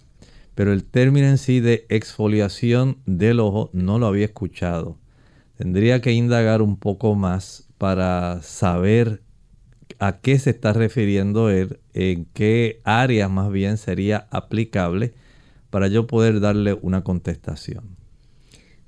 pero 0.54 0.72
el 0.72 0.84
término 0.84 1.26
en 1.26 1.38
sí 1.38 1.60
de 1.60 1.86
exfoliación 1.88 2.98
del 3.06 3.40
ojo 3.40 3.70
no 3.72 3.98
lo 3.98 4.06
había 4.06 4.26
escuchado. 4.26 4.98
Tendría 5.56 6.00
que 6.00 6.12
indagar 6.12 6.62
un 6.62 6.76
poco 6.76 7.16
más 7.16 7.68
para 7.78 8.42
saber 8.42 9.22
a 9.98 10.20
qué 10.20 10.38
se 10.38 10.50
está 10.50 10.72
refiriendo 10.72 11.50
él, 11.50 11.78
en 11.92 12.26
qué 12.32 12.80
área 12.84 13.28
más 13.28 13.50
bien 13.50 13.78
sería 13.78 14.28
aplicable 14.30 15.12
para 15.70 15.88
yo 15.88 16.06
poder 16.06 16.40
darle 16.40 16.74
una 16.74 17.02
contestación. 17.02 17.96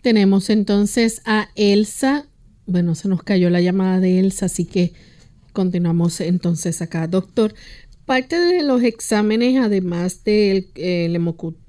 Tenemos 0.03 0.49
entonces 0.51 1.21
a 1.27 1.49
Elsa. 1.57 2.27
Bueno, 2.67 2.95
se 2.95 3.09
nos 3.09 3.23
cayó 3.23 3.51
la 3.51 3.61
llamada 3.61 4.01
de 4.01 4.19
Elsa, 4.19 4.47
así 4.47 4.65
que 4.65 4.93
continuamos 5.53 6.21
entonces 6.21 6.81
acá. 6.81 7.07
Doctor, 7.07 7.55
parte 8.07 8.37
de 8.37 8.63
los 8.63 8.83
exámenes, 8.83 9.61
además 9.61 10.25
del 10.25 10.69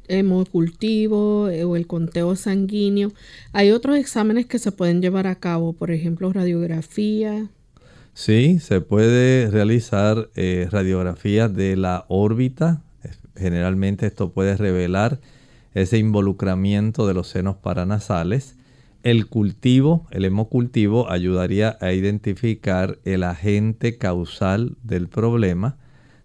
hemocultivo 0.08 1.50
eh, 1.50 1.64
o 1.64 1.76
el 1.76 1.88
conteo 1.88 2.36
sanguíneo, 2.36 3.12
hay 3.52 3.72
otros 3.72 3.98
exámenes 3.98 4.46
que 4.46 4.60
se 4.60 4.72
pueden 4.72 5.02
llevar 5.02 5.28
a 5.28 5.36
cabo, 5.36 5.74
por 5.74 5.92
ejemplo, 5.92 6.32
radiografía. 6.32 7.50
Sí, 8.14 8.60
se 8.60 8.82
puede 8.82 9.50
realizar 9.50 10.30
eh, 10.36 10.68
radiografías 10.70 11.54
de 11.54 11.78
la 11.78 12.06
órbita. 12.10 12.82
Generalmente 13.36 14.06
esto 14.06 14.32
puede 14.32 14.58
revelar 14.58 15.20
ese 15.74 15.98
involucramiento 15.98 17.08
de 17.08 17.14
los 17.14 17.28
senos 17.28 17.56
paranasales. 17.56 18.56
El 19.04 19.28
cultivo, 19.28 20.06
el 20.12 20.26
hemocultivo, 20.26 21.10
ayudaría 21.10 21.78
a 21.82 21.94
identificar 21.94 23.00
el 23.06 23.24
agente 23.24 23.98
causal 23.98 24.78
del 24.84 25.08
problema. 25.08 25.78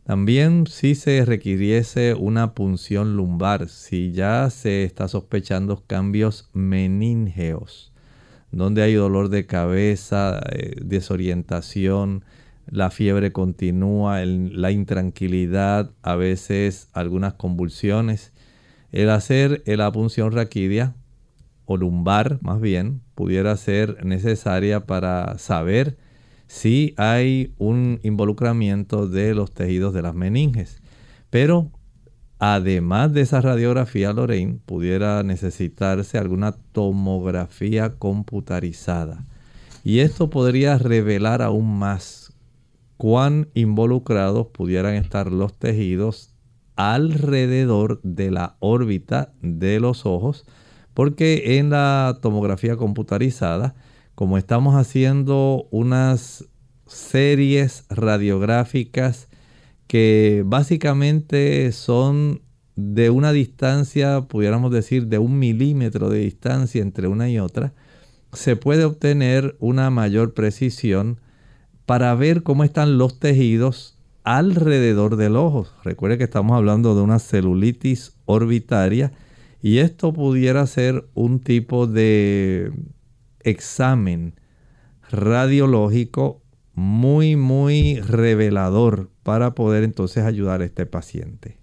También 0.04 0.66
si 0.66 0.94
se 0.94 1.24
requiriese 1.24 2.14
una 2.14 2.52
punción 2.52 3.16
lumbar, 3.16 3.68
si 3.68 4.12
ya 4.12 4.50
se 4.50 4.84
está 4.84 5.08
sospechando 5.08 5.82
cambios 5.86 6.50
meníngeos, 6.52 7.92
donde 8.56 8.82
hay 8.82 8.94
dolor 8.94 9.28
de 9.28 9.46
cabeza, 9.46 10.40
eh, 10.50 10.76
desorientación, 10.82 12.24
la 12.66 12.90
fiebre 12.90 13.32
continúa, 13.32 14.24
la 14.24 14.70
intranquilidad, 14.70 15.92
a 16.02 16.16
veces 16.16 16.88
algunas 16.92 17.34
convulsiones. 17.34 18.32
El 18.92 19.10
hacer 19.10 19.62
la 19.66 19.92
punción 19.92 20.32
raquidia 20.32 20.94
o 21.64 21.76
lumbar 21.76 22.38
más 22.42 22.60
bien 22.60 23.02
pudiera 23.14 23.56
ser 23.56 24.04
necesaria 24.04 24.86
para 24.86 25.38
saber 25.38 25.96
si 26.46 26.94
hay 26.96 27.54
un 27.58 28.00
involucramiento 28.02 29.06
de 29.06 29.34
los 29.34 29.52
tejidos 29.52 29.92
de 29.94 30.02
las 30.02 30.14
meninges. 30.14 30.80
Pero 31.30 31.70
además 32.38 33.12
de 33.12 33.22
esa 33.22 33.40
radiografía, 33.40 34.12
Lorraine, 34.12 34.58
pudiera 34.64 35.22
necesitarse 35.22 36.18
alguna 36.18 36.52
tomografía 36.52 37.94
computarizada. 37.96 39.24
Y 39.84 40.00
esto 40.00 40.30
podría 40.30 40.78
revelar 40.78 41.42
aún 41.42 41.78
más 41.78 42.34
cuán 42.96 43.48
involucrados 43.54 44.48
pudieran 44.48 44.94
estar 44.94 45.30
los 45.30 45.56
tejidos 45.58 46.34
alrededor 46.76 48.00
de 48.02 48.30
la 48.30 48.56
órbita 48.60 49.32
de 49.42 49.80
los 49.80 50.06
ojos, 50.06 50.44
porque 50.94 51.58
en 51.58 51.70
la 51.70 52.18
tomografía 52.20 52.76
computarizada, 52.76 53.74
como 54.14 54.38
estamos 54.38 54.74
haciendo 54.74 55.66
unas 55.70 56.46
series 56.86 57.84
radiográficas 57.88 59.28
que 59.86 60.42
básicamente 60.46 61.70
son 61.72 62.42
de 62.76 63.10
una 63.10 63.32
distancia, 63.32 64.22
pudiéramos 64.22 64.70
decir, 64.70 65.06
de 65.06 65.18
un 65.18 65.38
milímetro 65.38 66.10
de 66.10 66.18
distancia 66.20 66.82
entre 66.82 67.08
una 67.08 67.28
y 67.28 67.38
otra, 67.38 67.72
se 68.32 68.56
puede 68.56 68.84
obtener 68.84 69.56
una 69.60 69.90
mayor 69.90 70.34
precisión 70.34 71.20
para 71.86 72.14
ver 72.14 72.42
cómo 72.42 72.64
están 72.64 72.98
los 72.98 73.18
tejidos 73.18 73.96
alrededor 74.24 75.16
del 75.16 75.36
ojo. 75.36 75.66
Recuerde 75.84 76.18
que 76.18 76.24
estamos 76.24 76.56
hablando 76.56 76.94
de 76.94 77.02
una 77.02 77.18
celulitis 77.18 78.16
orbitaria 78.26 79.12
y 79.62 79.78
esto 79.78 80.12
pudiera 80.12 80.66
ser 80.66 81.08
un 81.14 81.40
tipo 81.40 81.86
de 81.86 82.72
examen 83.40 84.34
radiológico 85.10 86.42
muy, 86.74 87.36
muy 87.36 88.00
revelador 88.00 89.10
para 89.26 89.56
poder 89.56 89.82
entonces 89.82 90.22
ayudar 90.22 90.60
a 90.60 90.66
este 90.66 90.86
paciente. 90.86 91.56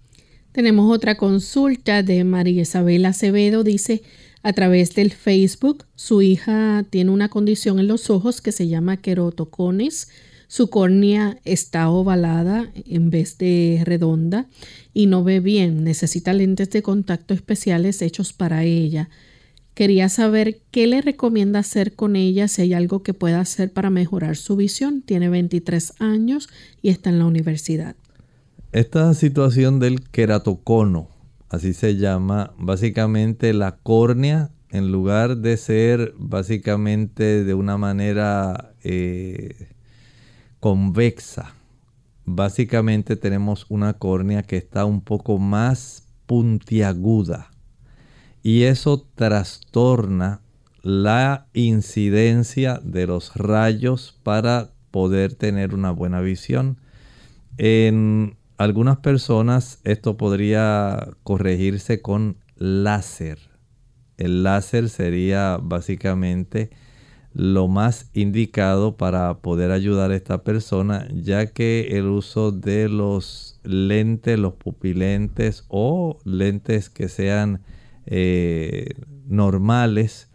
Tenemos 0.52 0.94
otra 0.94 1.16
consulta 1.16 2.02
de 2.02 2.22
María 2.22 2.60
Isabel 2.60 3.06
Acevedo. 3.06 3.64
Dice, 3.64 4.02
a 4.42 4.52
través 4.52 4.94
del 4.94 5.12
Facebook, 5.12 5.86
su 5.94 6.20
hija 6.20 6.84
tiene 6.90 7.10
una 7.10 7.30
condición 7.30 7.78
en 7.78 7.88
los 7.88 8.10
ojos 8.10 8.42
que 8.42 8.52
se 8.52 8.68
llama 8.68 8.98
querotocones. 8.98 10.08
Su 10.46 10.68
córnea 10.68 11.38
está 11.46 11.88
ovalada 11.88 12.70
en 12.84 13.08
vez 13.08 13.38
de 13.38 13.80
redonda 13.82 14.46
y 14.92 15.06
no 15.06 15.24
ve 15.24 15.40
bien. 15.40 15.84
Necesita 15.84 16.34
lentes 16.34 16.68
de 16.68 16.82
contacto 16.82 17.32
especiales 17.32 18.02
hechos 18.02 18.34
para 18.34 18.64
ella. 18.64 19.08
Quería 19.74 20.08
saber 20.08 20.60
qué 20.70 20.86
le 20.86 21.02
recomienda 21.02 21.58
hacer 21.58 21.96
con 21.96 22.14
ella, 22.14 22.46
si 22.46 22.62
hay 22.62 22.74
algo 22.74 23.02
que 23.02 23.12
pueda 23.12 23.40
hacer 23.40 23.72
para 23.72 23.90
mejorar 23.90 24.36
su 24.36 24.54
visión. 24.54 25.02
Tiene 25.02 25.28
23 25.28 25.94
años 25.98 26.48
y 26.80 26.90
está 26.90 27.10
en 27.10 27.18
la 27.18 27.26
universidad. 27.26 27.96
Esta 28.70 29.12
situación 29.14 29.80
del 29.80 30.00
queratocono, 30.08 31.08
así 31.48 31.74
se 31.74 31.96
llama, 31.96 32.54
básicamente 32.56 33.52
la 33.52 33.76
córnea, 33.76 34.50
en 34.70 34.92
lugar 34.92 35.38
de 35.38 35.56
ser 35.56 36.14
básicamente 36.18 37.44
de 37.44 37.54
una 37.54 37.76
manera 37.76 38.74
eh, 38.84 39.68
convexa, 40.60 41.54
básicamente 42.24 43.16
tenemos 43.16 43.66
una 43.68 43.94
córnea 43.94 44.42
que 44.42 44.56
está 44.56 44.84
un 44.84 45.00
poco 45.00 45.38
más 45.38 46.04
puntiaguda 46.26 47.53
y 48.44 48.64
eso 48.64 49.08
trastorna 49.14 50.42
la 50.82 51.46
incidencia 51.54 52.78
de 52.84 53.06
los 53.06 53.34
rayos 53.34 54.20
para 54.22 54.70
poder 54.90 55.34
tener 55.34 55.74
una 55.74 55.90
buena 55.90 56.20
visión. 56.20 56.78
En 57.56 58.36
algunas 58.58 58.98
personas 58.98 59.80
esto 59.84 60.18
podría 60.18 61.08
corregirse 61.22 62.02
con 62.02 62.36
láser. 62.56 63.38
El 64.18 64.42
láser 64.42 64.90
sería 64.90 65.58
básicamente 65.60 66.68
lo 67.32 67.66
más 67.66 68.10
indicado 68.12 68.98
para 68.98 69.38
poder 69.38 69.70
ayudar 69.70 70.10
a 70.10 70.16
esta 70.16 70.44
persona, 70.44 71.08
ya 71.14 71.46
que 71.46 71.96
el 71.96 72.08
uso 72.08 72.52
de 72.52 72.90
los 72.90 73.58
lentes, 73.64 74.38
los 74.38 74.52
pupilentes 74.52 75.64
o 75.68 76.18
lentes 76.24 76.90
que 76.90 77.08
sean 77.08 77.62
eh, 78.06 78.88
normales, 79.26 80.28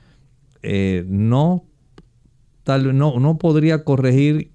eh, 0.61 1.05
no, 1.07 1.65
tal, 2.63 2.97
no, 2.97 3.19
no 3.19 3.37
podría 3.37 3.83
corregir 3.83 4.51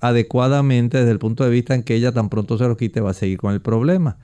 adecuadamente 0.00 0.98
desde 0.98 1.12
el 1.12 1.18
punto 1.18 1.44
de 1.44 1.50
vista 1.50 1.74
en 1.74 1.84
que 1.84 1.94
ella 1.94 2.12
tan 2.12 2.28
pronto 2.28 2.58
se 2.58 2.66
los 2.66 2.76
quite 2.76 3.00
va 3.00 3.10
a 3.10 3.14
seguir 3.14 3.38
con 3.38 3.52
el 3.54 3.60
problema. 3.60 4.18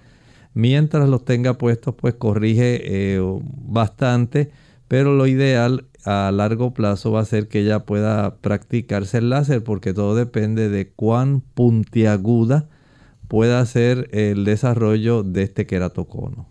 Mientras 0.54 1.08
los 1.08 1.24
tenga 1.24 1.56
puestos, 1.56 1.94
pues 1.94 2.14
corrige 2.14 2.80
eh, 2.82 3.20
bastante, 3.42 4.50
pero 4.88 5.14
lo 5.14 5.26
ideal 5.26 5.86
a 6.04 6.32
largo 6.32 6.74
plazo 6.74 7.12
va 7.12 7.20
a 7.20 7.24
ser 7.24 7.48
que 7.48 7.60
ella 7.60 7.84
pueda 7.84 8.38
practicarse 8.38 9.18
el 9.18 9.30
láser 9.30 9.62
porque 9.62 9.92
todo 9.92 10.14
depende 10.14 10.68
de 10.68 10.90
cuán 10.90 11.42
puntiaguda 11.42 12.68
pueda 13.28 13.64
ser 13.66 14.08
el 14.12 14.44
desarrollo 14.44 15.22
de 15.22 15.42
este 15.44 15.66
queratocono. 15.66 16.48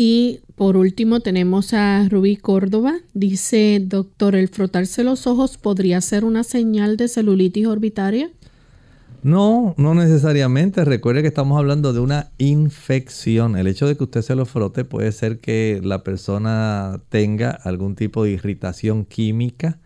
Y 0.00 0.42
por 0.54 0.76
último 0.76 1.18
tenemos 1.18 1.74
a 1.74 2.08
Rubí 2.08 2.36
Córdoba. 2.36 2.98
Dice, 3.14 3.82
doctor, 3.84 4.36
¿el 4.36 4.46
frotarse 4.46 5.02
los 5.02 5.26
ojos 5.26 5.58
podría 5.58 6.00
ser 6.00 6.24
una 6.24 6.44
señal 6.44 6.96
de 6.96 7.08
celulitis 7.08 7.66
orbitaria? 7.66 8.30
No, 9.24 9.74
no 9.76 9.94
necesariamente. 9.94 10.84
Recuerde 10.84 11.22
que 11.22 11.26
estamos 11.26 11.58
hablando 11.58 11.92
de 11.92 11.98
una 11.98 12.30
infección. 12.38 13.56
El 13.56 13.66
hecho 13.66 13.88
de 13.88 13.96
que 13.96 14.04
usted 14.04 14.22
se 14.22 14.36
lo 14.36 14.46
frote 14.46 14.84
puede 14.84 15.10
ser 15.10 15.40
que 15.40 15.80
la 15.82 16.04
persona 16.04 17.00
tenga 17.08 17.50
algún 17.50 17.96
tipo 17.96 18.22
de 18.22 18.30
irritación 18.30 19.04
química. 19.04 19.80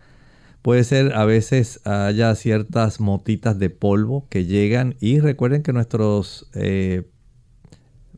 Puede 0.61 0.83
ser 0.83 1.13
a 1.15 1.25
veces 1.25 1.79
haya 1.87 2.35
ciertas 2.35 2.99
motitas 2.99 3.57
de 3.57 3.71
polvo 3.71 4.27
que 4.29 4.45
llegan 4.45 4.93
y 4.99 5.21
recuerden 5.21 5.63
que 5.63 5.73
nuestros, 5.73 6.51
eh, 6.53 7.09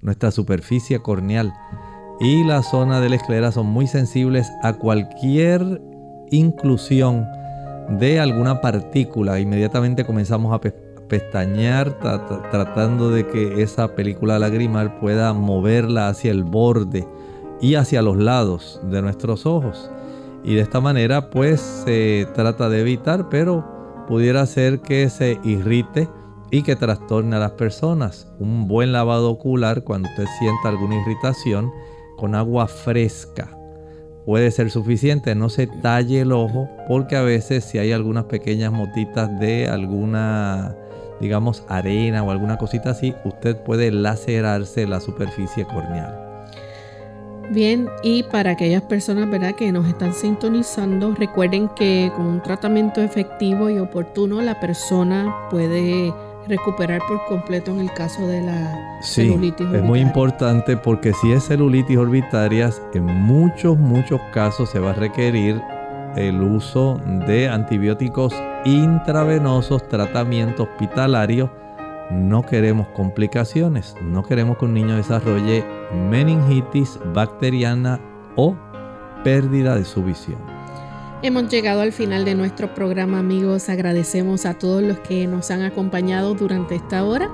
nuestra 0.01 0.31
superficie 0.31 0.99
corneal 0.99 1.53
y 2.20 2.43
la 2.43 2.63
zona 2.63 3.01
de 3.01 3.09
la 3.09 3.18
esclera 3.18 3.51
son 3.51 3.68
muy 3.68 3.88
sensibles 3.88 4.51
a 4.63 4.74
cualquier 4.74 5.82
inclusión 6.32 7.26
de 7.89 8.20
alguna 8.20 8.61
partícula. 8.61 9.39
Inmediatamente 9.39 10.05
comenzamos 10.05 10.53
a 10.53 10.61
pestañear 11.07 11.99
tratando 12.51 13.09
de 13.09 13.28
que 13.28 13.61
esa 13.61 13.95
película 13.95 14.39
lagrimal 14.39 14.97
pueda 14.97 15.34
moverla 15.34 16.07
hacia 16.07 16.32
el 16.32 16.43
borde 16.43 17.07
y 17.61 17.76
hacia 17.76 18.01
los 18.01 18.18
lados 18.18 18.80
de 18.84 19.01
nuestros 19.01 19.45
ojos. 19.45 19.91
Y 20.43 20.55
de 20.55 20.61
esta 20.61 20.80
manera 20.80 21.30
pues 21.30 21.59
se 21.59 22.28
trata 22.34 22.70
de 22.70 22.82
evitar, 22.82 23.30
pero 23.30 24.05
pudiera 24.07 24.45
ser 24.45 24.80
que 24.82 25.09
se 25.09 25.39
irrite 25.43 26.09
y 26.51 26.61
que 26.61 26.76
trastorne 26.76 27.36
a 27.36 27.39
las 27.39 27.51
personas. 27.51 28.32
Un 28.39 28.68
buen 28.68 28.91
lavado 28.91 29.30
ocular 29.32 29.84
cuando 29.84 30.07
usted 30.09 30.26
sienta 30.39 30.70
alguna 30.70 31.01
irritación 31.01 31.72
con 32.18 32.36
agua 32.36 32.68
fresca 32.68 33.57
puede 34.26 34.51
ser 34.51 34.72
suficiente. 34.72 35.36
No 35.36 35.49
se 35.49 35.68
talle 35.68 36.22
el 36.22 36.32
ojo 36.32 36.68
porque 36.88 37.16
a 37.16 37.22
veces 37.22 37.63
si 37.63 37.78
hay 37.78 37.91
algunas 37.91 38.26
pequeñas 38.26 38.72
motitas 38.72 39.39
de 39.39 39.68
alguna, 39.68 40.76
digamos, 41.22 41.63
arena 41.70 42.24
o 42.24 42.32
alguna 42.32 42.57
cosita 42.57 42.91
así, 42.91 43.13
usted 43.24 43.55
puede 43.63 43.91
lacerarse 43.91 44.88
la 44.88 44.99
superficie 44.99 45.66
corneal. 45.66 46.22
Bien, 47.51 47.88
y 48.01 48.24
para 48.24 48.51
aquellas 48.51 48.82
personas 48.82 49.30
¿verdad? 49.30 49.53
que 49.53 49.72
nos 49.72 49.88
están 49.88 50.13
sintonizando, 50.13 51.13
recuerden 51.13 51.70
que 51.70 52.11
con 52.16 52.26
un 52.26 52.41
tratamiento 52.41 53.01
efectivo 53.03 53.70
y 53.70 53.78
oportuno 53.78 54.41
la 54.41 54.59
persona 54.59 55.47
puede 55.51 56.11
recuperar 56.47 57.01
por 57.07 57.23
completo 57.25 57.71
en 57.71 57.79
el 57.79 57.93
caso 57.93 58.27
de 58.27 58.41
la 58.41 58.99
celulitis 59.01 59.61
orbitaria. 59.61 59.77
Es 59.79 59.83
muy 59.83 59.99
importante 59.99 60.77
porque 60.77 61.13
si 61.13 61.31
es 61.31 61.43
celulitis 61.45 61.97
orbitaria, 61.97 62.69
en 62.93 63.05
muchos, 63.05 63.77
muchos 63.77 64.21
casos 64.33 64.69
se 64.69 64.79
va 64.79 64.91
a 64.91 64.93
requerir 64.93 65.61
el 66.15 66.41
uso 66.41 66.99
de 67.27 67.49
antibióticos 67.49 68.33
intravenosos, 68.65 69.87
tratamiento 69.87 70.63
hospitalario. 70.63 71.51
No 72.11 72.43
queremos 72.43 72.87
complicaciones, 72.89 73.95
no 74.01 74.23
queremos 74.23 74.57
que 74.57 74.65
un 74.65 74.73
niño 74.73 74.95
desarrolle 74.95 75.65
meningitis 76.09 76.99
bacteriana 77.13 77.99
o 78.35 78.55
pérdida 79.23 79.75
de 79.75 79.85
su 79.85 80.03
visión. 80.03 80.54
Hemos 81.22 81.49
llegado 81.49 81.82
al 81.82 81.93
final 81.93 82.26
de 82.26 82.36
nuestro 82.36 82.76
programa 82.76 83.20
amigos, 83.20 83.70
agradecemos 83.70 84.45
a 84.45 84.59
todos 84.59 84.84
los 84.84 84.99
que 84.99 85.26
nos 85.28 85.49
han 85.49 85.61
acompañado 85.61 86.36
durante 86.36 86.76
esta 86.76 87.05
hora 87.05 87.30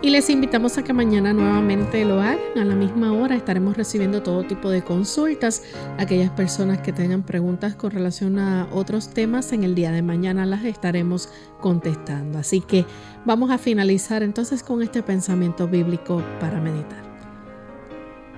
y 0.00 0.08
les 0.08 0.30
invitamos 0.30 0.78
a 0.78 0.84
que 0.84 0.94
mañana 0.94 1.34
nuevamente 1.34 2.04
lo 2.04 2.20
hagan 2.20 2.38
a 2.56 2.64
la 2.64 2.74
misma 2.74 3.12
hora. 3.12 3.36
Estaremos 3.36 3.76
recibiendo 3.76 4.22
todo 4.22 4.42
tipo 4.44 4.70
de 4.70 4.82
consultas. 4.82 5.62
Aquellas 5.98 6.30
personas 6.30 6.78
que 6.78 6.92
tengan 6.92 7.22
preguntas 7.22 7.76
con 7.76 7.90
relación 7.90 8.38
a 8.38 8.68
otros 8.72 9.10
temas 9.10 9.52
en 9.52 9.64
el 9.64 9.74
día 9.74 9.92
de 9.92 10.02
mañana 10.02 10.46
las 10.46 10.64
estaremos 10.64 11.28
contestando. 11.60 12.38
Así 12.38 12.62
que 12.62 12.86
vamos 13.26 13.50
a 13.50 13.58
finalizar 13.58 14.22
entonces 14.22 14.62
con 14.62 14.82
este 14.82 15.02
pensamiento 15.02 15.68
bíblico 15.68 16.22
para 16.40 16.58
meditar. 16.58 17.04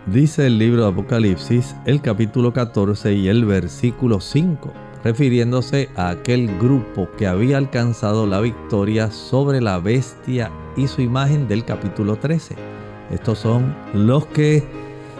Dice 0.06 0.46
el 0.46 0.58
libro 0.58 0.82
de 0.82 0.90
Apocalipsis, 0.90 1.76
el 1.84 2.02
capítulo 2.02 2.52
14 2.52 3.12
y 3.14 3.28
el 3.28 3.44
versículo 3.44 4.20
5 4.20 4.87
refiriéndose 5.08 5.88
a 5.96 6.10
aquel 6.10 6.58
grupo 6.58 7.08
que 7.16 7.26
había 7.26 7.56
alcanzado 7.56 8.26
la 8.26 8.40
victoria 8.40 9.10
sobre 9.10 9.62
la 9.62 9.78
bestia 9.78 10.50
y 10.76 10.86
su 10.86 11.00
imagen 11.00 11.48
del 11.48 11.64
capítulo 11.64 12.16
13. 12.16 12.56
Estos 13.10 13.38
son 13.38 13.74
los 13.94 14.26
que 14.26 14.62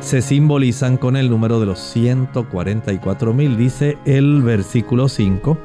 se 0.01 0.21
simbolizan 0.21 0.99
con 0.99 1.17
el 1.17 1.31
número 1.31 1.59
de 1.59 1.65
los 1.65 1.79
144 1.79 3.33
mil, 3.33 3.57
dice 3.57 3.97
el 4.05 4.43
versículo 4.43 5.09
5. 5.09 5.57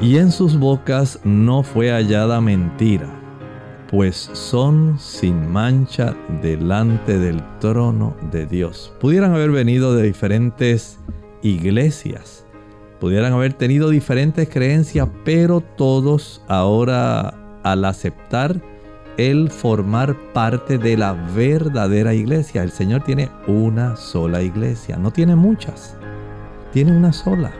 Y 0.00 0.16
en 0.16 0.32
sus 0.32 0.58
bocas 0.58 1.20
no 1.24 1.62
fue 1.62 1.90
hallada 1.90 2.40
mentira, 2.40 3.10
pues 3.90 4.30
son 4.32 4.98
sin 4.98 5.52
mancha 5.52 6.16
delante 6.40 7.18
del 7.18 7.42
trono 7.58 8.16
de 8.32 8.46
Dios. 8.46 8.94
Pudieran 8.98 9.34
haber 9.34 9.50
venido 9.50 9.94
de 9.94 10.04
diferentes 10.04 10.98
iglesias, 11.42 12.37
pudieran 13.00 13.32
haber 13.32 13.52
tenido 13.52 13.90
diferentes 13.90 14.48
creencias, 14.48 15.08
pero 15.24 15.60
todos 15.60 16.42
ahora 16.48 17.34
al 17.62 17.84
aceptar 17.84 18.60
el 19.16 19.50
formar 19.50 20.16
parte 20.32 20.78
de 20.78 20.96
la 20.96 21.12
verdadera 21.12 22.14
iglesia, 22.14 22.62
el 22.62 22.70
Señor 22.70 23.02
tiene 23.02 23.28
una 23.48 23.96
sola 23.96 24.42
iglesia, 24.42 24.96
no 24.96 25.10
tiene 25.10 25.34
muchas, 25.34 25.96
tiene 26.72 26.96
una 26.96 27.12
sola. 27.12 27.52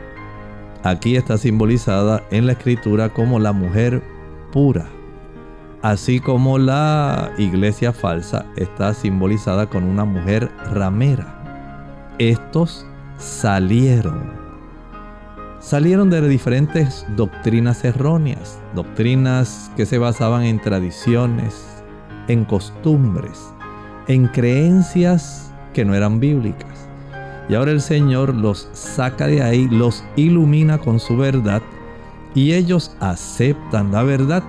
Aquí 0.85 1.17
está 1.17 1.37
simbolizada 1.37 2.23
en 2.31 2.47
la 2.47 2.53
escritura 2.53 3.09
como 3.09 3.41
la 3.41 3.53
mujer 3.53 4.03
pura, 4.53 4.87
así 5.83 6.21
como 6.21 6.59
la 6.59 7.33
iglesia 7.39 7.93
falsa 7.93 8.47
está 8.57 8.95
simbolizada 8.95 9.67
con 9.67 9.83
una 9.83 10.05
mujer 10.05 10.51
ramera. 10.73 11.35
Estos 12.19 12.87
salieron 13.17 14.48
salieron 15.61 16.11
de 16.11 16.27
diferentes 16.29 17.07
doctrinas 17.17 17.85
erróneas, 17.85 18.61
doctrinas 18.75 19.71
que 19.77 19.87
se 19.87 19.99
basaban 19.99 20.45
en 20.45 20.61
tradiciones, 20.61 21.83
en 22.29 22.45
costumbres, 22.45 23.53
en 24.07 24.27
creencias 24.29 25.53
que 25.73 25.85
no 25.85 25.95
eran 25.95 26.21
bíblicas. 26.21 26.89
Y 27.49 27.55
ahora 27.55 27.73
el 27.73 27.81
Señor 27.81 28.35
los 28.35 28.69
saca 28.73 29.27
de 29.27 29.43
ahí, 29.43 29.69
los 29.69 30.05
ilumina 30.17 30.79
con 30.79 31.01
su 31.01 31.17
verdad 31.17 31.63
y 32.35 32.53
ellos 32.53 32.95
aceptan 33.01 33.91
la 33.91 34.03
verdad, 34.03 34.43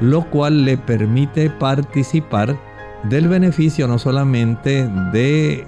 lo 0.00 0.28
cual 0.30 0.64
le 0.64 0.76
permite 0.76 1.50
participar 1.50 2.56
del 3.04 3.28
beneficio 3.28 3.88
no 3.88 3.98
solamente 3.98 4.88
de 5.12 5.66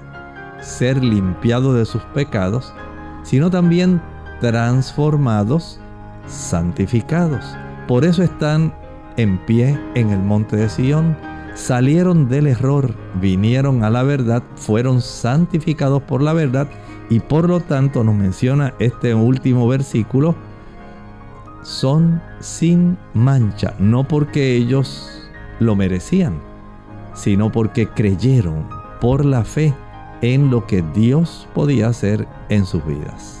ser 0.61 1.03
limpiado 1.03 1.73
de 1.73 1.85
sus 1.85 2.03
pecados, 2.13 2.73
sino 3.23 3.49
también 3.49 4.01
transformados, 4.41 5.79
santificados. 6.27 7.45
Por 7.87 8.03
eso 8.03 8.23
están 8.23 8.73
en 9.15 9.37
pie 9.45 9.79
en 9.95 10.09
el 10.09 10.19
monte 10.19 10.57
de 10.57 10.67
Sión. 10.67 11.15
Salieron 11.53 12.27
del 12.27 12.47
error, 12.47 12.93
vinieron 13.21 13.83
a 13.83 13.89
la 13.89 14.03
verdad, 14.03 14.43
fueron 14.55 15.01
santificados 15.01 16.01
por 16.03 16.21
la 16.21 16.33
verdad 16.33 16.67
y 17.09 17.19
por 17.19 17.47
lo 17.47 17.59
tanto 17.59 18.03
nos 18.03 18.15
menciona 18.15 18.73
este 18.79 19.13
último 19.13 19.67
versículo, 19.67 20.33
son 21.61 22.21
sin 22.39 22.97
mancha, 23.13 23.75
no 23.79 24.07
porque 24.07 24.55
ellos 24.55 25.29
lo 25.59 25.75
merecían, 25.75 26.39
sino 27.13 27.51
porque 27.51 27.87
creyeron 27.87 28.67
por 29.01 29.25
la 29.25 29.43
fe 29.43 29.73
en 30.21 30.49
lo 30.49 30.65
que 30.65 30.83
Dios 30.93 31.47
podía 31.53 31.89
hacer 31.89 32.27
en 32.47 32.65
sus 32.65 32.85
vidas. 32.85 33.40